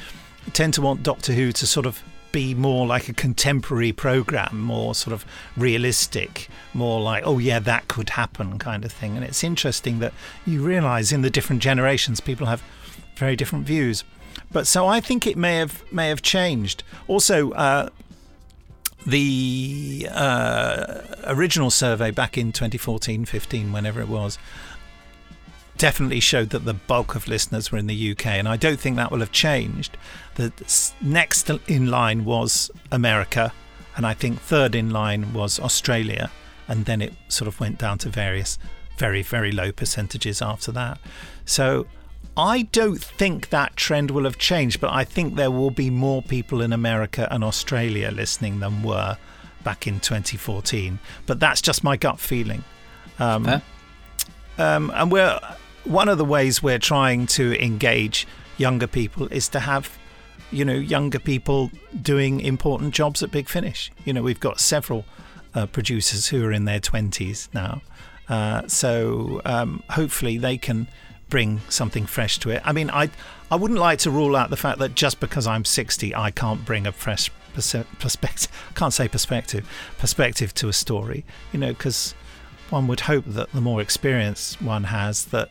tend 0.53 0.73
to 0.73 0.81
want 0.81 1.03
Doctor 1.03 1.33
Who 1.33 1.51
to 1.53 1.65
sort 1.65 1.85
of 1.85 2.03
be 2.35 2.53
more 2.53 2.85
like 2.85 3.07
a 3.07 3.13
contemporary 3.13 3.93
program, 3.93 4.59
more 4.59 4.93
sort 4.93 5.13
of 5.13 5.25
realistic, 5.55 6.49
more 6.73 6.99
like, 6.99 7.23
oh 7.25 7.37
yeah, 7.37 7.59
that 7.59 7.87
could 7.87 8.09
happen 8.09 8.59
kind 8.59 8.83
of 8.83 8.91
thing. 8.91 9.15
And 9.15 9.23
it's 9.23 9.41
interesting 9.41 9.99
that 9.99 10.11
you 10.45 10.61
realize 10.61 11.13
in 11.13 11.21
the 11.21 11.29
different 11.29 11.61
generations 11.61 12.19
people 12.19 12.47
have 12.47 12.61
very 13.15 13.35
different 13.35 13.65
views. 13.65 14.03
But 14.51 14.67
so 14.67 14.87
I 14.87 14.99
think 14.99 15.25
it 15.25 15.37
may 15.37 15.57
have 15.57 15.83
may 15.91 16.09
have 16.09 16.21
changed. 16.21 16.83
Also, 17.07 17.51
uh, 17.51 17.89
the 19.05 20.07
uh, 20.11 21.01
original 21.25 21.69
survey 21.69 22.11
back 22.11 22.37
in 22.37 22.51
2014, 22.51 23.25
15, 23.25 23.71
whenever 23.71 24.01
it 24.01 24.07
was, 24.07 24.37
definitely 25.77 26.19
showed 26.19 26.49
that 26.49 26.65
the 26.65 26.73
bulk 26.73 27.15
of 27.15 27.27
listeners 27.27 27.71
were 27.71 27.77
in 27.77 27.87
the 27.87 28.11
UK, 28.11 28.27
and 28.27 28.47
I 28.47 28.57
don't 28.57 28.79
think 28.79 28.95
that 28.95 29.11
will 29.11 29.19
have 29.19 29.31
changed. 29.31 29.97
The 30.35 30.51
next 31.01 31.49
in 31.67 31.91
line 31.91 32.25
was 32.25 32.71
America, 32.91 33.53
and 33.95 34.05
I 34.05 34.13
think 34.13 34.39
third 34.39 34.73
in 34.75 34.89
line 34.89 35.33
was 35.33 35.59
Australia, 35.59 36.31
and 36.67 36.85
then 36.85 37.01
it 37.01 37.13
sort 37.27 37.47
of 37.47 37.59
went 37.59 37.77
down 37.77 37.97
to 37.99 38.09
various 38.09 38.57
very, 38.97 39.21
very 39.21 39.51
low 39.51 39.71
percentages 39.71 40.41
after 40.41 40.71
that. 40.71 40.99
So 41.45 41.85
I 42.37 42.63
don't 42.71 43.01
think 43.01 43.49
that 43.49 43.75
trend 43.75 44.11
will 44.11 44.23
have 44.25 44.37
changed, 44.37 44.79
but 44.81 44.91
I 44.91 45.03
think 45.03 45.35
there 45.35 45.51
will 45.51 45.71
be 45.71 45.89
more 45.89 46.21
people 46.21 46.61
in 46.61 46.73
America 46.73 47.27
and 47.31 47.43
Australia 47.43 48.11
listening 48.11 48.59
than 48.59 48.83
were 48.83 49.17
back 49.63 49.87
in 49.87 49.99
2014. 49.99 50.99
But 51.25 51.39
that's 51.39 51.61
just 51.61 51.83
my 51.83 51.97
gut 51.97 52.19
feeling. 52.19 52.63
Um, 53.19 53.61
um, 54.57 54.91
and 54.93 55.11
we're 55.11 55.39
one 55.83 56.09
of 56.09 56.17
the 56.17 56.25
ways 56.25 56.63
we're 56.63 56.79
trying 56.79 57.27
to 57.27 57.61
engage 57.63 58.27
younger 58.57 58.87
people 58.87 59.27
is 59.27 59.47
to 59.49 59.59
have 59.59 59.97
you 60.51 60.63
know 60.63 60.73
younger 60.73 61.19
people 61.19 61.71
doing 62.01 62.39
important 62.39 62.93
jobs 62.93 63.23
at 63.23 63.31
Big 63.31 63.49
Finish. 63.49 63.91
You 64.03 64.13
know 64.13 64.21
we've 64.21 64.39
got 64.39 64.59
several 64.59 65.05
uh, 65.53 65.65
producers 65.65 66.27
who 66.27 66.45
are 66.45 66.51
in 66.51 66.65
their 66.65 66.79
twenties 66.79 67.49
now, 67.53 67.81
uh, 68.29 68.67
so 68.67 69.41
um, 69.45 69.83
hopefully 69.89 70.37
they 70.37 70.57
can 70.57 70.87
bring 71.29 71.61
something 71.69 72.05
fresh 72.05 72.39
to 72.39 72.49
it. 72.51 72.61
I 72.65 72.71
mean, 72.71 72.89
I 72.89 73.09
I 73.51 73.55
wouldn't 73.55 73.79
like 73.79 73.99
to 73.99 74.11
rule 74.11 74.35
out 74.35 74.49
the 74.49 74.57
fact 74.57 74.79
that 74.79 74.95
just 74.95 75.19
because 75.19 75.45
I'm 75.47 75.65
60, 75.65 76.15
I 76.15 76.31
can't 76.31 76.65
bring 76.65 76.87
a 76.87 76.91
fresh 76.91 77.31
perspective. 77.53 78.51
I 78.71 78.73
can't 78.75 78.93
say 78.93 79.07
perspective 79.07 79.69
perspective 79.97 80.53
to 80.55 80.69
a 80.69 80.73
story. 80.73 81.25
You 81.51 81.59
know, 81.59 81.73
because 81.73 82.13
one 82.69 82.87
would 82.87 83.01
hope 83.01 83.25
that 83.27 83.51
the 83.51 83.61
more 83.61 83.81
experience 83.81 84.59
one 84.61 84.85
has, 84.85 85.25
that 85.25 85.49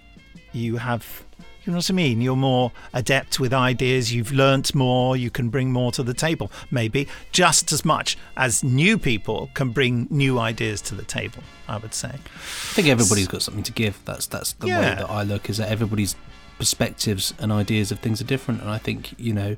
you 0.53 0.77
have, 0.79 1.25
you 1.65 1.73
know 1.73 1.79
what 1.79 1.91
I 1.91 1.95
mean? 1.95 2.21
You're 2.21 2.37
more 2.37 2.73
adept 2.93 3.41
with 3.41 3.55
ideas, 3.55 4.13
you've 4.13 4.33
learnt 4.33 4.75
more, 4.75 5.17
you 5.17 5.31
can 5.31 5.49
bring 5.49 5.73
more 5.73 5.93
to 5.93 6.03
the 6.03 6.15
table, 6.15 6.53
maybe 6.71 7.09
just 7.33 7.73
as 7.73 7.85
much 7.85 8.19
as 8.37 8.63
new 8.63 8.99
people 8.99 9.51
can 9.55 9.71
bring 9.71 10.07
new 10.11 10.39
ideas 10.39 10.81
to 10.83 10.95
the 10.95 11.05
table, 11.05 11.43
I 11.67 11.79
would 11.79 11.95
say. 11.95 12.09
I 12.09 12.75
think 12.75 12.89
everybody's 12.89 13.29
got 13.29 13.43
something 13.43 13.63
to 13.65 13.73
give. 13.73 14.05
That's 14.05 14.27
that's 14.27 14.53
the 14.55 14.67
way 14.67 14.73
that 14.73 15.11
I 15.11 15.23
look. 15.23 15.49
Is 15.49 15.57
that 15.57 15.71
everybody's 15.71 16.17
perspectives 16.59 17.33
and 17.39 17.51
ideas 17.51 17.91
of 17.91 17.99
things 18.01 18.21
are 18.21 18.25
different, 18.25 18.61
and 18.61 18.71
I 18.71 18.79
think 18.79 19.19
you 19.19 19.33
know, 19.33 19.57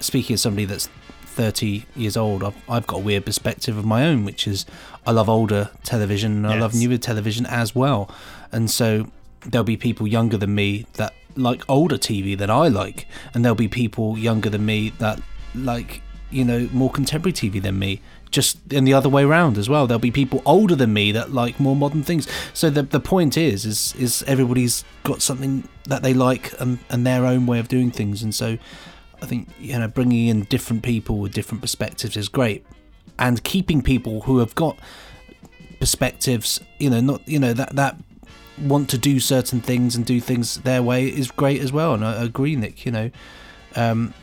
speaking 0.00 0.34
as 0.34 0.42
somebody 0.42 0.64
that's 0.64 0.88
thirty 1.22 1.86
years 1.94 2.16
old, 2.16 2.42
I've 2.42 2.56
I've 2.68 2.86
got 2.86 2.96
a 2.96 3.02
weird 3.02 3.24
perspective 3.24 3.76
of 3.76 3.84
my 3.84 4.04
own, 4.04 4.24
which 4.24 4.48
is 4.48 4.66
I 5.06 5.12
love 5.12 5.28
older 5.28 5.70
television 5.84 6.32
and 6.32 6.46
I 6.46 6.58
love 6.58 6.74
newer 6.74 6.98
television 6.98 7.46
as 7.46 7.74
well, 7.74 8.10
and 8.50 8.68
so 8.68 9.10
there'll 9.42 9.64
be 9.64 9.76
people 9.76 10.08
younger 10.08 10.36
than 10.36 10.54
me 10.54 10.86
that 10.94 11.14
like 11.36 11.62
older 11.68 11.96
TV 11.96 12.36
than 12.36 12.50
I 12.50 12.68
like, 12.68 13.06
and 13.34 13.44
there'll 13.44 13.56
be 13.56 13.68
people 13.68 14.18
younger 14.18 14.50
than 14.50 14.64
me 14.64 14.90
that 14.98 15.20
like 15.54 16.02
you 16.30 16.44
know 16.44 16.68
more 16.72 16.90
contemporary 16.90 17.32
TV 17.32 17.60
than 17.62 17.78
me. 17.78 18.00
Just 18.30 18.72
in 18.72 18.84
the 18.84 18.92
other 18.92 19.08
way 19.08 19.22
around 19.22 19.56
as 19.56 19.68
well. 19.68 19.86
There'll 19.86 20.00
be 20.00 20.10
people 20.10 20.42
older 20.44 20.74
than 20.74 20.92
me 20.92 21.12
that 21.12 21.32
like 21.32 21.60
more 21.60 21.76
modern 21.76 22.02
things. 22.02 22.28
So 22.52 22.70
the 22.70 22.82
the 22.82 23.00
point 23.00 23.36
is 23.36 23.64
is 23.64 23.94
is 23.96 24.24
everybody's 24.26 24.84
got 25.04 25.22
something 25.22 25.68
that 25.84 26.02
they 26.02 26.12
like 26.12 26.58
and, 26.60 26.78
and 26.90 27.06
their 27.06 27.24
own 27.24 27.46
way 27.46 27.58
of 27.58 27.68
doing 27.68 27.90
things, 27.90 28.22
and 28.22 28.34
so 28.34 28.58
I 29.22 29.26
think 29.26 29.48
you 29.58 29.78
know 29.78 29.88
bringing 29.88 30.28
in 30.28 30.42
different 30.44 30.82
people 30.82 31.18
with 31.18 31.32
different 31.32 31.62
perspectives 31.62 32.16
is 32.16 32.28
great, 32.28 32.66
and 33.18 33.42
keeping 33.44 33.80
people 33.80 34.22
who 34.22 34.38
have 34.38 34.54
got 34.54 34.78
perspectives, 35.78 36.60
you 36.78 36.90
know, 36.90 37.00
not 37.00 37.26
you 37.28 37.38
know 37.38 37.52
that 37.52 37.76
that 37.76 37.96
want 38.62 38.88
to 38.90 38.98
do 38.98 39.20
certain 39.20 39.60
things 39.60 39.96
and 39.96 40.04
do 40.06 40.20
things 40.20 40.56
their 40.58 40.82
way 40.82 41.06
is 41.06 41.30
great 41.30 41.60
as 41.60 41.72
well. 41.72 41.94
And 41.94 42.04
I 42.04 42.22
agree, 42.24 42.56
Nick. 42.56 42.84
You 42.86 42.92
know, 42.92 43.10
um, 43.74 44.14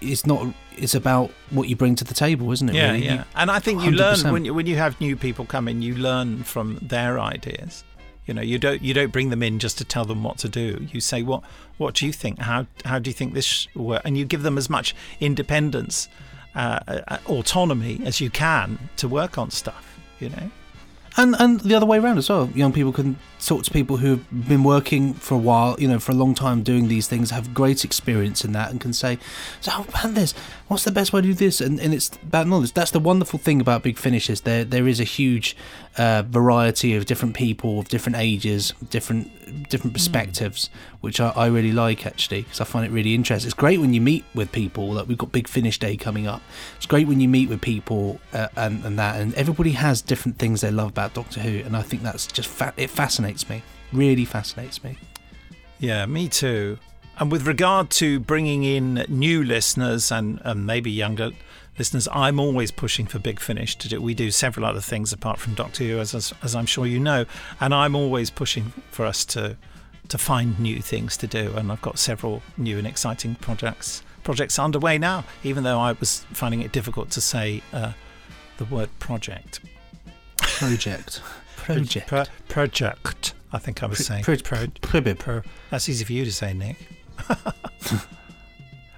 it's 0.00 0.26
not. 0.26 0.54
It's 0.76 0.94
about 0.94 1.30
what 1.50 1.68
you 1.68 1.76
bring 1.76 1.94
to 1.96 2.04
the 2.04 2.14
table, 2.14 2.50
isn't 2.50 2.68
it? 2.68 2.74
Yeah, 2.74 2.92
really? 2.92 3.04
yeah. 3.04 3.14
You- 3.14 3.24
And 3.36 3.50
I 3.50 3.60
think 3.60 3.82
you 3.84 3.92
learn 3.92 4.16
100%. 4.16 4.32
when 4.32 4.44
you, 4.44 4.52
when 4.54 4.66
you 4.66 4.74
have 4.76 5.00
new 5.00 5.14
people 5.16 5.44
come 5.44 5.68
in, 5.68 5.82
you 5.82 5.94
learn 5.94 6.42
from 6.42 6.78
their 6.82 7.20
ideas. 7.20 7.84
You 8.26 8.34
know, 8.34 8.42
you 8.42 8.58
don't 8.58 8.82
you 8.82 8.92
don't 8.94 9.12
bring 9.12 9.30
them 9.30 9.42
in 9.42 9.58
just 9.58 9.78
to 9.78 9.84
tell 9.84 10.04
them 10.04 10.22
what 10.24 10.38
to 10.38 10.48
do. 10.48 10.86
You 10.90 11.00
say, 11.00 11.22
what 11.22 11.42
what 11.76 11.94
do 11.94 12.06
you 12.06 12.12
think? 12.12 12.38
How 12.40 12.66
how 12.84 12.98
do 12.98 13.08
you 13.10 13.14
think 13.14 13.34
this 13.34 13.44
sh- 13.44 13.66
work? 13.76 14.02
And 14.04 14.16
you 14.18 14.24
give 14.24 14.42
them 14.42 14.56
as 14.58 14.68
much 14.70 14.94
independence, 15.20 16.08
uh, 16.54 16.80
uh, 16.88 17.18
autonomy 17.26 18.00
as 18.04 18.20
you 18.22 18.30
can 18.30 18.78
to 18.96 19.08
work 19.08 19.36
on 19.38 19.50
stuff. 19.50 19.98
You 20.20 20.30
know. 20.30 20.50
And 21.16 21.34
and 21.38 21.60
the 21.60 21.74
other 21.74 21.86
way 21.86 21.98
around 21.98 22.18
as 22.18 22.28
well. 22.28 22.50
Young 22.54 22.72
people 22.72 22.92
can 22.92 23.18
talk 23.40 23.62
to 23.64 23.70
people 23.70 23.98
who've 23.98 24.48
been 24.48 24.64
working 24.64 25.14
for 25.14 25.34
a 25.34 25.38
while, 25.38 25.76
you 25.78 25.86
know, 25.86 25.98
for 25.98 26.12
a 26.12 26.14
long 26.14 26.34
time 26.34 26.62
doing 26.62 26.88
these 26.88 27.06
things, 27.06 27.30
have 27.30 27.54
great 27.54 27.84
experience 27.84 28.44
in 28.44 28.52
that, 28.52 28.70
and 28.70 28.80
can 28.80 28.92
say, 28.92 29.18
"So, 29.60 29.70
how 29.70 29.84
about 29.84 30.14
this? 30.14 30.34
What's 30.68 30.84
the 30.84 30.90
best 30.90 31.12
way 31.12 31.20
to 31.20 31.28
do 31.28 31.34
this?" 31.34 31.60
And 31.60 31.78
and 31.80 31.94
it's 31.94 32.10
about 32.22 32.46
knowledge. 32.46 32.72
That's 32.72 32.90
the 32.90 33.00
wonderful 33.00 33.38
thing 33.38 33.60
about 33.60 33.82
Big 33.82 33.98
Finish 33.98 34.28
is 34.28 34.42
there 34.42 34.64
there 34.64 34.88
is 34.88 35.00
a 35.00 35.04
huge 35.04 35.56
uh, 35.96 36.22
variety 36.28 36.94
of 36.96 37.06
different 37.06 37.34
people 37.34 37.78
of 37.78 37.88
different 37.88 38.16
ages, 38.16 38.72
different 38.90 39.30
different 39.68 39.92
perspectives, 39.92 40.70
which 41.00 41.20
I, 41.20 41.30
I 41.30 41.46
really 41.46 41.72
like 41.72 42.06
actually 42.06 42.42
because 42.42 42.60
I 42.60 42.64
find 42.64 42.86
it 42.86 42.90
really 42.90 43.14
interesting. 43.14 43.48
It's 43.48 43.54
great 43.54 43.80
when 43.80 43.94
you 43.94 44.00
meet 44.00 44.24
with 44.34 44.52
people. 44.52 44.92
Like 44.92 45.08
we've 45.08 45.18
got 45.18 45.32
Big 45.32 45.48
Finish 45.48 45.78
Day 45.78 45.96
coming 45.96 46.26
up. 46.26 46.42
It's 46.76 46.86
great 46.86 47.06
when 47.06 47.20
you 47.20 47.28
meet 47.28 47.48
with 47.48 47.60
people 47.60 48.20
uh, 48.32 48.48
and 48.56 48.84
and 48.84 48.98
that, 48.98 49.20
and 49.20 49.34
everybody 49.34 49.72
has 49.72 50.02
different 50.02 50.38
things 50.38 50.60
they 50.60 50.70
love 50.70 50.88
about 50.88 51.14
Doctor 51.14 51.40
Who, 51.40 51.58
and 51.64 51.76
I 51.76 51.82
think 51.82 52.02
that's 52.02 52.26
just 52.26 52.48
fa- 52.48 52.74
it 52.76 52.90
fascinates 52.90 53.48
me. 53.48 53.62
Really 53.92 54.24
fascinates 54.24 54.82
me. 54.82 54.96
Yeah, 55.78 56.06
me 56.06 56.28
too. 56.28 56.78
And 57.18 57.30
with 57.30 57.46
regard 57.46 57.90
to 57.90 58.18
bringing 58.18 58.64
in 58.64 59.04
new 59.08 59.44
listeners 59.44 60.10
and, 60.10 60.40
and 60.44 60.66
maybe 60.66 60.90
younger 60.90 61.30
listeners, 61.78 62.08
I'm 62.12 62.38
always 62.40 62.70
pushing 62.70 63.06
for 63.06 63.18
Big 63.18 63.40
Finish 63.40 63.76
to 63.76 63.88
do. 63.88 64.00
We 64.00 64.14
do 64.14 64.30
several 64.30 64.66
other 64.66 64.80
things 64.80 65.12
apart 65.12 65.38
from 65.38 65.54
Doctor 65.54 65.84
Who, 65.84 65.98
as, 65.98 66.14
as, 66.14 66.32
as 66.42 66.54
I'm 66.54 66.66
sure 66.66 66.86
you 66.86 67.00
know, 67.00 67.24
and 67.60 67.74
I'm 67.74 67.94
always 67.94 68.30
pushing 68.30 68.72
for 68.90 69.04
us 69.06 69.24
to 69.26 69.56
to 70.08 70.18
find 70.18 70.58
new 70.60 70.82
things 70.82 71.16
to 71.16 71.26
do. 71.26 71.54
And 71.56 71.72
I've 71.72 71.80
got 71.80 71.98
several 71.98 72.42
new 72.58 72.76
and 72.78 72.86
exciting 72.86 73.36
projects 73.36 74.02
projects 74.22 74.58
underway 74.58 74.98
now. 74.98 75.24
Even 75.42 75.64
though 75.64 75.78
I 75.80 75.92
was 75.92 76.26
finding 76.32 76.60
it 76.62 76.72
difficult 76.72 77.10
to 77.10 77.20
say 77.20 77.62
uh, 77.72 77.92
the 78.58 78.64
word 78.66 78.90
project. 78.98 79.60
Project. 80.38 81.22
Project. 81.56 82.08
Pro- 82.08 82.24
project. 82.48 83.32
I 83.50 83.58
think 83.58 83.82
I 83.82 83.86
was 83.86 84.04
saying. 84.04 84.24
pro- 84.24 84.36
pro- 84.36 84.66
probib. 84.66 85.18
pro- 85.18 85.40
That's 85.70 85.88
easy 85.88 86.04
for 86.04 86.12
you 86.12 86.26
to 86.26 86.32
say, 86.32 86.52
Nick. 86.52 86.76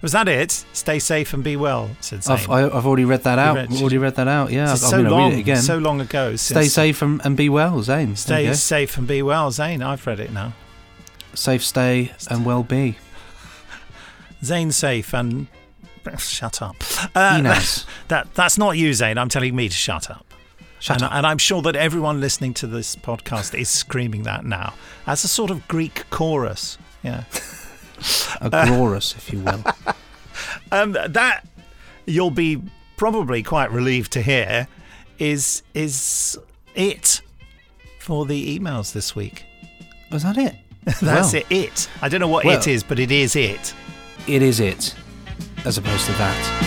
was 0.02 0.12
that 0.12 0.28
it? 0.28 0.52
Stay 0.72 0.98
safe 0.98 1.32
and 1.32 1.42
be 1.42 1.56
well, 1.56 1.90
said 2.00 2.22
Zane. 2.22 2.36
I've, 2.36 2.50
I, 2.50 2.64
I've 2.66 2.86
already 2.86 3.04
read 3.04 3.22
that 3.24 3.38
out. 3.38 3.56
read- 3.56 3.72
I've 3.72 3.80
already 3.80 3.98
read 3.98 4.16
that 4.16 4.28
out. 4.28 4.50
Yeah, 4.52 4.72
It's 4.72 4.84
I'm 4.84 4.90
so 4.90 5.00
long, 5.02 5.30
read 5.30 5.38
it 5.38 5.40
again. 5.40 5.62
so 5.62 5.78
long 5.78 6.00
ago. 6.00 6.36
Stay 6.36 6.66
safe 6.66 7.02
and, 7.02 7.20
and 7.24 7.36
be 7.36 7.48
well, 7.48 7.82
Zane. 7.82 8.16
Stay 8.16 8.52
safe 8.54 8.96
and 8.98 9.06
be 9.06 9.22
well, 9.22 9.50
Zane. 9.50 9.82
I've 9.82 10.06
read 10.06 10.20
it 10.20 10.32
now. 10.32 10.52
Safe, 11.34 11.64
stay, 11.64 12.12
and 12.30 12.46
well 12.46 12.62
be. 12.62 12.98
Zane 14.44 14.72
safe 14.72 15.12
and 15.14 15.48
shut 16.18 16.62
up. 16.62 16.76
Uh, 17.14 17.36
Enos. 17.38 17.84
that 18.08 18.32
that's 18.34 18.58
not 18.58 18.76
you, 18.76 18.92
Zane. 18.94 19.18
I'm 19.18 19.28
telling 19.28 19.54
me 19.56 19.68
to 19.68 19.74
shut 19.74 20.10
up. 20.10 20.24
Shut 20.78 20.98
and, 20.98 21.04
up. 21.04 21.12
And 21.14 21.26
I'm 21.26 21.38
sure 21.38 21.62
that 21.62 21.74
everyone 21.74 22.20
listening 22.20 22.54
to 22.54 22.66
this 22.66 22.96
podcast 22.96 23.58
is 23.58 23.68
screaming 23.68 24.22
that 24.24 24.44
now 24.44 24.74
as 25.06 25.24
a 25.24 25.28
sort 25.28 25.50
of 25.50 25.66
Greek 25.68 26.04
chorus. 26.10 26.78
Yeah. 27.02 27.24
A 28.40 28.50
glorious, 28.66 29.14
if 29.16 29.32
you 29.32 29.40
will. 29.40 29.64
um, 30.72 30.92
that 30.92 31.46
you'll 32.06 32.30
be 32.30 32.62
probably 32.96 33.42
quite 33.42 33.70
relieved 33.70 34.12
to 34.12 34.22
hear 34.22 34.68
is 35.18 35.62
is 35.74 36.38
it 36.74 37.20
for 37.98 38.26
the 38.26 38.58
emails 38.58 38.92
this 38.92 39.16
week. 39.16 39.44
Was 40.10 40.22
that 40.22 40.38
it? 40.38 40.54
That's 41.00 41.32
Well. 41.32 41.34
it. 41.34 41.46
It. 41.50 41.88
I 42.00 42.08
don't 42.08 42.20
know 42.20 42.28
what 42.28 42.44
Well. 42.44 42.58
it 42.58 42.66
is, 42.68 42.82
but 42.82 42.98
it 42.98 43.10
is 43.10 43.34
it. 43.34 43.74
It 44.26 44.42
is 44.42 44.60
it, 44.60 44.94
as 45.64 45.78
opposed 45.78 46.06
to 46.06 46.12
that. 46.12 46.62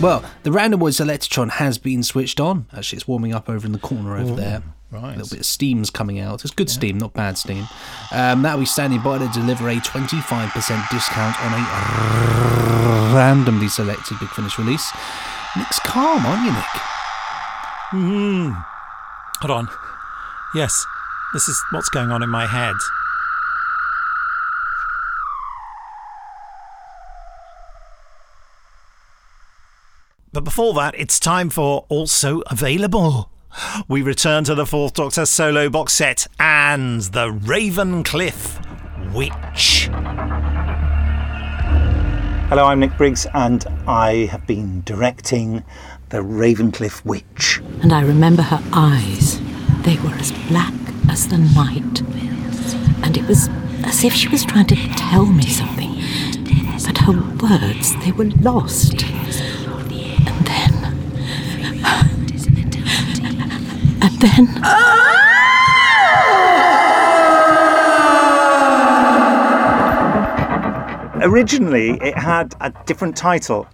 Well, 0.00 0.24
the 0.42 0.50
random 0.50 0.80
Randomoid 0.80 1.00
electron 1.00 1.48
has 1.48 1.78
been 1.78 2.02
switched 2.02 2.40
on. 2.40 2.66
Actually, 2.76 2.96
it's 2.96 3.06
warming 3.06 3.32
up 3.32 3.48
over 3.48 3.64
in 3.64 3.70
the 3.70 3.78
corner 3.78 4.16
over 4.16 4.32
Ooh, 4.32 4.36
there. 4.36 4.62
Right. 4.92 5.14
A 5.14 5.18
little 5.18 5.28
bit 5.28 5.40
of 5.40 5.46
steam's 5.46 5.90
coming 5.90 6.20
out. 6.20 6.44
It's 6.44 6.52
good 6.52 6.70
steam, 6.70 6.98
not 6.98 7.14
bad 7.14 7.38
steam. 7.38 7.66
Um, 8.12 8.42
that'll 8.42 8.60
be 8.60 8.66
standing 8.66 9.00
by 9.00 9.18
to 9.18 9.28
deliver 9.28 9.68
a 9.68 9.76
25% 9.76 10.88
discount 10.90 11.40
on 11.40 11.52
a 11.54 13.14
randomly 13.14 13.68
selected 13.68 14.18
Big 14.20 14.28
Finish 14.30 14.58
release. 14.58 14.90
Nick's 15.56 15.78
calm, 15.80 16.24
aren't 16.24 16.44
you, 16.44 16.52
Nick? 16.52 16.64
Hmm. 17.90 18.50
Hold 19.40 19.50
on. 19.50 19.68
Yes, 20.54 20.86
this 21.32 21.48
is 21.48 21.62
what's 21.70 21.88
going 21.88 22.10
on 22.10 22.22
in 22.22 22.28
my 22.28 22.46
head. 22.46 22.76
But 30.32 30.44
before 30.44 30.72
that, 30.74 30.94
it's 30.96 31.20
time 31.20 31.50
for 31.50 31.84
Also 31.88 32.40
Available. 32.46 33.30
We 33.88 34.02
return 34.02 34.44
to 34.44 34.54
the 34.54 34.66
Fourth 34.66 34.94
Doctor 34.94 35.26
solo 35.26 35.68
box 35.68 35.92
set 35.92 36.26
and 36.38 37.02
the 37.02 37.28
Ravencliff 37.28 38.58
Witch. 39.12 39.88
Hello, 42.48 42.66
I'm 42.66 42.80
Nick 42.80 42.96
Briggs, 42.96 43.26
and 43.34 43.64
I 43.86 44.26
have 44.30 44.46
been 44.46 44.82
directing 44.82 45.64
The 46.10 46.18
Ravencliff 46.18 47.04
Witch. 47.04 47.60
And 47.82 47.92
I 47.92 48.02
remember 48.02 48.42
her 48.42 48.62
eyes. 48.72 49.40
They 49.84 49.96
were 49.96 50.14
as 50.16 50.32
black 50.48 50.74
as 51.10 51.28
the 51.28 51.38
night. 51.38 52.00
And 53.04 53.16
it 53.16 53.26
was 53.26 53.48
as 53.84 54.04
if 54.04 54.12
she 54.12 54.28
was 54.28 54.44
trying 54.44 54.66
to 54.66 54.76
tell 54.96 55.26
me 55.26 55.46
something. 55.46 55.94
But 56.86 56.98
her 56.98 57.12
words, 57.42 57.94
they 58.04 58.12
were 58.12 58.30
lost. 58.42 59.02
And 59.02 60.46
then. 60.46 60.71
And 64.02 64.20
then. 64.20 64.48
Originally, 71.22 71.90
it 72.02 72.18
had 72.18 72.56
a 72.60 72.72
different 72.84 73.16
title, 73.16 73.68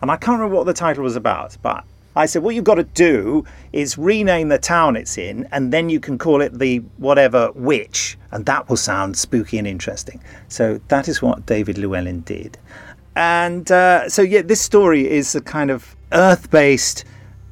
and 0.00 0.10
I 0.10 0.16
can't 0.16 0.38
remember 0.38 0.56
what 0.56 0.64
the 0.64 0.72
title 0.72 1.04
was 1.04 1.14
about, 1.14 1.58
but 1.60 1.84
I 2.16 2.24
said, 2.24 2.42
what 2.42 2.54
you've 2.54 2.64
got 2.64 2.76
to 2.76 2.84
do 2.84 3.44
is 3.74 3.98
rename 3.98 4.48
the 4.48 4.58
town 4.58 4.96
it's 4.96 5.18
in, 5.18 5.46
and 5.52 5.70
then 5.70 5.90
you 5.90 6.00
can 6.00 6.16
call 6.16 6.40
it 6.40 6.58
the 6.58 6.78
whatever 6.96 7.52
witch, 7.52 8.16
and 8.32 8.46
that 8.46 8.70
will 8.70 8.78
sound 8.78 9.18
spooky 9.18 9.58
and 9.58 9.68
interesting. 9.68 10.22
So 10.48 10.80
that 10.88 11.06
is 11.06 11.20
what 11.20 11.44
David 11.44 11.76
Llewellyn 11.76 12.22
did. 12.22 12.56
And 13.14 13.70
uh, 13.70 14.08
so, 14.08 14.22
yeah, 14.22 14.40
this 14.40 14.62
story 14.62 15.06
is 15.06 15.34
a 15.34 15.42
kind 15.42 15.70
of 15.70 15.94
earth 16.12 16.50
based 16.50 17.04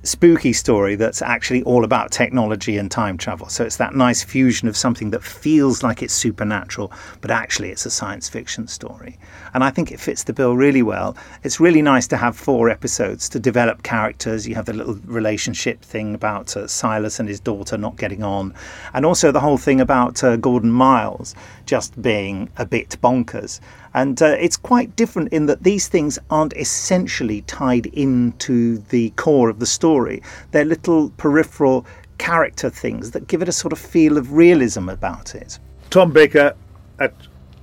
spooky 0.04 0.52
story 0.52 0.94
that's 0.94 1.22
actually 1.22 1.62
all 1.64 1.84
about 1.84 2.10
technology 2.10 2.76
and 2.76 2.90
time 2.90 3.16
travel. 3.16 3.48
So 3.48 3.64
it's 3.64 3.76
that 3.78 3.94
nice 3.94 4.22
fusion 4.22 4.68
of 4.68 4.76
something 4.76 5.10
that 5.10 5.22
feels 5.22 5.82
like 5.82 6.02
it's 6.02 6.14
supernatural, 6.14 6.92
but 7.20 7.30
actually 7.30 7.70
it's 7.70 7.86
a 7.86 7.90
science 7.90 8.28
fiction 8.28 8.68
story. 8.68 9.18
And 9.54 9.64
I 9.64 9.70
think 9.70 9.90
it 9.90 10.00
fits 10.00 10.24
the 10.24 10.32
bill 10.32 10.56
really 10.56 10.82
well. 10.82 11.16
It's 11.42 11.60
really 11.60 11.82
nice 11.82 12.06
to 12.08 12.16
have 12.16 12.36
four 12.36 12.68
episodes 12.68 13.28
to 13.30 13.40
develop 13.40 13.82
characters. 13.82 14.46
You 14.46 14.54
have 14.56 14.66
the 14.66 14.72
little 14.72 14.98
relationship 15.04 15.82
thing 15.82 16.14
about 16.14 16.56
uh, 16.56 16.66
Silas 16.66 17.18
and 17.18 17.28
his 17.28 17.40
daughter 17.40 17.78
not 17.78 17.96
getting 17.96 18.22
on, 18.22 18.54
and 18.92 19.06
also 19.06 19.32
the 19.32 19.40
whole 19.40 19.58
thing 19.58 19.80
about 19.80 20.22
uh, 20.22 20.36
Gordon 20.36 20.70
Miles 20.70 21.34
just 21.66 22.00
being 22.00 22.50
a 22.56 22.66
bit 22.66 22.96
bonkers. 23.02 23.60
And 23.94 24.20
uh, 24.20 24.36
it's 24.38 24.56
quite 24.56 24.96
different 24.96 25.32
in 25.32 25.46
that 25.46 25.62
these 25.62 25.88
things 25.88 26.18
aren't 26.30 26.52
essentially 26.56 27.42
tied 27.42 27.86
into 27.86 28.78
the 28.90 29.10
core 29.10 29.48
of 29.48 29.60
the 29.60 29.66
story. 29.66 30.20
They're 30.50 30.64
little 30.64 31.10
peripheral 31.10 31.86
character 32.18 32.70
things 32.70 33.12
that 33.12 33.28
give 33.28 33.40
it 33.42 33.48
a 33.48 33.52
sort 33.52 33.72
of 33.72 33.78
feel 33.78 34.18
of 34.18 34.32
realism 34.32 34.88
about 34.88 35.34
it. 35.34 35.58
Tom 35.90 36.12
Baker 36.12 36.54
at 36.98 37.14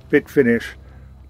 Big 0.08 0.28
Finish, 0.28 0.66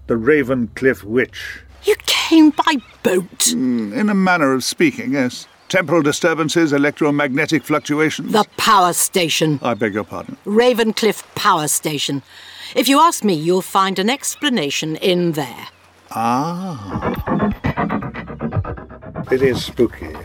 The 0.07 0.15
Ravencliff 0.15 1.03
Witch. 1.03 1.61
You 1.83 1.95
came 2.05 2.51
by 2.51 2.75
boat. 3.03 3.51
in 3.51 4.09
a 4.09 4.13
manner 4.13 4.53
of 4.53 4.63
speaking, 4.63 5.13
yes. 5.13 5.47
Temporal 5.67 6.01
disturbances, 6.01 6.71
electromagnetic 6.71 7.63
fluctuations. 7.63 8.31
The 8.31 8.45
power 8.57 8.93
station. 8.93 9.59
I 9.63 9.73
beg 9.73 9.93
your 9.93 10.03
pardon. 10.03 10.37
Ravencliff 10.45 11.23
Power 11.35 11.67
Station. 11.67 12.21
If 12.75 12.87
you 12.87 12.99
ask 12.99 13.23
me, 13.23 13.33
you'll 13.33 13.61
find 13.61 13.99
an 13.99 14.09
explanation 14.09 14.95
in 14.97 15.33
there. 15.33 15.67
Ah. 16.11 17.13
It 19.31 19.41
is 19.41 19.63
spooky. 19.63 20.15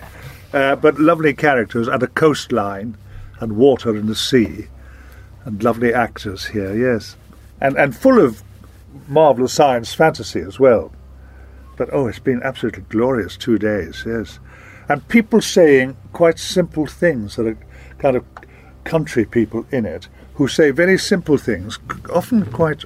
Uh, 0.53 0.77
but 0.77 0.99
lovely 0.99 1.35
characters 1.35 1.89
and 1.89 2.03
a 2.03 2.07
coastline 2.07 2.97
and 3.41 3.57
water 3.57 3.91
and 3.91 4.09
the 4.09 4.15
sea 4.15 4.67
and 5.45 5.63
lovely 5.63 5.93
actors 5.93 6.47
here, 6.47 6.75
yes. 6.75 7.17
And, 7.61 7.77
and 7.77 7.97
full 7.97 8.23
of 8.23 8.43
marvellous 9.07 9.53
science 9.53 9.95
fantasy 9.95 10.41
as 10.41 10.59
well. 10.59 10.93
But 11.77 11.91
oh, 11.93 12.07
it's 12.07 12.19
been 12.19 12.43
absolutely 12.43 12.85
glorious 12.89 13.37
two 13.37 13.59
days, 13.59 14.05
yes. 14.07 14.39
And 14.89 15.07
people 15.09 15.41
saying 15.41 15.97
quite 16.13 16.39
simple 16.39 16.87
things 16.87 17.37
that 17.37 17.47
are 17.47 17.59
kind 17.99 18.17
of 18.17 18.25
country 18.85 19.25
people 19.25 19.67
in 19.71 19.85
it 19.85 20.09
who 20.39 20.47
say 20.47 20.71
very 20.71 20.97
simple 20.97 21.37
things, 21.37 21.81
often 22.15 22.47
quite 22.53 22.85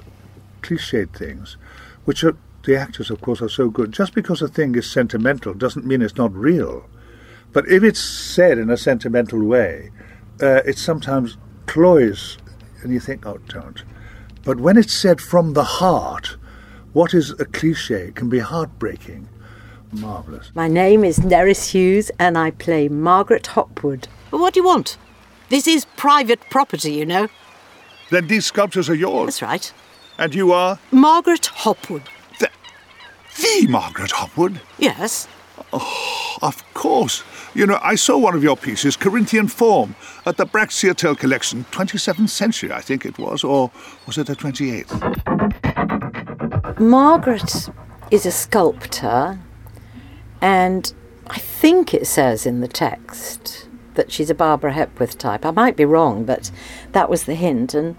cliched 0.63 1.15
things, 1.15 1.55
which 2.03 2.23
are, 2.23 2.35
the 2.63 2.75
actors, 2.75 3.11
of 3.11 3.21
course, 3.21 3.43
are 3.43 3.49
so 3.49 3.69
good. 3.69 3.91
Just 3.91 4.15
because 4.15 4.41
a 4.41 4.47
thing 4.47 4.73
is 4.73 4.89
sentimental 4.89 5.53
doesn't 5.53 5.85
mean 5.85 6.01
it's 6.01 6.17
not 6.17 6.33
real. 6.33 6.89
But 7.51 7.67
if 7.69 7.83
it's 7.83 7.99
said 7.99 8.57
in 8.57 8.71
a 8.71 8.75
sentimental 8.75 9.43
way, 9.43 9.91
uh, 10.41 10.61
it 10.65 10.79
sometimes 10.79 11.37
cloys, 11.67 12.39
and 12.81 12.91
you 12.91 12.99
think, 12.99 13.23
oh, 13.27 13.37
don't. 13.49 13.83
But 14.43 14.59
when 14.59 14.75
it's 14.75 14.93
said 14.93 15.21
from 15.21 15.53
the 15.53 15.63
heart, 15.63 16.37
what 16.93 17.13
is 17.13 17.39
a 17.39 17.45
cliche 17.45 18.11
can 18.15 18.29
be 18.29 18.39
heartbreaking. 18.39 19.29
Marvellous. 19.91 20.49
My 20.55 20.67
name 20.67 21.03
is 21.03 21.19
Nerys 21.19 21.69
Hughes 21.69 22.09
and 22.17 22.35
I 22.35 22.49
play 22.49 22.89
Margaret 22.89 23.45
Hopwood. 23.45 24.07
What 24.31 24.55
do 24.55 24.59
you 24.59 24.65
want? 24.65 24.97
This 25.49 25.67
is 25.67 25.85
private 25.97 26.39
property, 26.49 26.93
you 26.93 27.05
know. 27.05 27.29
Then 28.13 28.27
these 28.27 28.45
sculptures 28.45 28.91
are 28.91 28.95
yours? 28.95 29.39
That's 29.39 29.41
right. 29.41 29.73
And 30.19 30.35
you 30.35 30.51
are? 30.51 30.77
Margaret 30.91 31.47
Hopwood. 31.47 32.03
The, 32.39 32.47
the 33.37 33.65
Margaret 33.67 34.11
Hopwood? 34.11 34.61
Yes. 34.77 35.27
Oh, 35.73 36.37
of 36.43 36.63
course. 36.75 37.23
You 37.55 37.65
know, 37.65 37.79
I 37.81 37.95
saw 37.95 38.19
one 38.19 38.35
of 38.35 38.43
your 38.43 38.55
pieces, 38.55 38.95
Corinthian 38.95 39.47
Form, 39.47 39.95
at 40.27 40.37
the 40.37 40.45
Braxiatel 40.45 41.17
collection, 41.17 41.65
27th 41.71 42.29
century, 42.29 42.71
I 42.71 42.81
think 42.81 43.03
it 43.03 43.17
was, 43.17 43.43
or 43.43 43.71
was 44.05 44.19
it 44.19 44.27
the 44.27 44.35
28th? 44.35 44.91
Margaret 46.79 47.71
is 48.11 48.27
a 48.27 48.31
sculptor, 48.31 49.39
and 50.39 50.93
I 51.31 51.39
think 51.39 51.95
it 51.95 52.05
says 52.05 52.45
in 52.45 52.61
the 52.61 52.67
text 52.67 53.62
that 53.95 54.11
she's 54.11 54.29
a 54.29 54.35
Barbara 54.35 54.73
Hepworth 54.73 55.17
type. 55.17 55.45
I 55.45 55.51
might 55.51 55.75
be 55.75 55.85
wrong, 55.85 56.25
but 56.25 56.51
that 56.91 57.09
was 57.09 57.25
the 57.25 57.35
hint. 57.35 57.73
And 57.73 57.95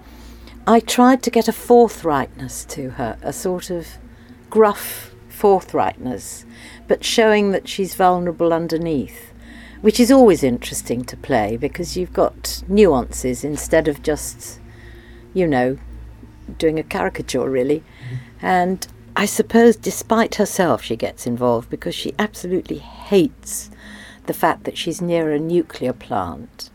I 0.67 0.81
tried 0.81 1.23
to 1.25 1.31
get 1.31 1.49
a 1.49 1.53
forthrightness 1.53 2.67
to 2.69 2.91
her, 2.91 3.19
a 3.23 3.33
sort 3.33 3.71
of 3.71 3.87
gruff 4.51 5.15
forthrightness, 5.29 6.45
but 6.89 7.05
showing 7.05 7.51
that 7.51 7.69
she's 7.69 7.95
vulnerable 7.95 8.53
underneath, 8.53 9.33
which 9.81 10.01
is 10.01 10.11
always 10.11 10.43
interesting 10.43 11.05
to 11.05 11.17
play 11.17 11.57
because 11.57 11.97
you've 11.97 12.13
got 12.13 12.63
nuances 12.69 13.45
instead 13.45 13.89
of 13.89 14.03
just, 14.03 14.61
you 15.35 15.47
know, 15.47 15.77
doing 16.59 16.79
a 16.79 16.83
caricature, 16.83 17.49
really. 17.49 17.81
Mm-hmm. 17.81 18.47
And 18.47 18.87
I 19.17 19.27
suppose, 19.27 19.77
despite 19.77 20.37
herself, 20.37 20.83
she 20.83 20.97
gets 20.97 21.27
involved 21.27 21.71
because 21.71 21.95
she 21.95 22.15
absolutely 22.19 22.79
hates 22.79 23.71
the 24.27 24.35
fact 24.35 24.65
that 24.65 24.79
she's 24.79 25.01
near 25.01 25.33
a 25.33 25.39
nuclear 25.39 25.93
plant. 25.93 26.71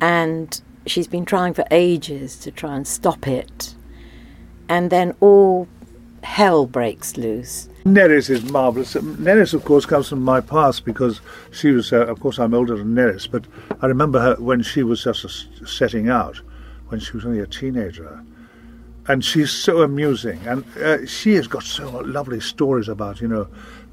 And 0.00 0.60
she's 0.86 1.06
been 1.06 1.24
trying 1.24 1.54
for 1.54 1.64
ages 1.70 2.36
to 2.40 2.50
try 2.50 2.76
and 2.76 2.86
stop 2.86 3.26
it. 3.26 3.74
And 4.68 4.90
then 4.90 5.14
all 5.20 5.68
hell 6.22 6.66
breaks 6.66 7.16
loose. 7.16 7.68
Nerys 7.84 8.30
is 8.30 8.44
marvellous. 8.44 8.94
Nerys, 8.94 9.54
of 9.54 9.64
course, 9.64 9.84
comes 9.84 10.08
from 10.08 10.22
my 10.22 10.40
past 10.40 10.84
because 10.84 11.20
she 11.50 11.72
was, 11.72 11.92
uh, 11.92 12.06
of 12.06 12.20
course, 12.20 12.38
I'm 12.38 12.54
older 12.54 12.76
than 12.76 12.94
Nerys, 12.94 13.28
but 13.30 13.44
I 13.80 13.86
remember 13.86 14.20
her 14.20 14.36
when 14.36 14.62
she 14.62 14.82
was 14.82 15.02
just 15.02 15.24
a, 15.24 15.66
setting 15.66 16.08
out, 16.08 16.40
when 16.88 17.00
she 17.00 17.12
was 17.12 17.26
only 17.26 17.40
a 17.40 17.46
teenager 17.46 18.22
and 19.08 19.24
she's 19.24 19.50
so 19.50 19.82
amusing, 19.82 20.40
and 20.46 20.64
uh, 20.78 21.04
she 21.06 21.34
has 21.34 21.46
got 21.46 21.62
so 21.62 21.90
lovely 22.00 22.40
stories 22.40 22.88
about 22.88 23.20
you 23.20 23.28
know 23.28 23.48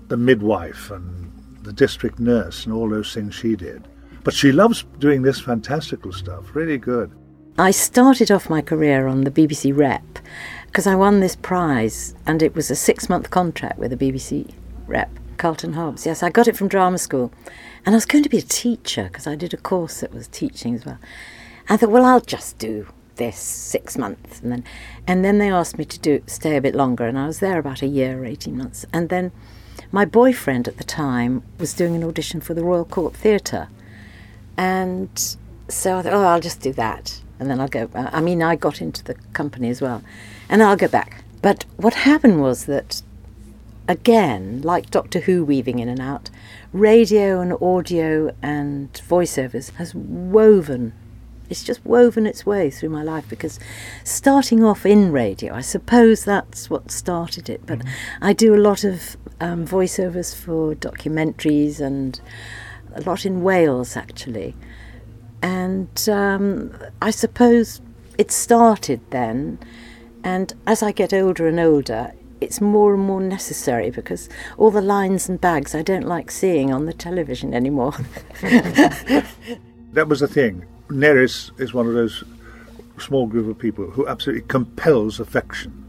the 0.07 0.17
midwife 0.17 0.91
and 0.91 1.31
the 1.63 1.73
district 1.73 2.19
nurse 2.19 2.65
and 2.65 2.73
all 2.73 2.89
those 2.89 3.13
things 3.13 3.35
she 3.35 3.55
did. 3.55 3.87
But 4.23 4.33
she 4.33 4.51
loves 4.51 4.83
doing 4.99 5.21
this 5.21 5.39
fantastical 5.39 6.11
stuff. 6.11 6.55
Really 6.55 6.77
good. 6.77 7.11
I 7.57 7.71
started 7.71 8.31
off 8.31 8.49
my 8.49 8.61
career 8.61 9.07
on 9.07 9.23
the 9.23 9.31
BBC 9.31 9.75
Rep 9.75 10.19
because 10.65 10.87
I 10.87 10.95
won 10.95 11.19
this 11.19 11.35
prize, 11.35 12.13
and 12.25 12.41
it 12.41 12.55
was 12.55 12.69
a 12.69 12.75
six-month 12.75 13.31
contract 13.31 13.79
with 13.79 13.91
the 13.91 13.97
BBC 13.97 14.53
Rep. 14.87 15.09
Carleton 15.37 15.73
Hobbs. 15.73 16.05
Yes, 16.05 16.21
I 16.21 16.29
got 16.29 16.47
it 16.47 16.57
from 16.57 16.67
drama 16.67 16.97
school, 16.97 17.31
and 17.85 17.95
I 17.95 17.97
was 17.97 18.05
going 18.05 18.23
to 18.23 18.29
be 18.29 18.37
a 18.37 18.43
teacher 18.43 19.05
because 19.05 19.25
I 19.25 19.35
did 19.35 19.53
a 19.53 19.57
course 19.57 20.01
that 20.01 20.13
was 20.13 20.27
teaching 20.27 20.75
as 20.75 20.85
well. 20.85 20.99
I 21.69 21.77
thought, 21.77 21.91
well, 21.91 22.05
I'll 22.05 22.19
just 22.19 22.57
do 22.57 22.87
this 23.19 23.37
six 23.37 23.97
months 23.97 24.39
and 24.39 24.49
then 24.49 24.63
and 25.05 25.25
then 25.25 25.37
they 25.39 25.51
asked 25.51 25.77
me 25.77 25.83
to 25.83 25.99
do 25.99 26.23
stay 26.25 26.55
a 26.55 26.61
bit 26.61 26.73
longer 26.73 27.05
and 27.05 27.19
I 27.19 27.27
was 27.27 27.39
there 27.39 27.59
about 27.59 27.81
a 27.81 27.85
year 27.85 28.17
or 28.17 28.25
18 28.25 28.57
months 28.57 28.85
and 28.93 29.09
then 29.09 29.33
my 29.91 30.05
boyfriend 30.05 30.67
at 30.67 30.77
the 30.77 30.83
time 30.83 31.43
was 31.57 31.73
doing 31.73 31.95
an 31.95 32.03
audition 32.03 32.41
for 32.41 32.53
the 32.53 32.63
Royal 32.63 32.85
Court 32.85 33.15
Theatre. 33.15 33.69
And 34.57 35.09
so 35.67 35.97
I 35.97 36.01
thought 36.01 36.13
oh 36.13 36.25
I'll 36.25 36.39
just 36.39 36.61
do 36.61 36.73
that. 36.73 37.21
And 37.39 37.49
then 37.49 37.59
I'll 37.59 37.67
go 37.67 37.89
uh, 37.95 38.09
I 38.11 38.21
mean 38.21 38.43
I 38.43 38.55
got 38.55 38.81
into 38.81 39.03
the 39.03 39.15
company 39.33 39.69
as 39.69 39.81
well. 39.81 40.03
And 40.47 40.61
I'll 40.61 40.77
go 40.77 40.87
back. 40.87 41.23
But 41.41 41.65
what 41.77 41.93
happened 41.93 42.41
was 42.41 42.65
that 42.65 43.01
again 43.87 44.61
like 44.61 44.91
Doctor 44.91 45.21
Who 45.21 45.43
weaving 45.43 45.79
in 45.79 45.89
and 45.89 45.99
out 45.99 46.29
radio 46.71 47.41
and 47.41 47.53
audio 47.61 48.35
and 48.41 48.93
voiceovers 48.93 49.73
has 49.75 49.95
woven 49.95 50.93
it's 51.49 51.63
just 51.63 51.83
woven 51.85 52.27
its 52.27 52.45
way 52.45 52.69
through 52.69 52.89
my 52.89 53.03
life 53.03 53.27
because 53.27 53.59
starting 54.03 54.63
off 54.63 54.85
in 54.85 55.11
radio, 55.11 55.53
I 55.53 55.61
suppose 55.61 56.23
that's 56.23 56.69
what 56.69 56.91
started 56.91 57.49
it. 57.49 57.65
But 57.65 57.79
mm-hmm. 57.79 58.23
I 58.23 58.33
do 58.33 58.53
a 58.53 58.57
lot 58.57 58.83
of 58.83 59.17
um, 59.41 59.65
voiceovers 59.65 60.35
for 60.35 60.75
documentaries 60.75 61.79
and 61.79 62.19
a 62.93 63.01
lot 63.01 63.25
in 63.25 63.41
Wales 63.41 63.97
actually. 63.97 64.55
And 65.41 66.07
um, 66.09 66.77
I 67.01 67.11
suppose 67.11 67.81
it 68.17 68.31
started 68.31 69.01
then. 69.09 69.59
And 70.23 70.53
as 70.67 70.83
I 70.83 70.91
get 70.91 71.13
older 71.13 71.47
and 71.47 71.59
older, 71.59 72.13
it's 72.41 72.61
more 72.61 72.93
and 72.93 73.03
more 73.03 73.21
necessary 73.21 73.89
because 73.89 74.29
all 74.57 74.71
the 74.71 74.81
lines 74.81 75.27
and 75.27 75.41
bags 75.41 75.73
I 75.73 75.81
don't 75.81 76.05
like 76.05 76.29
seeing 76.29 76.71
on 76.71 76.85
the 76.85 76.93
television 76.93 77.53
anymore. 77.53 77.93
that 78.41 80.07
was 80.07 80.19
the 80.19 80.27
thing. 80.27 80.65
Nerys 80.89 81.51
is 81.59 81.73
one 81.73 81.87
of 81.87 81.93
those 81.93 82.23
small 82.97 83.27
group 83.27 83.47
of 83.47 83.57
people 83.57 83.89
who 83.89 84.07
absolutely 84.07 84.45
compels 84.47 85.19
affection. 85.19 85.85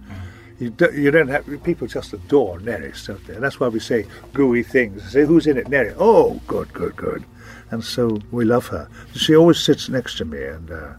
You, 0.59 0.71
do, 0.71 0.91
you 0.95 1.11
don't 1.11 1.29
have 1.29 1.47
people 1.65 1.87
just 1.87 2.13
adore 2.13 2.59
Nerys, 2.61 3.07
don't 3.07 3.27
they? 3.27 3.35
that's 3.35 3.59
why 3.59 3.69
we 3.69 3.81
say 3.81 4.07
gooey 4.35 4.63
things. 4.63 5.11
Say, 5.11 5.25
"Who's 5.25 5.47
in 5.47 5.57
it, 5.57 5.69
Nerys?" 5.69 5.97
Oh, 5.99 6.41
good, 6.47 6.73
good, 6.75 6.97
good. 6.97 7.25
And 7.71 7.83
so 7.83 8.19
we 8.31 8.45
love 8.45 8.67
her. 8.67 8.89
She 9.15 9.35
always 9.35 9.59
sits 9.59 9.89
next 9.89 10.19
to 10.19 10.27
me 10.27 10.43
and 10.43 10.71
uh, 10.71 10.93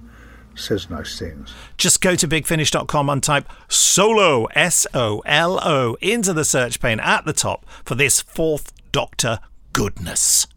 says 0.55 0.89
nice 0.89 1.19
things. 1.19 1.53
Just 1.77 2.01
go 2.01 2.15
to 2.15 2.27
bigfinish.com 2.27 3.09
and 3.09 3.21
type 3.21 3.47
solo 3.67 4.45
S 4.55 4.87
O 4.95 5.21
L 5.25 5.59
O 5.63 5.95
into 6.01 6.33
the 6.33 6.45
search 6.45 6.79
pane 6.79 6.99
at 6.99 7.25
the 7.25 7.33
top 7.33 7.65
for 7.83 7.93
this 7.93 8.19
fourth 8.19 8.73
Doctor 8.91 9.39
goodness. 9.73 10.47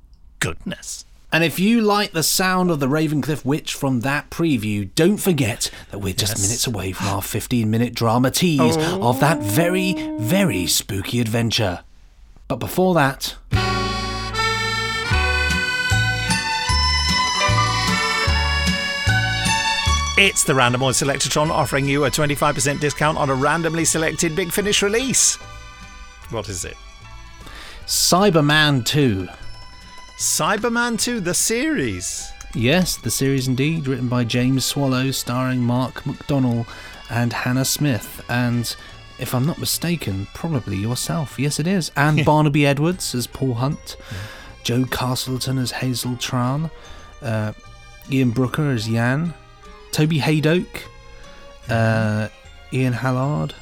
Goodness. 0.40 1.04
And 1.34 1.42
if 1.42 1.58
you 1.58 1.80
like 1.80 2.12
the 2.12 2.22
sound 2.22 2.70
of 2.70 2.78
the 2.78 2.86
Ravencliff 2.86 3.44
Witch 3.44 3.74
from 3.74 4.02
that 4.02 4.30
preview, 4.30 4.88
don't 4.94 5.16
forget 5.16 5.68
that 5.90 5.98
we're 5.98 6.14
just 6.14 6.34
yes. 6.34 6.42
minutes 6.42 6.66
away 6.68 6.92
from 6.92 7.08
our 7.08 7.20
15 7.22 7.68
minute 7.68 7.92
drama 7.92 8.30
tease 8.30 8.76
oh. 8.78 9.08
of 9.08 9.18
that 9.18 9.42
very, 9.42 9.94
very 10.20 10.68
spooky 10.68 11.20
adventure. 11.20 11.82
But 12.46 12.60
before 12.60 12.94
that. 12.94 13.34
It's 20.16 20.44
the 20.44 20.52
Randomoid 20.52 20.94
Selectatron 20.94 21.50
offering 21.50 21.88
you 21.88 22.04
a 22.04 22.10
25% 22.10 22.78
discount 22.78 23.18
on 23.18 23.28
a 23.28 23.34
randomly 23.34 23.84
selected 23.84 24.36
Big 24.36 24.52
Finish 24.52 24.82
release. 24.84 25.34
What 26.30 26.48
is 26.48 26.64
it? 26.64 26.76
Cyberman 27.86 28.86
2. 28.86 29.26
Cyberman 30.18 31.00
2, 31.00 31.20
the 31.20 31.34
series. 31.34 32.30
Yes, 32.54 32.96
the 32.96 33.10
series 33.10 33.48
indeed, 33.48 33.88
written 33.88 34.08
by 34.08 34.22
James 34.22 34.64
Swallow, 34.64 35.10
starring 35.10 35.60
Mark 35.60 36.04
McDonnell 36.04 36.66
and 37.10 37.32
Hannah 37.32 37.64
Smith, 37.64 38.24
and 38.28 38.76
if 39.18 39.34
I'm 39.34 39.44
not 39.44 39.58
mistaken, 39.58 40.26
probably 40.32 40.76
yourself. 40.76 41.38
Yes, 41.38 41.58
it 41.58 41.66
is. 41.66 41.90
And 41.96 42.24
Barnaby 42.26 42.64
Edwards 42.64 43.14
as 43.14 43.26
Paul 43.26 43.54
Hunt, 43.54 43.96
yeah. 44.10 44.16
Joe 44.62 44.84
Castleton 44.84 45.58
as 45.58 45.72
Hazel 45.72 46.12
Tran, 46.12 46.70
uh, 47.20 47.52
Ian 48.10 48.30
Brooker 48.30 48.70
as 48.70 48.86
Jan, 48.86 49.34
Toby 49.90 50.18
Hadoke, 50.18 50.82
uh, 51.68 52.28
Ian 52.72 52.92
Hallard. 52.92 53.54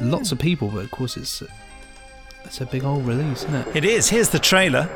Lots 0.00 0.32
of 0.32 0.38
people, 0.38 0.68
but 0.68 0.84
of 0.84 0.90
course 0.90 1.16
it's 1.16 1.42
it's 2.44 2.60
a 2.60 2.66
big 2.66 2.84
old 2.84 3.06
release, 3.06 3.44
isn't 3.44 3.54
it? 3.54 3.76
It 3.76 3.84
is. 3.84 4.08
Here's 4.10 4.28
the 4.28 4.38
trailer. 4.38 4.88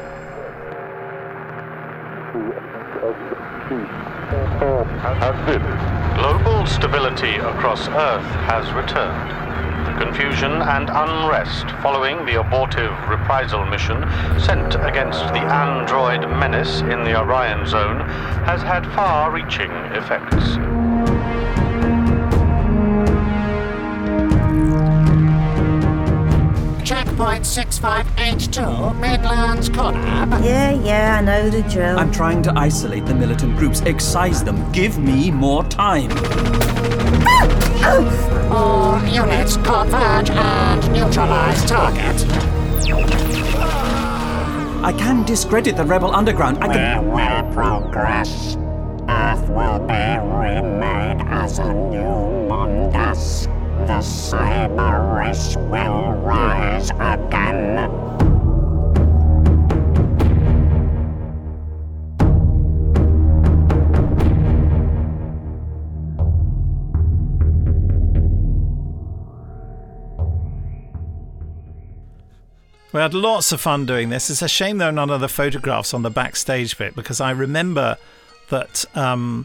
Global 6.17 6.67
stability 6.67 7.37
across 7.37 7.89
Earth 7.89 8.25
has 8.47 8.73
returned. 8.73 9.31
The 9.87 10.05
confusion 10.05 10.51
and 10.51 10.91
unrest 10.91 11.71
following 11.83 12.25
the 12.27 12.41
abortive 12.41 12.93
reprisal 13.09 13.65
mission 13.67 14.03
sent 14.41 14.75
against 14.75 15.21
the 15.29 15.41
android 15.41 16.29
menace 16.39 16.81
in 16.81 17.05
the 17.05 17.19
Orion 17.19 17.67
Zone 17.67 18.01
has 18.45 18.63
had 18.63 18.85
far 18.95 19.31
reaching 19.31 19.71
effects. 19.95 20.59
Checkpoint 27.17 27.47
6582, 27.47 28.93
Midlands 29.01 29.71
Collab. 29.71 30.45
Yeah, 30.45 30.73
yeah, 30.73 31.17
I 31.19 31.23
know 31.23 31.49
the 31.49 31.63
drill. 31.63 31.99
I'm 31.99 32.13
trying 32.13 32.43
to 32.43 32.53
isolate 32.55 33.07
the 33.07 33.15
militant 33.15 33.57
groups, 33.57 33.81
excise 33.87 34.45
them. 34.45 34.71
Give 34.73 34.99
me 34.99 35.31
more 35.31 35.65
time. 35.65 36.11
All 38.53 39.03
units 39.07 39.57
converge 39.57 40.29
and 40.29 40.93
neutralize 40.93 41.65
target. 41.65 42.27
I 44.85 44.93
can 44.99 45.25
discredit 45.25 45.79
the 45.79 45.87
rebel 45.87 46.15
underground. 46.15 46.59
I 46.63 46.69
We 46.69 46.75
can. 46.75 47.11
will 47.13 47.53
progress. 47.55 48.59
Earth 49.09 49.49
will 49.49 49.79
be 49.79 50.19
remade 50.21 51.23
as 51.29 51.59
a 51.61 51.73
new 51.73 52.47
Mundus. 52.47 53.49
The 53.85 54.03
cyber 54.03 55.17
race 55.17 55.57
will 55.57 56.13
rise 56.23 56.91
again. 56.91 58.07
We 72.97 73.03
had 73.03 73.13
lots 73.13 73.53
of 73.53 73.61
fun 73.61 73.85
doing 73.85 74.09
this. 74.09 74.31
It's 74.31 74.41
a 74.41 74.49
shame 74.49 74.79
there 74.79 74.89
are 74.89 74.93
none 74.93 75.11
of 75.11 75.21
the 75.21 75.29
photographs 75.29 75.93
on 75.93 76.01
the 76.01 76.09
backstage 76.09 76.79
bit 76.79 76.97
because 76.97 77.21
I 77.21 77.31
remember 77.33 77.99
that 78.49 78.87
um, 78.95 79.45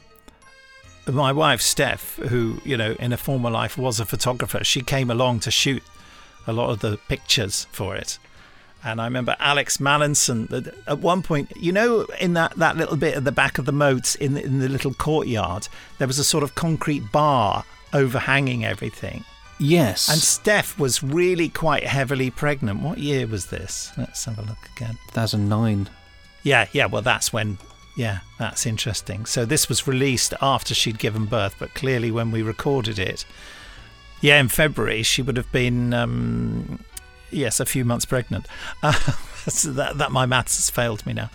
my 1.12 1.32
wife 1.32 1.62
Steph, 1.62 2.16
who 2.18 2.62
you 2.64 2.78
know 2.78 2.96
in 3.00 3.14
a 3.14 3.18
former 3.18 3.50
life 3.50 3.78
was 3.78 4.00
a 4.00 4.06
photographer, 4.06 4.64
she 4.64 4.82
came 4.82 5.10
along 5.10 5.42
to 5.42 5.52
shoot 5.52 5.84
a 6.48 6.54
lot 6.54 6.70
of 6.70 6.80
the 6.80 6.98
pictures 7.08 7.68
for 7.72 7.96
it. 7.96 8.18
And 8.84 9.00
I 9.00 9.06
remember 9.06 9.36
Alex 9.40 9.78
Mallinson 9.78 10.50
that 10.50 10.74
at 10.88 11.00
one 11.00 11.22
point, 11.22 11.52
you 11.56 11.72
know, 11.72 12.02
in 12.20 12.34
that, 12.34 12.56
that 12.56 12.78
little 12.78 12.98
bit 12.98 13.16
at 13.16 13.24
the 13.24 13.32
back 13.32 13.60
of 13.60 13.66
the 13.66 13.72
moat 13.72 14.16
in 14.16 14.34
the, 14.34 14.44
in 14.44 14.58
the 14.58 14.70
little 14.70 14.94
courtyard, 14.94 15.68
there 16.00 16.08
was 16.08 16.18
a 16.18 16.24
sort 16.24 16.44
of 16.44 16.56
concrete 16.56 17.12
bar 17.12 17.64
overhanging 17.94 18.66
everything. 18.66 19.24
Yes. 19.60 20.10
And 20.10 20.18
Steph 20.18 20.80
was 20.80 21.04
really 21.04 21.48
quite 21.48 21.84
heavily 21.84 22.32
pregnant. 22.32 22.82
What 22.82 22.98
year 22.98 23.28
was 23.28 23.48
this? 23.48 23.92
Let's 23.96 24.26
have 24.26 24.40
a 24.40 24.42
look 24.42 24.58
again. 24.76 24.98
2009. 25.10 25.88
Yeah, 26.42 26.68
yeah, 26.72 26.88
well, 26.88 27.04
that's 27.04 27.32
when. 27.32 27.60
Yeah, 27.96 28.20
that's 28.40 28.66
interesting. 28.66 29.26
So 29.26 29.46
this 29.46 29.68
was 29.68 29.88
released 29.88 30.34
after 30.42 30.74
she'd 30.74 31.00
given 31.00 31.26
birth, 31.26 31.56
but 31.60 31.74
clearly 31.74 32.12
when 32.12 32.32
we 32.32 32.42
recorded 32.42 32.98
it, 32.98 33.26
yeah, 34.22 34.40
in 34.40 34.48
February, 34.48 35.04
she 35.04 35.22
would 35.22 35.36
have 35.36 35.52
been, 35.52 35.94
um, 35.94 36.84
yes, 37.32 37.60
a 37.60 37.66
few 37.66 37.84
months 37.84 38.06
pregnant. 38.06 38.48
Uh, 38.82 38.94
so 39.48 39.72
that, 39.72 39.98
that 39.98 40.12
my 40.12 40.26
maths 40.26 40.58
has 40.58 40.70
failed 40.70 41.06
me 41.06 41.14
now. 41.14 41.30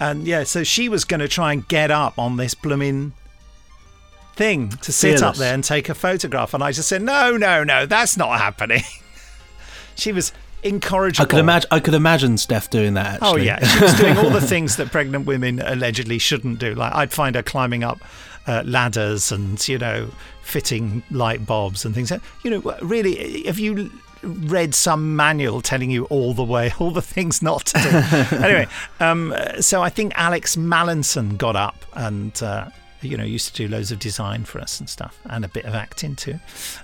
And 0.00 0.26
yeah, 0.26 0.44
so 0.44 0.64
she 0.64 0.88
was 0.88 1.04
going 1.04 1.20
to 1.20 1.28
try 1.28 1.52
and 1.52 1.66
get 1.68 1.90
up 1.90 2.18
on 2.18 2.36
this 2.36 2.54
blooming 2.54 3.12
thing 4.34 4.70
to 4.70 4.92
sit 4.92 5.22
up 5.22 5.36
there 5.36 5.54
and 5.54 5.62
take 5.62 5.88
a 5.88 5.94
photograph. 5.94 6.54
And 6.54 6.62
I 6.62 6.72
just 6.72 6.88
said, 6.88 7.02
no, 7.02 7.36
no, 7.36 7.62
no, 7.62 7.86
that's 7.86 8.16
not 8.16 8.38
happening. 8.40 8.82
she 9.94 10.12
was 10.12 10.32
incorrigible. 10.64 11.24
I 11.24 11.28
could 11.28 11.38
imagine. 11.38 11.68
I 11.70 11.80
could 11.80 11.94
imagine 11.94 12.38
Steph 12.38 12.70
doing 12.70 12.94
that. 12.94 13.14
Actually. 13.14 13.28
Oh 13.28 13.36
yeah, 13.36 13.64
she 13.64 13.84
was 13.84 13.94
doing 13.94 14.16
all 14.18 14.30
the 14.30 14.40
things 14.54 14.76
that 14.76 14.90
pregnant 14.90 15.26
women 15.26 15.60
allegedly 15.60 16.18
shouldn't 16.18 16.58
do. 16.58 16.74
Like 16.74 16.94
I'd 16.94 17.12
find 17.12 17.36
her 17.36 17.42
climbing 17.42 17.84
up 17.84 18.00
uh, 18.46 18.62
ladders 18.64 19.30
and 19.30 19.66
you 19.68 19.78
know 19.78 20.10
fitting 20.42 21.02
light 21.10 21.46
bulbs 21.46 21.84
and 21.84 21.94
things. 21.94 22.12
You 22.42 22.50
know, 22.50 22.76
really, 22.82 23.44
have 23.44 23.58
you 23.58 23.90
read 24.22 24.74
some 24.74 25.16
manual 25.16 25.60
telling 25.60 25.90
you 25.90 26.04
all 26.06 26.32
the 26.32 26.44
way, 26.44 26.72
all 26.78 26.90
the 26.90 27.02
things 27.02 27.42
not 27.42 27.66
to 27.66 27.78
do? 27.78 28.36
anyway, 28.36 28.66
um, 29.00 29.34
so 29.60 29.82
I 29.82 29.90
think 29.90 30.12
Alex 30.16 30.56
Mallinson 30.56 31.36
got 31.36 31.56
up 31.56 31.84
and. 31.94 32.42
Uh, 32.42 32.68
you 33.08 33.16
know, 33.16 33.24
used 33.24 33.54
to 33.54 33.54
do 33.54 33.68
loads 33.68 33.92
of 33.92 33.98
design 33.98 34.44
for 34.44 34.60
us 34.60 34.80
and 34.80 34.88
stuff, 34.88 35.18
and 35.24 35.44
a 35.44 35.48
bit 35.48 35.64
of 35.64 35.74
acting 35.74 36.16
too. 36.16 36.38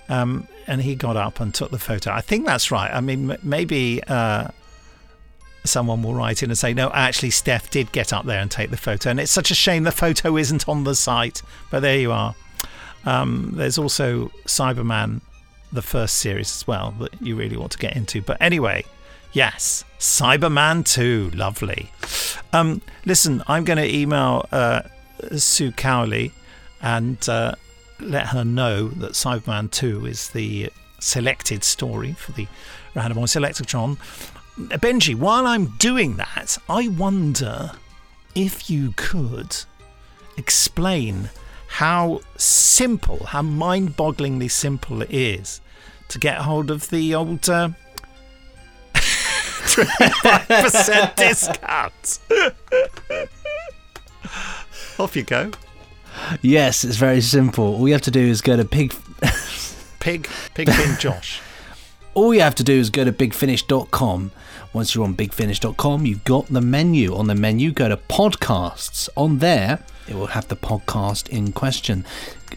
Um, 0.08 0.46
and 0.66 0.82
he 0.82 0.94
got 0.94 1.16
up 1.16 1.40
and 1.40 1.54
took 1.54 1.70
the 1.70 1.78
photo. 1.78 2.12
I 2.12 2.20
think 2.20 2.46
that's 2.46 2.70
right. 2.70 2.90
I 2.92 3.00
mean, 3.00 3.30
m- 3.30 3.38
maybe 3.42 4.02
uh, 4.06 4.48
someone 5.64 6.02
will 6.02 6.14
write 6.14 6.42
in 6.42 6.50
and 6.50 6.58
say, 6.58 6.74
no, 6.74 6.90
actually, 6.92 7.30
Steph 7.30 7.70
did 7.70 7.92
get 7.92 8.12
up 8.12 8.24
there 8.24 8.40
and 8.40 8.50
take 8.50 8.70
the 8.70 8.76
photo. 8.76 9.10
And 9.10 9.20
it's 9.20 9.32
such 9.32 9.50
a 9.50 9.54
shame 9.54 9.84
the 9.84 9.92
photo 9.92 10.36
isn't 10.36 10.68
on 10.68 10.84
the 10.84 10.94
site, 10.94 11.42
but 11.70 11.80
there 11.80 11.98
you 11.98 12.12
are. 12.12 12.34
Um, 13.04 13.52
there's 13.54 13.78
also 13.78 14.28
Cyberman, 14.46 15.20
the 15.72 15.82
first 15.82 16.16
series 16.16 16.50
as 16.54 16.66
well, 16.66 16.94
that 17.00 17.20
you 17.20 17.36
really 17.36 17.56
want 17.56 17.72
to 17.72 17.78
get 17.78 17.96
into. 17.96 18.20
But 18.22 18.38
anyway, 18.40 18.84
yes, 19.32 19.84
Cyberman 19.98 20.84
2, 20.84 21.30
lovely. 21.34 21.90
Um, 22.52 22.82
listen, 23.04 23.42
I'm 23.46 23.64
going 23.64 23.78
to 23.78 23.94
email 23.94 24.46
uh, 24.52 24.82
Sue 25.36 25.72
Cowley 25.72 26.32
and 26.82 27.28
uh, 27.28 27.54
let 28.00 28.28
her 28.28 28.44
know 28.44 28.88
that 28.88 29.12
Cyberman 29.12 29.70
2 29.70 30.06
is 30.06 30.30
the 30.30 30.72
selected 30.98 31.64
story 31.64 32.12
for 32.12 32.32
the 32.32 32.46
Randomoid 32.94 33.28
Selectron. 33.28 33.96
Benji, 34.56 35.14
while 35.14 35.46
I'm 35.46 35.76
doing 35.78 36.16
that, 36.16 36.58
I 36.68 36.88
wonder 36.88 37.72
if 38.34 38.70
you 38.70 38.92
could 38.96 39.56
explain 40.36 41.30
how 41.68 42.20
simple, 42.36 43.26
how 43.26 43.42
mind 43.42 43.96
bogglingly 43.96 44.50
simple 44.50 45.02
it 45.02 45.10
is 45.10 45.60
to 46.08 46.18
get 46.18 46.38
hold 46.38 46.70
of 46.70 46.90
the 46.90 47.14
old 47.14 47.48
uh, 47.48 47.70
25% 48.94 51.16
discount. 51.16 52.18
Off 55.00 55.16
you 55.16 55.22
go. 55.22 55.50
Yes, 56.42 56.84
it's 56.84 56.96
very 56.96 57.22
simple. 57.22 57.64
All 57.64 57.88
you 57.88 57.94
have 57.94 58.02
to 58.02 58.10
do 58.10 58.20
is 58.20 58.42
go 58.42 58.54
to 58.58 58.66
Pig. 58.66 58.94
Pig, 59.98 60.28
Pigpin 60.54 60.98
Josh. 61.00 61.40
All 62.12 62.34
you 62.34 62.42
have 62.42 62.54
to 62.56 62.64
do 62.64 62.74
is 62.74 62.90
go 62.90 63.04
to 63.04 63.12
bigfinish.com. 63.12 64.30
Once 64.74 64.94
you're 64.94 65.04
on 65.04 65.14
bigfinish.com, 65.14 66.04
you've 66.04 66.24
got 66.24 66.48
the 66.48 66.60
menu. 66.60 67.14
On 67.14 67.28
the 67.28 67.34
menu, 67.34 67.72
go 67.72 67.88
to 67.88 67.96
podcasts. 67.96 69.08
On 69.16 69.38
there, 69.38 69.82
it 70.06 70.14
will 70.14 70.26
have 70.26 70.48
the 70.48 70.56
podcast 70.56 71.30
in 71.30 71.52
question. 71.52 72.04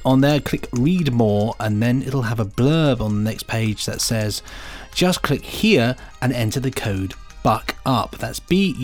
On 0.03 0.19
there, 0.19 0.41
click 0.41 0.67
read 0.73 1.13
more, 1.13 1.55
and 1.61 1.81
then 1.81 2.03
it'll 2.03 2.23
have 2.23 2.41
a 2.41 2.45
blurb 2.45 2.99
on 2.99 3.23
the 3.23 3.29
next 3.29 3.47
page 3.47 3.85
that 3.85 4.01
says 4.01 4.41
just 4.93 5.21
click 5.21 5.43
here 5.43 5.95
and 6.21 6.33
enter 6.33 6.59
the 6.59 6.71
code 6.71 7.13
buck 7.43 7.75
up. 7.85 8.17
That's 8.17 8.39
b-u-c-k-u-p 8.39 8.77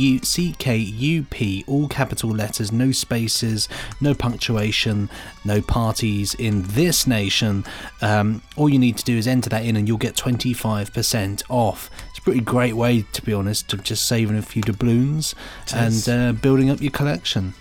all 1.67 1.87
capital 1.87 2.29
letters 2.29 2.71
no 2.71 2.91
spaces 2.91 3.69
no 4.01 4.13
punctuation 4.13 5.09
no 5.45 5.61
parties 5.61 6.35
in 6.35 6.63
this 6.63 7.07
nation. 7.07 7.63
Um, 8.01 8.41
all 8.57 8.69
you 8.69 8.77
need 8.77 8.97
to 8.97 9.05
do 9.05 9.17
is 9.17 9.27
enter 9.27 9.49
that 9.49 9.65
in 9.65 9.75
and 9.75 9.87
you'll 9.87 9.97
get 9.97 10.15
25% 10.15 11.43
off. 11.49 11.89
It's 12.09 12.19
a 12.19 12.21
pretty 12.21 12.41
great 12.41 12.75
way 12.75 13.05
to 13.13 13.21
be 13.21 13.33
honest 13.33 13.71
of 13.73 13.83
just 13.83 14.07
saving 14.07 14.37
a 14.37 14.41
few 14.41 14.61
doubloons 14.61 15.33
and 15.73 16.09
uh, 16.09 16.33
building 16.33 16.69
up 16.69 16.81
your 16.81 16.91
collection. 16.91 17.53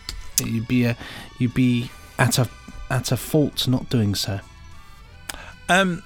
You'd 0.45 0.69
be 0.69 0.85
a, 0.85 0.97
you'd 1.39 1.55
be 1.55 1.91
at 2.19 2.39
a 2.39 2.49
at 2.91 3.13
a 3.13 3.17
fault 3.17 3.69
not 3.69 3.89
doing 3.89 4.15
so. 4.15 4.41
Um, 5.69 6.03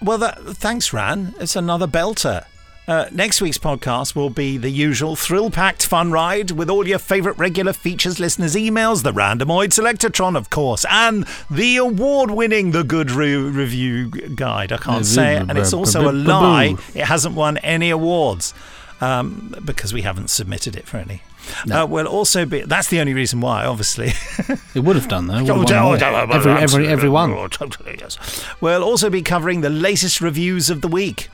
well, 0.00 0.18
that, 0.18 0.38
thanks, 0.40 0.92
Ran. 0.92 1.34
It's 1.38 1.56
another 1.56 1.86
belter. 1.86 2.44
Uh, 2.88 3.06
next 3.12 3.40
week's 3.40 3.58
podcast 3.58 4.16
will 4.16 4.28
be 4.28 4.58
the 4.58 4.68
usual 4.68 5.14
thrill 5.14 5.50
packed 5.50 5.86
fun 5.86 6.10
ride 6.10 6.50
with 6.50 6.68
all 6.68 6.86
your 6.86 6.98
favourite 6.98 7.38
regular 7.38 7.72
features 7.72 8.18
listeners' 8.18 8.56
emails, 8.56 9.04
the 9.04 9.12
Randomoid 9.12 9.72
Selectron, 9.72 10.34
of 10.34 10.50
course, 10.50 10.84
and 10.90 11.24
the 11.48 11.76
award 11.76 12.32
winning 12.32 12.72
The 12.72 12.82
Good 12.82 13.12
Re- 13.12 13.36
Review 13.36 14.10
Guide. 14.10 14.72
I 14.72 14.78
can't 14.78 15.06
say 15.06 15.36
it, 15.36 15.48
and 15.48 15.56
it's 15.56 15.72
also 15.72 16.10
a 16.10 16.12
lie. 16.12 16.74
It 16.92 17.04
hasn't 17.04 17.36
won 17.36 17.56
any 17.58 17.90
awards. 17.90 18.52
um, 19.00 19.54
because 19.64 19.92
we 19.92 20.02
haven't 20.02 20.30
submitted 20.30 20.76
it 20.76 20.86
for 20.86 20.96
any. 20.96 21.22
Uh, 21.70 21.84
we'll 21.88 22.06
also 22.06 22.44
be. 22.46 22.62
That's 22.62 22.88
the 22.88 23.00
only 23.00 23.14
reason 23.14 23.40
why, 23.40 23.64
obviously. 23.64 24.12
It 24.74 24.80
would 24.80 24.96
have 24.96 25.08
done 25.08 25.26
though. 25.26 25.34
Have 25.34 25.50
Oh, 25.50 25.64
oh, 25.68 25.72
oh, 25.72 25.90
oh, 25.90 25.92
every, 25.94 26.34
every, 26.34 26.52
absolutely. 26.52 26.92
every 26.92 27.08
one. 27.08 27.32
Oh, 27.32 27.46
totally, 27.48 27.96
yes. 28.00 28.44
We'll 28.60 28.82
also 28.84 29.10
be 29.10 29.20
covering 29.22 29.60
the 29.60 29.70
latest 29.70 30.20
reviews 30.20 30.70
of 30.70 30.80
the 30.82 30.88
week. 30.88 31.28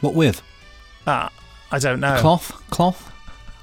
What 0.00 0.14
with? 0.14 0.42
Uh, 1.06 1.28
I 1.72 1.78
don't 1.78 2.00
know. 2.00 2.18
Cloth, 2.20 2.50
cloth, 2.70 3.10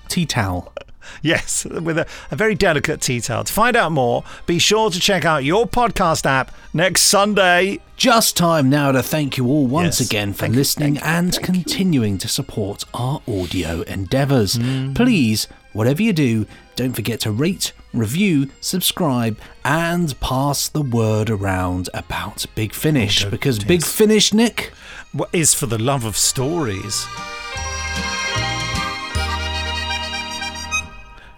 tea 0.08 0.26
towel. 0.26 0.74
Yes, 1.22 1.64
with 1.64 1.98
a, 1.98 2.06
a 2.32 2.36
very 2.36 2.54
delicate 2.54 3.00
tea 3.00 3.22
towel. 3.22 3.46
To 3.46 3.54
find 3.54 3.78
out 3.78 3.94
more, 3.94 4.26
be 4.46 4.60
sure 4.60 4.90
to 4.90 5.00
check 5.00 5.24
out 5.24 5.46
your 5.46 5.66
podcast 5.66 6.26
app 6.26 6.54
next 6.74 7.04
Sunday. 7.04 7.80
Just 7.96 8.36
time 8.36 8.70
now 8.70 8.92
to 8.92 9.02
thank 9.02 9.38
you 9.38 9.48
all 9.48 9.66
once 9.68 10.02
Yes. 10.02 10.10
again 10.10 10.34
for 10.34 10.50
listening 10.50 10.98
and 10.98 11.42
continuing 11.42 12.18
to 12.18 12.28
support 12.28 12.84
our 12.94 13.22
audio 13.26 13.84
endeavours. 13.84 14.56
Mm. 14.56 14.96
Please, 14.96 15.48
whatever 15.72 16.04
you 16.04 16.12
do, 16.12 16.46
don't 16.76 16.92
forget 16.94 17.22
to 17.22 17.32
rate, 17.32 17.72
review, 17.98 18.50
subscribe, 18.62 19.38
and 19.64 20.20
pass 20.20 20.68
the 20.70 20.82
word 20.82 21.30
around 21.30 21.90
about 21.94 22.46
Big 22.56 22.74
Finish. 22.74 23.26
Oh, 23.26 23.30
because 23.30 23.60
Big 23.64 23.84
Finish, 23.84 24.34
Nick, 24.34 24.72
What 25.12 25.30
is 25.34 25.54
for 25.54 25.66
the 25.66 25.78
love 25.78 26.06
of 26.06 26.18
stories? 26.18 27.06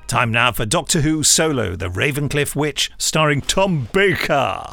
Time 0.08 0.32
now 0.32 0.52
for 0.52 0.66
Doctor 0.66 1.02
Who 1.02 1.22
Solo, 1.24 1.76
The 1.76 1.88
Ravencliff 1.90 2.56
Witch, 2.56 2.92
starring 2.98 3.42
Tom 3.42 3.88
Baker. 3.94 4.64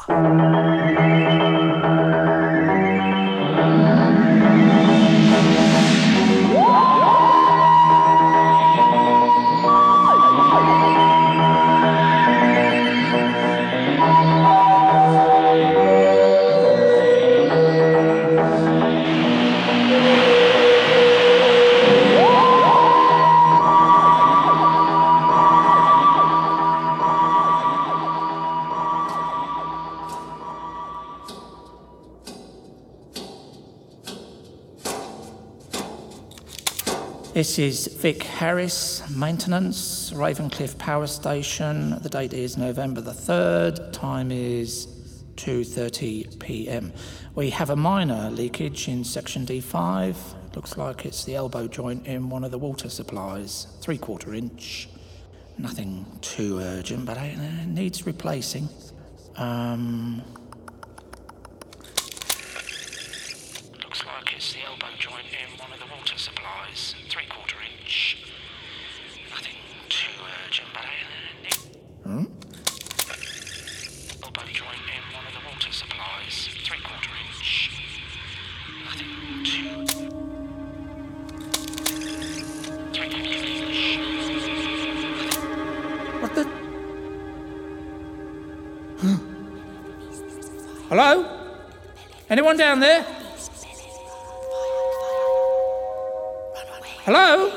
This 37.57 37.87
is 37.87 37.95
Vic 37.95 38.21
Harris, 38.21 39.01
maintenance, 39.09 40.11
Ravencliff 40.11 40.77
Power 40.77 41.07
Station. 41.07 41.97
The 42.03 42.07
date 42.07 42.31
is 42.31 42.55
November 42.55 43.01
the 43.01 43.13
3rd, 43.13 43.91
time 43.91 44.31
is 44.31 44.85
2:30 45.37 46.37
p.m. 46.39 46.93
We 47.33 47.49
have 47.49 47.71
a 47.71 47.75
minor 47.75 48.29
leakage 48.29 48.87
in 48.87 49.03
section 49.03 49.43
D5. 49.43 50.55
Looks 50.55 50.77
like 50.77 51.03
it's 51.03 51.23
the 51.23 51.33
elbow 51.33 51.67
joint 51.67 52.05
in 52.05 52.29
one 52.29 52.43
of 52.43 52.51
the 52.51 52.59
water 52.59 52.89
supplies, 52.89 53.65
3 53.81 53.97
quarter 53.97 54.35
inch. 54.35 54.87
Nothing 55.57 56.05
too 56.21 56.59
urgent, 56.59 57.07
but 57.07 57.17
it 57.17 57.39
uh, 57.39 57.65
needs 57.65 58.05
replacing. 58.05 58.69
Um, 59.35 60.21
Anyone 92.47 92.65
down 92.65 92.79
there? 92.79 93.03
Hello? 97.03 97.51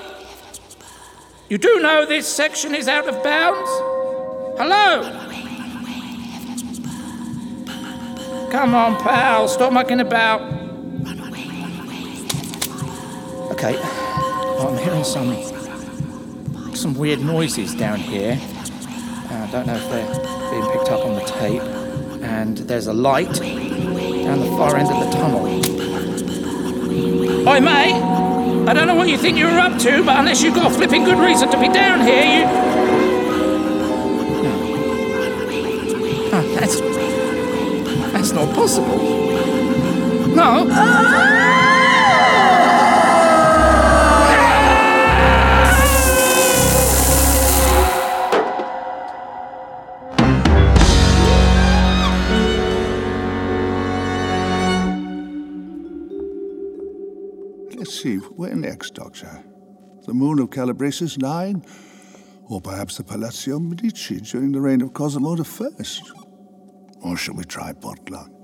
You 1.49 1.59
do 1.59 1.79
know 1.79 2.05
this 2.07 2.27
section 2.27 2.75
is 2.75 2.89
out 2.89 3.07
of 3.07 3.23
bounds? 3.23 3.71
Hello? 4.59 5.03
Come 8.51 8.75
on, 8.75 9.01
pal, 9.01 9.47
stop 9.47 9.73
mucking 9.73 10.01
about. 10.01 10.41
Okay, 13.53 13.81
I'm 13.81 14.77
hearing 14.77 15.05
some 15.05 16.75
some 16.75 16.95
weird 16.95 17.21
noises 17.21 17.77
down 17.77 18.01
here. 18.01 18.37
Uh, 18.43 19.47
I 19.47 19.49
don't 19.53 19.69
know 19.69 19.77
if 19.77 19.89
they're 19.89 20.51
being 20.51 20.73
picked 20.73 20.91
up 20.91 21.07
on 21.07 21.15
the 21.15 21.25
tape. 21.39 21.63
And 22.23 22.59
there's 22.59 22.89
a 22.89 22.93
light 22.93 23.41
down 24.31 24.39
the 24.39 24.57
far 24.57 24.77
end 24.77 24.89
of 24.89 25.05
the 25.05 25.11
tunnel. 25.11 25.45
Oi, 27.49 27.61
mate! 27.61 28.01
I 28.69 28.73
don't 28.73 28.87
know 28.87 28.95
what 28.95 29.09
you 29.09 29.19
think 29.19 29.37
you're 29.37 29.59
up 29.59 29.77
to, 29.81 30.05
but 30.05 30.21
unless 30.21 30.41
you've 30.41 30.55
got 30.55 30.71
a 30.71 30.75
flipping 30.75 31.03
good 31.03 31.19
reason 31.19 31.51
to 31.51 31.59
be 31.59 31.69
down 31.69 32.07
here, 32.07 32.23
you. 32.23 32.45
Oh, 36.33 36.57
that's. 36.61 36.81
That's 38.13 38.31
not 38.33 38.55
possible. 38.55 38.99
No. 40.37 40.65
Let's 40.65 41.70
where 58.37 58.55
next, 58.55 58.95
Doctor? 58.95 59.43
The 60.07 60.15
moon 60.15 60.39
of 60.39 60.51
Calabrasis 60.51 61.19
nine? 61.19 61.65
Or 62.49 62.61
perhaps 62.61 62.97
the 62.97 63.05
Palazzo 63.05 63.59
Medici 63.59 64.21
during 64.21 64.53
the 64.53 64.61
reign 64.61 64.81
of 64.83 64.93
Cosimo 64.93 65.37
I? 65.37 66.01
Or 67.03 67.17
shall 67.17 67.35
we 67.35 67.45
try 67.45 67.73
Portland? 67.73 68.35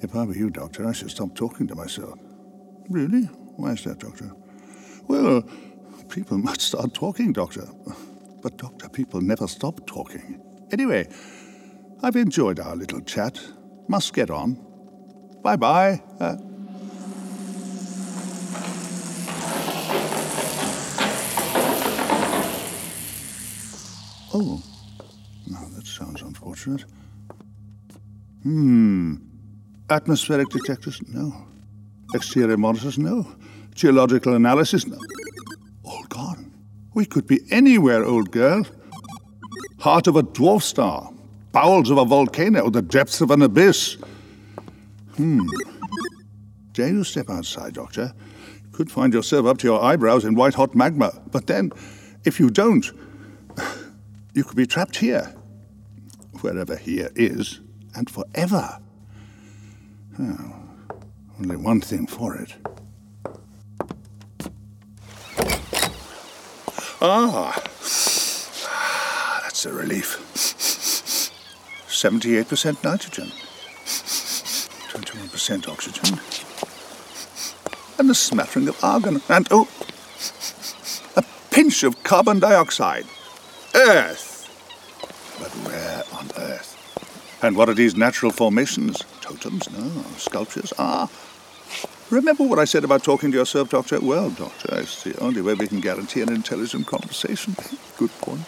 If 0.00 0.16
I 0.16 0.24
were 0.24 0.34
you, 0.34 0.50
Doctor, 0.50 0.88
I 0.88 0.92
should 0.92 1.10
stop 1.10 1.34
talking 1.34 1.66
to 1.66 1.74
myself. 1.74 2.18
Really? 2.88 3.24
Why 3.56 3.72
is 3.72 3.84
that, 3.84 3.98
Doctor? 3.98 4.32
Well, 5.06 5.42
people 6.08 6.38
must 6.48 6.62
start 6.62 6.94
talking, 6.94 7.32
Doctor. 7.32 7.68
But, 8.42 8.56
Doctor, 8.56 8.88
people 8.88 9.20
never 9.20 9.46
stop 9.46 9.86
talking. 9.86 10.40
Anyway, 10.72 11.08
I've 12.02 12.16
enjoyed 12.16 12.58
our 12.58 12.74
little 12.74 13.00
chat. 13.00 13.38
Must 13.88 14.14
get 14.14 14.30
on. 14.30 14.58
Bye 15.42 15.56
bye. 15.56 16.02
Uh, 16.18 16.36
Oh, 24.42 24.62
now 25.46 25.66
that 25.76 25.86
sounds 25.86 26.22
unfortunate. 26.22 26.86
Hmm. 28.42 29.16
Atmospheric 29.90 30.48
detectors? 30.48 30.98
No. 31.08 31.46
Exterior 32.14 32.56
monitors? 32.56 32.96
No. 32.96 33.30
Geological 33.74 34.34
analysis? 34.34 34.86
No. 34.86 34.96
All 35.84 36.04
gone. 36.04 36.50
We 36.94 37.04
could 37.04 37.26
be 37.26 37.40
anywhere, 37.50 38.02
old 38.02 38.30
girl. 38.30 38.64
Heart 39.78 40.06
of 40.06 40.16
a 40.16 40.22
dwarf 40.22 40.62
star, 40.62 41.12
bowels 41.52 41.90
of 41.90 41.98
a 41.98 42.06
volcano, 42.06 42.70
the 42.70 42.80
depths 42.80 43.20
of 43.20 43.30
an 43.30 43.42
abyss. 43.42 43.98
Hmm. 45.16 45.40
Dare 46.72 46.88
you 46.88 47.04
step 47.04 47.28
outside, 47.28 47.74
Doctor? 47.74 48.14
You 48.64 48.70
could 48.72 48.90
find 48.90 49.12
yourself 49.12 49.44
up 49.44 49.58
to 49.58 49.66
your 49.66 49.82
eyebrows 49.82 50.24
in 50.24 50.34
white 50.34 50.54
hot 50.54 50.74
magma. 50.74 51.12
But 51.30 51.46
then, 51.46 51.72
if 52.24 52.40
you 52.40 52.48
don't, 52.48 52.90
you 54.34 54.44
could 54.44 54.56
be 54.56 54.66
trapped 54.66 54.96
here, 54.96 55.34
wherever 56.40 56.76
here 56.76 57.10
is, 57.14 57.60
and 57.94 58.08
forever. 58.08 58.78
Oh, 60.18 60.54
only 61.38 61.56
one 61.56 61.80
thing 61.80 62.06
for 62.06 62.36
it. 62.36 62.54
Ah, 67.02 67.58
that's 69.42 69.64
a 69.64 69.72
relief. 69.72 70.18
78% 71.88 72.84
nitrogen, 72.84 73.30
21% 74.88 75.68
oxygen, 75.68 76.20
and 77.98 78.10
a 78.10 78.14
smattering 78.14 78.68
of 78.68 78.82
argon, 78.82 79.20
and 79.28 79.48
oh, 79.50 79.68
a 81.16 81.22
pinch 81.50 81.82
of 81.82 82.02
carbon 82.02 82.38
dioxide. 82.38 83.06
Earth. 83.74 84.46
But 85.38 85.50
where 85.66 86.02
on 86.12 86.28
earth? 86.36 86.76
And 87.42 87.56
what 87.56 87.68
are 87.68 87.74
these 87.74 87.96
natural 87.96 88.32
formations? 88.32 89.02
Totems? 89.20 89.70
No. 89.70 90.02
Sculptures? 90.16 90.72
Ah. 90.78 91.08
Remember 92.10 92.42
what 92.44 92.58
I 92.58 92.64
said 92.64 92.82
about 92.84 93.04
talking 93.04 93.30
to 93.30 93.38
yourself, 93.38 93.70
Doctor? 93.70 94.00
Well, 94.00 94.30
Doctor, 94.30 94.80
it's 94.80 95.04
the 95.04 95.16
only 95.20 95.40
way 95.40 95.54
we 95.54 95.68
can 95.68 95.80
guarantee 95.80 96.22
an 96.22 96.32
intelligent 96.32 96.86
conversation. 96.86 97.54
Good 97.96 98.10
point. 98.20 98.44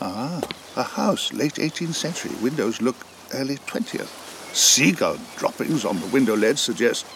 Ah, 0.00 0.40
a 0.76 0.82
house, 0.84 1.32
late 1.32 1.54
18th 1.54 1.94
century. 1.94 2.30
Windows 2.40 2.80
look 2.80 2.96
early 3.34 3.56
20th. 3.56 4.54
Seagull 4.54 5.18
droppings 5.36 5.84
on 5.84 5.98
the 5.98 6.06
window 6.06 6.36
ledge 6.36 6.58
suggest 6.58 7.06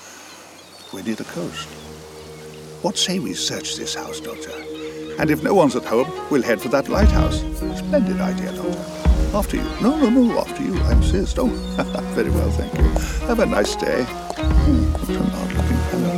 we're 0.92 1.04
near 1.04 1.14
the 1.14 1.24
coast. 1.24 1.68
What 2.82 2.98
say 2.98 3.20
we 3.20 3.34
search 3.34 3.76
this 3.76 3.94
house, 3.94 4.20
Doctor? 4.20 4.50
And 5.18 5.30
if 5.30 5.42
no 5.42 5.52
one's 5.52 5.74
at 5.74 5.84
home, 5.84 6.08
we'll 6.30 6.42
head 6.42 6.60
for 6.60 6.68
that 6.68 6.88
lighthouse. 6.88 7.40
Splendid 7.78 8.20
idea, 8.20 8.52
Doctor. 8.52 8.78
After 9.36 9.56
you. 9.56 9.64
No, 9.82 9.96
no, 9.98 10.08
no, 10.08 10.38
after 10.38 10.62
you, 10.62 10.78
I 10.82 10.92
insist. 10.92 11.38
Oh, 11.38 11.46
very 12.14 12.30
well, 12.30 12.50
thank 12.52 12.72
you. 12.78 12.84
Have 13.26 13.40
a 13.40 13.46
nice 13.46 13.74
day. 13.76 14.04
Hmm, 14.04 14.92
what 14.92 15.08
an 15.10 15.16
odd-looking 15.40 15.76
fellow. 15.90 16.14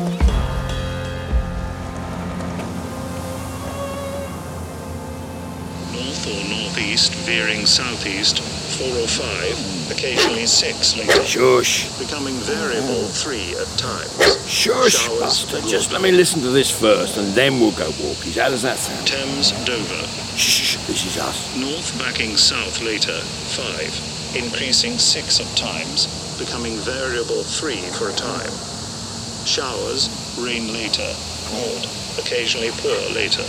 North 5.93 6.27
or 6.27 6.43
northeast, 6.51 7.15
veering 7.27 7.67
southeast, 7.67 8.43
4 8.81 8.89
or 8.97 9.07
5, 9.07 9.93
occasionally 9.93 10.47
6 10.47 10.97
later. 10.97 11.25
Shush. 11.27 11.87
Becoming 11.99 12.35
variable 12.49 13.05
3 13.05 13.57
at 13.61 13.69
times. 13.77 14.49
Shush, 14.49 15.05
Showers 15.05 15.21
Buster. 15.21 15.61
Just 15.69 15.93
let 15.93 16.01
me 16.01 16.11
listen 16.11 16.41
to 16.41 16.49
this 16.49 16.71
first, 16.71 17.19
and 17.19 17.29
then 17.35 17.61
we'll 17.61 17.77
go 17.77 17.91
walkies. 18.01 18.41
How 18.41 18.49
does 18.49 18.63
that 18.63 18.79
sound? 18.79 19.07
Thames, 19.07 19.53
Dover. 19.67 20.07
Shh, 20.35 20.79
this 20.87 21.05
is 21.05 21.19
us. 21.19 21.55
North 21.61 21.93
backing 21.99 22.39
south 22.39 22.81
later, 22.81 23.21
5. 23.21 24.37
Increasing 24.43 24.97
6 24.97 25.41
at 25.41 25.57
times, 25.59 26.09
becoming 26.39 26.77
variable 26.79 27.43
3 27.43 27.77
for 28.01 28.09
a 28.09 28.13
time. 28.15 28.51
Showers, 29.45 30.09
rain 30.41 30.73
later, 30.73 31.13
odd, 31.53 31.85
occasionally 32.17 32.71
poor 32.81 32.97
later. 33.13 33.45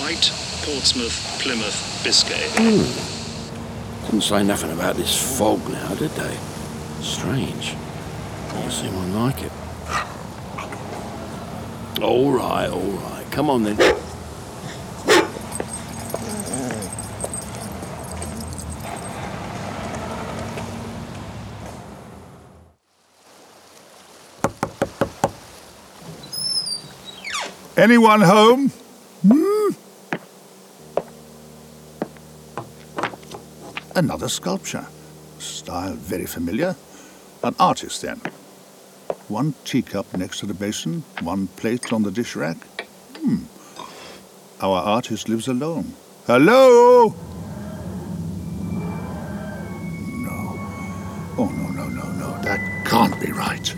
Wight, 0.00 0.32
Portsmouth, 0.64 1.20
Plymouth, 1.38 2.00
Biscay. 2.02 2.48
Hmm. 2.56 3.09
Didn't 4.10 4.24
say 4.24 4.42
nothing 4.42 4.72
about 4.72 4.96
this 4.96 5.38
fog 5.38 5.60
now, 5.68 5.94
did 5.94 6.10
they? 6.10 6.36
Strange. 7.00 7.76
Never 8.54 8.68
seen 8.68 8.92
one 8.92 9.14
like 9.14 9.40
it. 9.44 9.52
All 12.02 12.32
right, 12.32 12.68
all 12.68 12.80
right. 12.80 13.24
Come 13.30 13.48
on 13.48 13.62
then. 13.62 13.78
Anyone 27.76 28.22
home? 28.22 28.72
Hmm? 29.22 29.50
Another 33.94 34.28
sculpture. 34.28 34.86
Style 35.38 35.94
very 35.94 36.26
familiar. 36.26 36.76
An 37.42 37.54
artist, 37.58 38.02
then. 38.02 38.20
One 39.28 39.54
teacup 39.64 40.16
next 40.16 40.40
to 40.40 40.46
the 40.46 40.54
basin, 40.54 41.02
one 41.22 41.46
plate 41.56 41.92
on 41.92 42.02
the 42.02 42.10
dish 42.10 42.36
rack. 42.36 42.56
Hmm. 43.16 43.44
Our 44.60 44.80
artist 44.80 45.28
lives 45.28 45.48
alone. 45.48 45.94
Hello? 46.26 47.14
No. 50.12 50.54
Oh, 51.38 51.48
no, 51.48 51.68
no, 51.68 51.88
no, 51.88 52.12
no. 52.12 52.42
That 52.42 52.84
can't 52.86 53.18
be 53.20 53.32
right. 53.32 53.74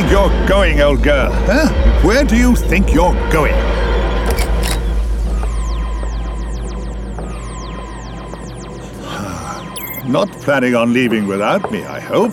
Think 0.00 0.12
you're 0.12 0.46
going, 0.46 0.80
old 0.80 1.02
girl? 1.02 1.32
Huh? 1.32 1.68
Where 2.06 2.22
do 2.22 2.36
you 2.36 2.54
think 2.54 2.94
you're 2.94 3.14
going? 3.32 3.52
Not 10.08 10.30
planning 10.42 10.76
on 10.76 10.92
leaving 10.92 11.26
without 11.26 11.72
me, 11.72 11.82
I 11.82 11.98
hope. 11.98 12.32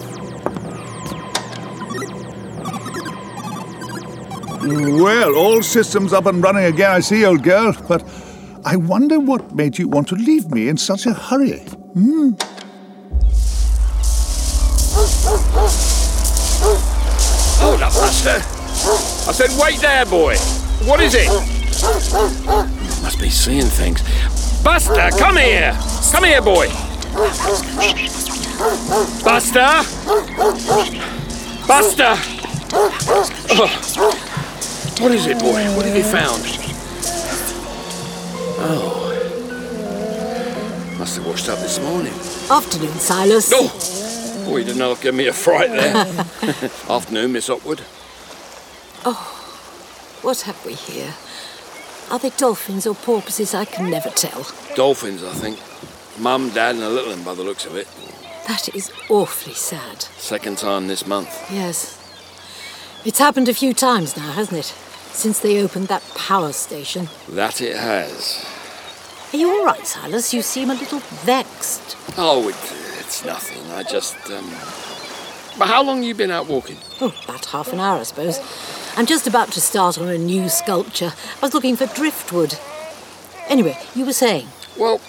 Well, 5.02 5.36
all 5.36 5.64
systems 5.64 6.14
up 6.14 6.28
and 6.28 6.44
running 6.44 6.66
again, 6.66 6.92
I 6.92 7.00
see, 7.00 7.26
old 7.26 7.42
girl. 7.42 7.76
But 7.88 8.08
I 8.64 8.76
wonder 8.76 9.20
what 9.20 9.56
made 9.56 9.80
you 9.80 9.88
want 9.88 10.08
to 10.10 10.16
leave 10.16 10.52
me 10.52 10.68
in 10.68 10.78
such 10.78 11.08
a 11.08 11.14
hurry. 11.14 11.62
Hmm? 11.96 12.34
I 18.28 19.32
said, 19.32 19.52
wait 19.62 19.80
there, 19.82 20.06
boy. 20.06 20.36
What 20.86 21.00
is 21.00 21.14
it? 21.16 21.28
Must 23.04 23.20
be 23.20 23.30
seeing 23.30 23.66
things. 23.66 24.02
Buster, 24.64 25.10
come 25.18 25.38
here. 25.38 25.78
Come 26.12 26.24
here, 26.24 26.42
boy. 26.42 26.68
Buster! 29.24 29.84
Buster! 31.68 32.16
Oh. 33.58 33.70
What 35.00 35.12
is 35.12 35.28
it, 35.28 35.40
boy? 35.40 35.64
What 35.76 35.86
have 35.86 35.96
you 35.96 36.04
found? 36.04 36.42
Oh. 38.58 39.02
Must 40.98 41.18
have 41.18 41.28
washed 41.28 41.50
up 41.50 41.60
this 41.60 41.80
morning. 41.80 42.14
Afternoon, 42.50 42.94
Silas. 42.94 43.52
Oh! 43.54 43.70
Boy, 44.46 44.58
you 44.58 44.64
did 44.64 44.78
not 44.78 45.00
give 45.02 45.14
me 45.14 45.28
a 45.28 45.34
fright 45.34 45.70
there. 45.70 45.96
Afternoon, 46.90 47.32
Miss 47.34 47.48
Hopwood. 47.48 47.82
Oh, 49.08 50.20
what 50.24 50.42
have 50.42 50.66
we 50.66 50.74
here? 50.74 51.14
Are 52.10 52.18
they 52.18 52.32
dolphins 52.32 52.88
or 52.88 52.96
porpoises? 52.96 53.54
I 53.54 53.66
can 53.66 53.90
never 53.90 54.10
tell. 54.10 54.48
Dolphins, 54.76 55.24
I 55.24 55.32
think. 55.34 55.60
Mum, 56.20 56.50
Dad, 56.50 56.76
and 56.76 56.84
a 56.84 56.90
little 56.90 57.12
one 57.12 57.24
by 57.24 57.36
the 57.36 57.44
looks 57.44 57.66
of 57.68 57.76
it. 57.76 57.88
That 58.48 58.74
is 58.74 58.92
awfully 59.10 59.54
sad. 59.54 60.02
Second 60.18 60.58
time 60.58 60.88
this 60.88 61.06
month. 61.06 61.52
Yes. 61.52 62.02
It's 63.06 63.20
happened 63.20 63.48
a 63.48 63.54
few 63.54 63.74
times 63.74 64.18
now, 64.18 64.32
hasn't 64.32 64.60
it? 64.60 64.66
Since 65.12 65.40
they 65.40 65.62
opened 65.62 65.88
that 65.88 66.04
power 66.16 66.52
station. 66.52 67.10
That 67.30 67.62
it 67.62 67.76
has. 67.76 68.44
Are 69.34 69.38
you 69.38 69.50
all 69.50 69.66
right, 69.66 69.86
Silas? 69.86 70.34
You 70.34 70.42
seem 70.42 70.72
a 70.72 70.74
little 70.74 71.00
vexed. 71.00 71.96
Oh, 72.18 72.50
it, 72.50 72.56
it's 73.00 73.24
nothing. 73.24 73.72
I 73.72 73.84
just, 73.84 74.16
um... 74.32 74.50
But 75.60 75.68
how 75.68 75.84
long 75.84 75.98
have 75.98 76.06
you 76.06 76.16
been 76.16 76.32
out 76.32 76.48
walking? 76.48 76.78
Oh, 77.02 77.14
about 77.24 77.46
half 77.46 77.72
an 77.72 77.80
hour, 77.80 78.00
I 78.00 78.04
suppose. 78.04 78.40
I'm 78.98 79.06
just 79.06 79.28
about 79.28 79.52
to 79.52 79.60
start 79.60 79.98
on 79.98 80.08
a 80.08 80.18
new 80.18 80.48
sculpture. 80.48 81.12
I 81.42 81.46
was 81.46 81.54
looking 81.54 81.76
for 81.76 81.86
driftwood. 81.86 82.58
Anyway, 83.50 83.78
you 83.94 84.06
were 84.06 84.14
saying? 84.14 84.48
Well, 84.78 85.02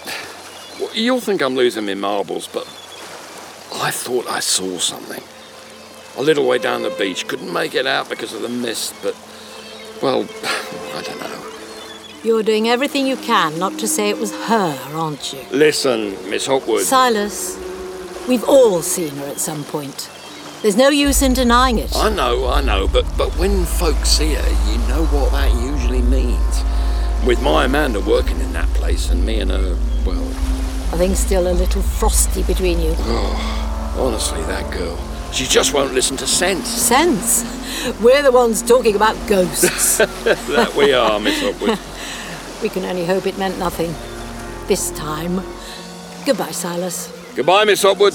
you'll 0.93 1.21
think 1.21 1.41
I'm 1.41 1.55
losing 1.55 1.87
my 1.87 1.95
marbles, 1.95 2.49
but 2.49 2.65
I 3.75 3.93
thought 3.93 4.27
I 4.29 4.41
saw 4.41 4.79
something. 4.79 5.23
A 6.19 6.23
little 6.23 6.49
way 6.49 6.59
down 6.59 6.83
the 6.83 6.91
beach. 6.91 7.29
Couldn't 7.29 7.53
make 7.53 7.77
it 7.77 7.87
out 7.87 8.09
because 8.09 8.33
of 8.33 8.43
the 8.43 8.49
mist, 8.49 8.93
but, 9.05 9.15
well, 10.03 10.23
I 10.95 11.03
don't 11.03 11.21
know. 11.21 11.53
You're 12.25 12.43
doing 12.43 12.69
everything 12.69 13.07
you 13.07 13.17
can 13.17 13.57
not 13.57 13.79
to 13.79 13.87
say 13.87 14.11
it 14.11 14.19
was 14.19 14.33
her, 14.47 14.77
aren't 14.95 15.33
you? 15.33 15.39
Listen, 15.53 16.11
Miss 16.29 16.47
Hopwood. 16.47 16.83
Silas, 16.83 17.57
we've 18.27 18.43
all 18.49 18.83
seen 18.83 19.15
her 19.15 19.27
at 19.27 19.39
some 19.39 19.63
point. 19.63 20.11
There's 20.67 20.75
no 20.75 20.89
use 20.89 21.23
in 21.23 21.33
denying 21.33 21.79
it. 21.79 21.95
I 21.95 22.11
know, 22.11 22.49
I 22.49 22.61
know, 22.61 22.89
but, 22.89 23.05
but 23.17 23.31
when 23.39 23.65
folks 23.65 24.09
see 24.09 24.35
her, 24.35 24.73
you 24.73 24.79
know 24.89 25.07
what 25.13 25.31
that 25.31 25.55
usually 25.63 26.03
means. 26.03 26.65
With 27.25 27.41
my 27.41 27.67
Amanda 27.67 28.01
working 28.01 28.41
in 28.41 28.53
that 28.55 28.67
place 28.71 29.09
and 29.09 29.25
me 29.25 29.39
and 29.39 29.53
her, 29.53 29.79
well, 30.05 30.27
I 30.93 30.99
think 30.99 31.17
still 31.17 31.47
a 31.47 31.55
little 31.55 31.83
frosty 31.83 32.43
between 32.43 32.81
you? 32.81 32.97
oh, 32.99 33.95
honestly, 33.97 34.43
that 34.47 34.69
girl. 34.73 34.99
She 35.33 35.45
just 35.45 35.73
won't 35.73 35.95
listen 35.95 36.17
to 36.17 36.27
sense. 36.27 36.67
Sense? 36.67 37.45
We're 38.01 38.25
the 38.25 38.33
ones 38.33 38.61
talking 38.61 38.97
about 38.97 39.15
ghosts. 39.29 39.99
that 39.99 40.75
we 40.77 40.93
are, 40.93 41.21
Miss 41.21 41.43
Hopwood. 41.43 41.79
we 42.61 42.69
can 42.71 42.85
only 42.87 43.07
hope 43.07 43.29
it 43.29 43.39
meant 43.39 43.57
nothing. 43.61 43.95
This 44.67 44.91
time. 44.99 45.37
Goodbye, 46.27 46.51
Silas. 46.51 47.13
Goodbye, 47.37 47.67
Miss 47.67 47.83
Hopwood. 47.85 48.15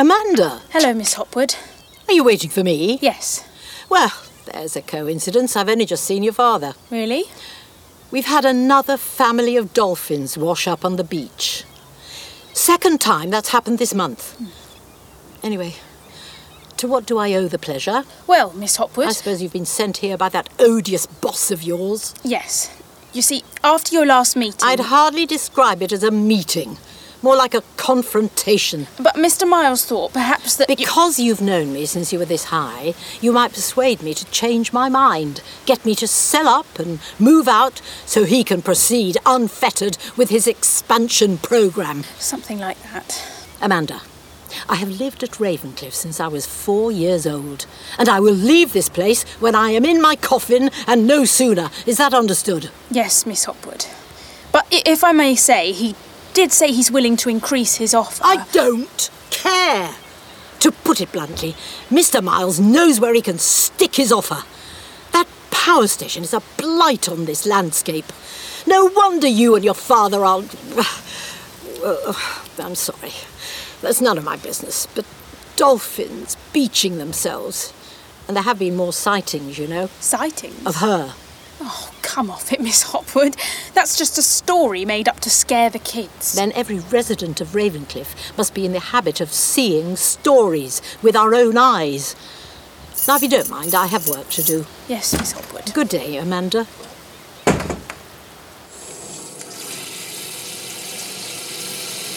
Amanda! 0.00 0.62
Hello, 0.70 0.94
Miss 0.94 1.12
Hopwood. 1.12 1.56
Are 2.08 2.14
you 2.14 2.24
waiting 2.24 2.48
for 2.48 2.64
me? 2.64 2.98
Yes. 3.02 3.46
Well, 3.90 4.10
There's 4.46 4.74
a 4.74 4.80
coincidence. 4.80 5.56
I've 5.56 5.68
only 5.68 5.84
just 5.84 6.04
seen 6.04 6.22
your 6.22 6.32
father. 6.32 6.72
Really? 6.90 7.24
We've 8.10 8.24
had 8.24 8.46
another 8.46 8.96
family 8.96 9.58
of 9.58 9.74
dolphins 9.74 10.38
wash 10.38 10.66
up 10.66 10.86
on 10.86 10.96
the 10.96 11.04
beach. 11.04 11.64
Second 12.54 13.02
time 13.02 13.28
that's 13.28 13.50
happened 13.50 13.78
this 13.78 13.92
month. 13.92 14.36
Hmm. 14.38 14.46
Anyway, 15.44 15.74
to 16.78 16.88
what 16.88 17.04
do 17.04 17.18
I 17.18 17.34
owe 17.34 17.46
the 17.46 17.58
pleasure? 17.58 18.04
Well, 18.26 18.54
Miss 18.54 18.76
Hopwood. 18.76 19.08
I 19.08 19.12
suppose 19.12 19.42
you've 19.42 19.52
been 19.52 19.66
sent 19.66 19.98
here 19.98 20.16
by 20.16 20.30
that 20.30 20.48
odious 20.58 21.04
boss 21.04 21.50
of 21.50 21.62
yours. 21.62 22.14
Yes. 22.24 22.74
You 23.12 23.20
see, 23.20 23.42
after 23.62 23.94
your 23.94 24.06
last 24.06 24.34
meeting. 24.34 24.60
I'd 24.62 24.80
hardly 24.80 25.26
describe 25.26 25.82
it 25.82 25.92
as 25.92 26.02
a 26.02 26.10
meeting. 26.10 26.78
More 27.22 27.36
like 27.36 27.54
a 27.54 27.62
confrontation. 27.76 28.86
But 28.98 29.16
Mr. 29.16 29.46
Miles 29.48 29.84
thought 29.84 30.12
perhaps 30.12 30.56
that. 30.56 30.68
Because 30.68 31.18
you've 31.18 31.42
known 31.42 31.72
me 31.72 31.84
since 31.84 32.12
you 32.12 32.18
were 32.18 32.24
this 32.24 32.44
high, 32.44 32.94
you 33.20 33.30
might 33.30 33.52
persuade 33.52 34.02
me 34.02 34.14
to 34.14 34.24
change 34.26 34.72
my 34.72 34.88
mind, 34.88 35.42
get 35.66 35.84
me 35.84 35.94
to 35.96 36.06
sell 36.06 36.48
up 36.48 36.78
and 36.78 36.98
move 37.18 37.46
out 37.46 37.82
so 38.06 38.24
he 38.24 38.42
can 38.42 38.62
proceed 38.62 39.18
unfettered 39.26 39.98
with 40.16 40.30
his 40.30 40.46
expansion 40.46 41.36
programme. 41.38 42.04
Something 42.18 42.58
like 42.58 42.82
that. 42.92 43.22
Amanda, 43.60 44.00
I 44.68 44.76
have 44.76 44.88
lived 44.88 45.22
at 45.22 45.32
Ravencliff 45.32 45.92
since 45.92 46.20
I 46.20 46.28
was 46.28 46.46
four 46.46 46.90
years 46.90 47.26
old, 47.26 47.66
and 47.98 48.08
I 48.08 48.20
will 48.20 48.34
leave 48.34 48.72
this 48.72 48.88
place 48.88 49.22
when 49.40 49.54
I 49.54 49.70
am 49.70 49.84
in 49.84 50.00
my 50.00 50.16
coffin 50.16 50.70
and 50.86 51.06
no 51.06 51.24
sooner. 51.24 51.70
Is 51.86 51.98
that 51.98 52.14
understood? 52.14 52.70
Yes, 52.90 53.26
Miss 53.26 53.44
Hopwood. 53.44 53.86
But 54.52 54.66
if 54.70 55.04
I 55.04 55.12
may 55.12 55.36
say, 55.36 55.72
he 55.72 55.94
did 56.34 56.52
say 56.52 56.72
he's 56.72 56.90
willing 56.90 57.16
to 57.18 57.28
increase 57.28 57.76
his 57.76 57.94
offer. 57.94 58.22
I 58.24 58.46
don't 58.52 59.10
care. 59.30 59.94
To 60.60 60.72
put 60.72 61.00
it 61.00 61.12
bluntly, 61.12 61.54
Mr. 61.88 62.22
Miles 62.22 62.60
knows 62.60 63.00
where 63.00 63.14
he 63.14 63.22
can 63.22 63.38
stick 63.38 63.96
his 63.96 64.12
offer. 64.12 64.44
That 65.12 65.26
power 65.50 65.86
station 65.86 66.22
is 66.22 66.34
a 66.34 66.42
blight 66.58 67.08
on 67.08 67.24
this 67.24 67.46
landscape. 67.46 68.04
No 68.66 68.86
wonder 68.86 69.26
you 69.26 69.54
and 69.54 69.64
your 69.64 69.74
father 69.74 70.24
are. 70.24 70.40
I'm 72.58 72.74
sorry. 72.74 73.12
That's 73.80 74.02
none 74.02 74.18
of 74.18 74.24
my 74.24 74.36
business. 74.36 74.86
But 74.94 75.06
dolphins 75.56 76.36
beaching 76.52 76.98
themselves. 76.98 77.72
And 78.28 78.36
there 78.36 78.44
have 78.44 78.58
been 78.58 78.76
more 78.76 78.92
sightings, 78.92 79.58
you 79.58 79.66
know. 79.66 79.88
Sightings? 79.98 80.66
Of 80.66 80.76
her. 80.76 81.14
Oh, 81.62 81.92
come 82.00 82.30
off 82.30 82.52
it, 82.52 82.60
Miss 82.60 82.82
Hopwood. 82.84 83.36
That's 83.74 83.98
just 83.98 84.16
a 84.16 84.22
story 84.22 84.84
made 84.84 85.08
up 85.08 85.20
to 85.20 85.30
scare 85.30 85.68
the 85.68 85.78
kids. 85.78 86.32
Then 86.32 86.52
every 86.52 86.78
resident 86.78 87.40
of 87.40 87.48
Ravencliff 87.48 88.36
must 88.38 88.54
be 88.54 88.64
in 88.64 88.72
the 88.72 88.80
habit 88.80 89.20
of 89.20 89.30
seeing 89.30 89.96
stories 89.96 90.80
with 91.02 91.14
our 91.14 91.34
own 91.34 91.58
eyes. 91.58 92.16
Now, 93.06 93.16
if 93.16 93.22
you 93.22 93.28
don't 93.28 93.50
mind, 93.50 93.74
I 93.74 93.86
have 93.86 94.08
work 94.08 94.28
to 94.30 94.42
do. 94.42 94.66
Yes, 94.88 95.12
Miss 95.12 95.32
Hopwood. 95.32 95.72
Good 95.74 95.88
day, 95.88 96.16
Amanda. 96.16 96.66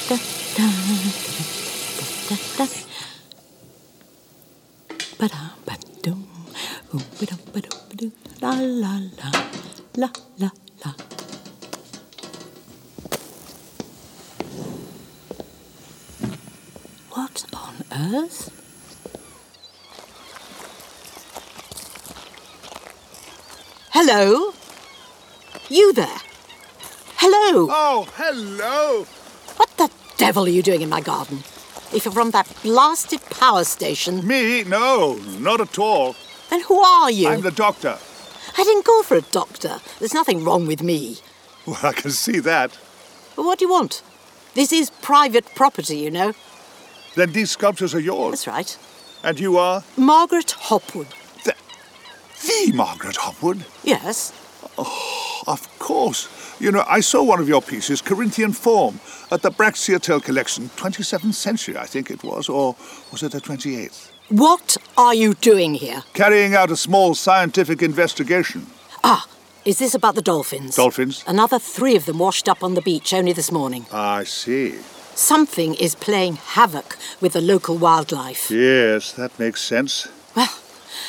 Ba-da-ba-dum, 0.10 0.74
ooh-ba-dum-ba-dum-ba-dum, 5.20 5.93
La 6.94 8.52
la 8.52 9.00
la, 9.18 9.32
la 9.96 10.10
la 10.38 10.50
la. 10.86 10.94
What 17.10 17.46
on 17.52 17.76
earth? 17.92 18.52
Hello? 23.90 24.54
You 25.70 25.94
there? 25.94 26.08
Hello? 27.18 27.70
Oh, 27.72 28.08
hello! 28.18 29.08
What 29.58 29.70
the 29.78 29.90
devil 30.18 30.46
are 30.46 30.50
you 30.50 30.62
doing 30.62 30.84
in 30.84 30.90
my 30.90 31.02
garden? 31.02 31.40
If 31.92 32.06
you're 32.06 32.12
from 32.12 32.30
that 32.32 32.48
blasted 32.62 33.22
power 33.32 33.64
station. 33.64 34.28
Me? 34.28 34.64
No, 34.64 35.16
not 35.40 35.60
at 35.60 35.80
all. 35.80 36.16
Then 36.54 36.62
who 36.62 36.80
are 36.84 37.10
you? 37.10 37.30
I'm 37.30 37.42
the 37.42 37.50
doctor. 37.50 37.98
I 38.56 38.64
didn't 38.64 38.86
call 38.86 39.02
for 39.02 39.18
a 39.18 39.22
doctor. 39.22 39.80
There's 39.98 40.14
nothing 40.14 40.44
wrong 40.44 40.68
with 40.68 40.84
me. 40.84 41.18
Well, 41.66 41.80
I 41.82 41.94
can 41.94 42.12
see 42.12 42.38
that. 42.42 42.78
But 43.36 43.46
what 43.46 43.58
do 43.58 43.66
you 43.66 43.72
want? 43.72 44.04
This 44.54 44.72
is 44.72 44.92
private 45.02 45.48
property, 45.56 45.98
you 45.98 46.12
know. 46.12 46.34
Then 47.16 47.32
these 47.32 47.50
sculptures 47.50 47.96
are 47.96 48.00
yours. 48.00 48.44
That's 48.44 48.48
right. 48.48 48.78
And 49.24 49.40
you 49.40 49.58
are? 49.58 49.84
Margaret 49.98 50.52
Hopwood. 50.52 51.08
The, 51.44 51.56
the 52.46 52.72
Margaret 52.76 53.16
Hopwood? 53.16 53.66
Yes. 53.84 54.32
Oh, 54.78 55.42
of 55.48 55.68
course. 55.80 56.30
You 56.60 56.72
know, 56.72 56.84
I 56.88 57.00
saw 57.00 57.24
one 57.24 57.40
of 57.40 57.50
your 57.50 57.64
pieces, 57.64 58.00
Corinthian 58.00 58.54
Form, 58.54 59.00
at 59.32 59.42
the 59.42 59.50
Braxiatel 59.50 60.24
collection, 60.24 60.70
27th 60.76 61.34
century, 61.34 61.78
I 61.78 61.88
think 61.88 62.12
it 62.12 62.24
was, 62.24 62.48
or 62.48 62.76
was 63.12 63.24
it 63.24 63.32
the 63.32 63.42
28th? 63.42 64.13
What 64.34 64.78
are 64.98 65.14
you 65.14 65.36
doing 65.36 65.76
here? 65.76 66.02
Carrying 66.14 66.56
out 66.56 66.72
a 66.72 66.76
small 66.76 67.14
scientific 67.14 67.84
investigation. 67.84 68.66
Ah, 69.04 69.28
is 69.64 69.78
this 69.78 69.94
about 69.94 70.16
the 70.16 70.24
dolphins? 70.24 70.76
Dolphins? 70.76 71.24
Another 71.28 71.60
three 71.60 71.96
of 71.96 72.08
them 72.08 72.18
washed 72.18 72.50
up 72.50 72.64
on 72.64 72.74
the 72.74 72.82
beach 72.82 73.14
only 73.14 73.32
this 73.34 73.52
morning. 73.52 73.86
I 73.94 74.24
see. 74.24 74.80
Something 75.14 75.76
is 75.76 75.94
playing 75.94 76.38
havoc 76.38 76.98
with 77.22 77.34
the 77.34 77.42
local 77.42 77.78
wildlife. 77.78 78.50
Yes, 78.50 79.12
that 79.12 79.38
makes 79.38 79.62
sense. 79.62 80.08
Well, 80.36 80.50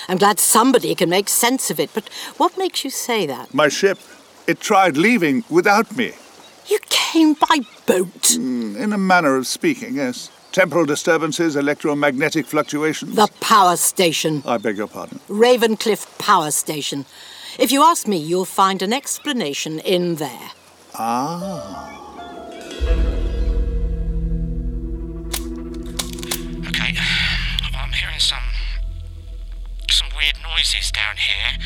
I'm 0.07 0.19
glad 0.19 0.39
somebody 0.39 0.95
can 0.95 1.09
make 1.09 1.31
sense 1.31 1.71
of 1.71 1.81
it, 1.81 1.89
but 1.95 2.11
what 2.37 2.59
makes 2.59 2.85
you 2.85 2.91
say 2.91 3.25
that? 3.25 3.55
My 3.55 3.71
ship, 3.71 3.99
it 4.47 4.61
tried 4.61 4.99
leaving 4.99 5.45
without 5.49 5.97
me. 5.97 6.13
You 6.67 6.79
came 6.91 7.33
by 7.33 7.61
boat? 7.87 8.37
Mm, 8.37 8.77
in 8.77 8.93
a 8.93 8.99
manner 8.99 9.35
of 9.37 9.47
speaking, 9.47 9.95
yes. 9.95 10.31
Temporal 10.55 10.85
disturbances, 10.85 11.57
electromagnetic 11.57 12.47
fluctuations. 12.47 13.17
The 13.17 13.27
power 13.41 13.77
station. 13.77 14.41
I 14.47 14.57
beg 14.59 14.77
your 14.77 14.87
pardon. 14.87 15.19
Ravencliff 15.29 16.17
Power 16.19 16.53
Station. 16.53 17.07
If 17.59 17.73
you 17.73 17.83
ask 17.83 18.07
me, 18.07 18.19
you'll 18.19 18.45
find 18.45 18.81
an 18.81 18.93
explanation 18.93 19.81
in 19.81 20.15
there. 20.15 20.53
Ah. 20.95 21.91
Okay, 26.69 26.95
I'm 27.75 27.93
hearing 27.93 28.21
some 28.21 28.39
some 29.91 30.07
weird 30.17 30.37
noises 30.45 30.93
down 30.93 31.17
here. 31.17 31.59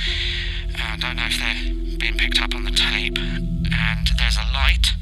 Uh, 0.79 0.95
I 0.95 0.97
don't 0.97 1.17
know 1.17 1.27
if 1.27 1.39
they're 1.39 1.99
being 1.99 2.17
picked 2.17 2.41
up 2.41 2.55
on 2.55 2.65
the 2.65 2.71
tape. 2.71 3.19
And 3.19 4.09
there's 4.17 4.39
a 4.39 4.51
light 4.55 4.95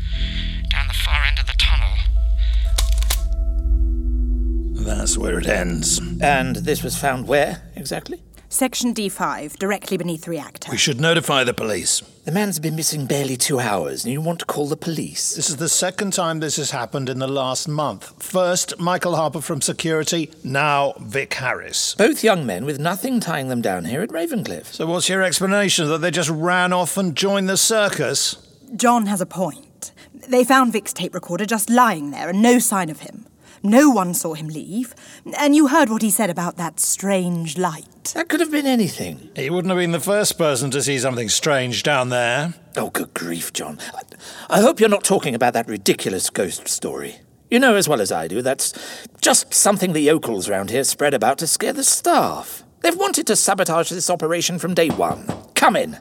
That's 4.87 5.19
where 5.19 5.39
it 5.41 5.49
ends. 5.49 6.01
And 6.21 6.57
this 6.57 6.85
was 6.85 6.97
found 6.97 7.27
where 7.27 7.63
exactly? 7.75 8.23
Section 8.49 8.95
D5, 8.95 9.59
directly 9.59 9.97
beneath 9.97 10.23
the 10.23 10.31
reactor. 10.31 10.71
We 10.71 10.79
should 10.79 11.01
notify 11.01 11.43
the 11.43 11.53
police. 11.53 12.01
The 12.25 12.31
man's 12.31 12.61
been 12.61 12.77
missing 12.77 13.07
barely 13.07 13.37
two 13.37 13.59
hours, 13.59 14.05
and 14.05 14.13
you 14.13 14.21
want 14.21 14.39
to 14.39 14.47
call 14.47 14.69
the 14.69 14.77
police? 14.77 15.35
This 15.35 15.51
is 15.51 15.57
the 15.57 15.69
second 15.69 16.13
time 16.13 16.39
this 16.39 16.57
has 16.57 16.71
happened 16.71 17.09
in 17.09 17.19
the 17.19 17.27
last 17.27 17.67
month. 17.67 18.23
First, 18.23 18.79
Michael 18.79 19.17
Harper 19.17 19.41
from 19.41 19.61
security, 19.61 20.31
now 20.45 20.95
Vic 21.01 21.35
Harris. 21.35 21.97
Both 21.97 22.23
young 22.23 22.47
men 22.47 22.65
with 22.65 22.79
nothing 22.79 23.19
tying 23.19 23.49
them 23.49 23.63
down 23.63 23.87
here 23.87 24.03
at 24.03 24.11
Ravencliff. 24.11 24.67
So, 24.67 24.87
what's 24.87 25.09
your 25.09 25.23
explanation 25.23 25.89
that 25.89 25.99
they 25.99 26.13
just 26.13 26.31
ran 26.31 26.73
off 26.73 26.97
and 26.97 27.17
joined 27.17 27.49
the 27.49 27.57
circus? 27.57 28.37
John 28.77 29.07
has 29.07 29.21
a 29.21 29.27
point. 29.27 29.91
They 30.29 30.45
found 30.45 30.73
Vic's 30.73 30.93
tape 30.93 31.15
recorder 31.15 31.47
just 31.47 31.69
lying 31.69 32.13
there 32.13 32.29
and 32.29 32.41
no 32.41 32.61
sign 32.61 32.91
of 32.91 33.01
him. 33.01 33.26
No 33.71 33.91
one 33.91 34.15
saw 34.15 34.35
him 34.35 34.49
leave. 34.49 34.95
And 35.39 35.57
you 35.57 35.69
heard 35.69 35.89
what 35.91 36.03
he 36.03 36.11
said 36.11 36.31
about 36.31 36.57
that 36.57 36.79
strange 36.79 37.59
light. 37.59 38.13
That 38.15 38.29
could 38.29 38.41
have 38.41 38.53
been 38.53 38.67
anything. 38.67 39.31
He 39.35 39.51
wouldn't 39.51 39.71
have 39.71 39.79
been 39.79 39.91
the 39.91 39.99
first 40.01 40.39
person 40.39 40.71
to 40.71 40.81
see 40.83 40.99
something 40.99 41.29
strange 41.29 41.83
down 41.83 42.09
there. 42.11 42.55
Oh, 42.77 42.91
good 42.91 43.13
grief, 43.15 43.53
John. 43.53 43.79
I, 43.93 44.59
I 44.59 44.61
hope 44.61 44.79
you're 44.79 44.89
not 44.89 45.03
talking 45.05 45.35
about 45.35 45.53
that 45.55 45.67
ridiculous 45.69 46.31
ghost 46.31 46.69
story. 46.69 47.17
You 47.51 47.59
know 47.59 47.75
as 47.75 47.89
well 47.89 48.01
as 48.01 48.13
I 48.13 48.29
do, 48.29 48.43
that's 48.43 48.73
just 49.21 49.53
something 49.53 49.93
the 49.93 50.01
yokels 50.01 50.49
round 50.49 50.71
here 50.71 50.85
spread 50.85 51.15
about 51.15 51.39
to 51.39 51.47
scare 51.47 51.73
the 51.73 51.85
staff. 51.85 52.63
They've 52.81 52.97
wanted 52.97 53.27
to 53.29 53.37
sabotage 53.37 53.91
this 53.91 54.11
operation 54.11 54.59
from 54.61 54.75
day 54.75 54.91
one. 54.91 55.27
Come 55.55 55.75
in. 55.77 55.99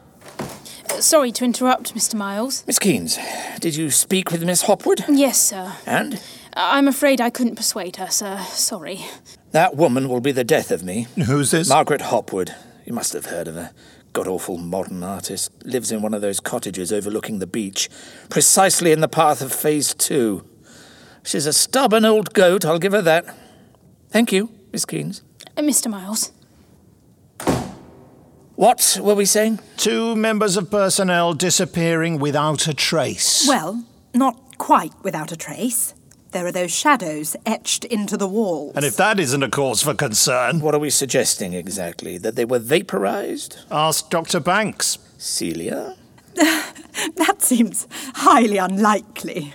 Uh, 0.89 1.01
Sorry 1.01 1.31
to 1.31 1.45
interrupt, 1.45 1.95
Mr. 1.95 2.13
Miles. 2.15 2.63
Miss 2.67 2.77
Keynes, 2.79 3.17
did 3.59 3.75
you 3.75 3.89
speak 3.89 4.31
with 4.31 4.43
Miss 4.43 4.63
Hopwood? 4.63 5.03
Yes, 5.09 5.39
sir. 5.39 5.73
And? 5.85 6.21
I'm 6.55 6.87
afraid 6.87 7.19
I 7.19 7.29
couldn't 7.29 7.55
persuade 7.55 7.97
her, 7.97 8.09
sir. 8.09 8.37
Sorry. 8.49 9.05
That 9.51 9.75
woman 9.75 10.07
will 10.07 10.21
be 10.21 10.31
the 10.31 10.43
death 10.43 10.71
of 10.71 10.83
me. 10.83 11.07
Who's 11.25 11.51
this? 11.51 11.67
Margaret 11.69 12.01
Hopwood. 12.01 12.55
You 12.85 12.93
must 12.93 13.13
have 13.13 13.25
heard 13.25 13.47
of 13.47 13.55
her. 13.55 13.71
God 14.13 14.27
awful 14.27 14.57
modern 14.57 15.03
artist. 15.03 15.51
Lives 15.65 15.91
in 15.91 16.01
one 16.01 16.13
of 16.13 16.21
those 16.21 16.39
cottages 16.39 16.93
overlooking 16.93 17.39
the 17.39 17.47
beach, 17.47 17.89
precisely 18.29 18.93
in 18.93 19.01
the 19.01 19.09
path 19.09 19.41
of 19.41 19.51
Phase 19.51 19.93
Two. 19.93 20.45
She's 21.23 21.45
a 21.45 21.51
stubborn 21.53 22.05
old 22.05 22.33
goat, 22.33 22.63
I'll 22.63 22.79
give 22.79 22.93
her 22.93 23.01
that. 23.01 23.25
Thank 24.09 24.31
you, 24.31 24.51
Miss 24.71 24.85
Keynes. 24.85 25.23
Uh, 25.57 25.61
Mr. 25.61 25.89
Miles. 25.89 26.31
What 28.55 28.97
were 29.01 29.15
we 29.15 29.25
saying? 29.25 29.59
Two 29.75 30.15
members 30.15 30.55
of 30.55 30.71
personnel 30.71 31.33
disappearing 31.33 32.19
without 32.19 32.67
a 32.67 32.73
trace. 32.73 33.45
Well, 33.45 33.83
not 34.13 34.57
quite 34.57 34.93
without 35.03 35.33
a 35.33 35.35
trace. 35.35 35.93
There 36.35 36.45
are 36.45 36.51
those 36.51 36.75
shadows 36.75 37.37
etched 37.45 37.85
into 37.85 38.17
the 38.17 38.27
walls. 38.27 38.73
And 38.75 38.83
if 38.83 38.97
that 38.97 39.21
isn't 39.21 39.41
a 39.41 39.49
cause 39.49 39.81
for 39.81 39.93
concern. 39.93 40.59
What 40.59 40.75
are 40.75 40.79
we 40.79 40.89
suggesting 40.89 41.53
exactly? 41.53 42.17
That 42.17 42.35
they 42.35 42.43
were 42.43 42.59
vaporized? 42.59 43.59
Ask 43.71 44.09
Dr. 44.09 44.41
Banks. 44.41 44.97
Celia? 45.17 45.95
that 46.35 47.37
seems 47.39 47.87
highly 48.15 48.57
unlikely. 48.57 49.53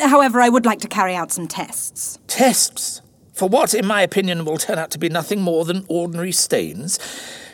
However, 0.00 0.40
I 0.40 0.48
would 0.48 0.64
like 0.64 0.78
to 0.80 0.88
carry 0.88 1.14
out 1.14 1.32
some 1.32 1.48
tests. 1.48 2.18
Tests? 2.28 3.02
For 3.34 3.46
what, 3.46 3.74
in 3.74 3.84
my 3.84 4.00
opinion, 4.00 4.46
will 4.46 4.56
turn 4.56 4.78
out 4.78 4.90
to 4.92 4.98
be 4.98 5.10
nothing 5.10 5.42
more 5.42 5.66
than 5.66 5.84
ordinary 5.86 6.32
stains? 6.32 6.98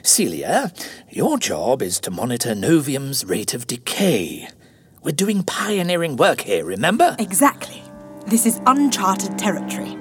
Celia, 0.05 0.73
your 1.11 1.37
job 1.37 1.83
is 1.83 1.99
to 1.99 2.13
monitor 2.13 2.55
Novium's 2.55 3.25
rate 3.25 3.55
of 3.55 3.67
decay. 3.67 4.49
We're 5.03 5.11
doing 5.11 5.43
pioneering 5.43 6.15
work 6.15 6.43
here, 6.43 6.65
remember? 6.65 7.17
Exactly. 7.19 7.83
This 8.29 8.45
is 8.45 8.61
uncharted 8.67 9.39
territory. 9.39 9.97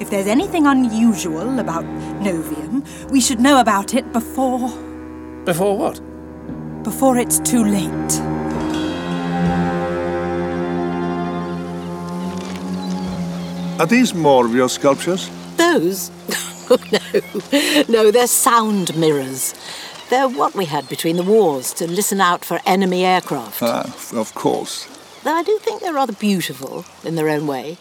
If 0.00 0.10
there's 0.10 0.26
anything 0.26 0.66
unusual 0.66 1.60
about 1.60 1.84
Novium, 2.20 2.84
we 3.10 3.20
should 3.20 3.38
know 3.38 3.60
about 3.60 3.94
it 3.94 4.12
before. 4.12 4.68
Before 5.44 5.78
what? 5.78 6.00
Before 6.82 7.16
it's 7.16 7.38
too 7.38 7.64
late. 7.64 8.20
Are 13.78 13.86
these 13.86 14.12
more 14.12 14.44
of 14.44 14.54
your 14.54 14.68
sculptures? 14.68 15.30
Those? 15.56 16.10
Oh, 16.70 16.76
no. 16.92 17.84
No, 17.88 18.10
they're 18.10 18.26
sound 18.26 18.94
mirrors. 18.94 19.54
They're 20.10 20.28
what 20.28 20.54
we 20.54 20.66
had 20.66 20.86
between 20.86 21.16
the 21.16 21.22
wars 21.22 21.72
to 21.72 21.86
listen 21.86 22.20
out 22.20 22.44
for 22.44 22.60
enemy 22.66 23.06
aircraft. 23.06 23.62
Ah, 23.62 23.86
of 24.14 24.34
course. 24.34 24.86
Though 25.24 25.34
I 25.34 25.42
do 25.42 25.58
think 25.58 25.80
they're 25.80 25.92
rather 25.92 26.12
beautiful 26.12 26.84
in 27.04 27.16
their 27.16 27.28
own 27.28 27.46
way. 27.46 27.76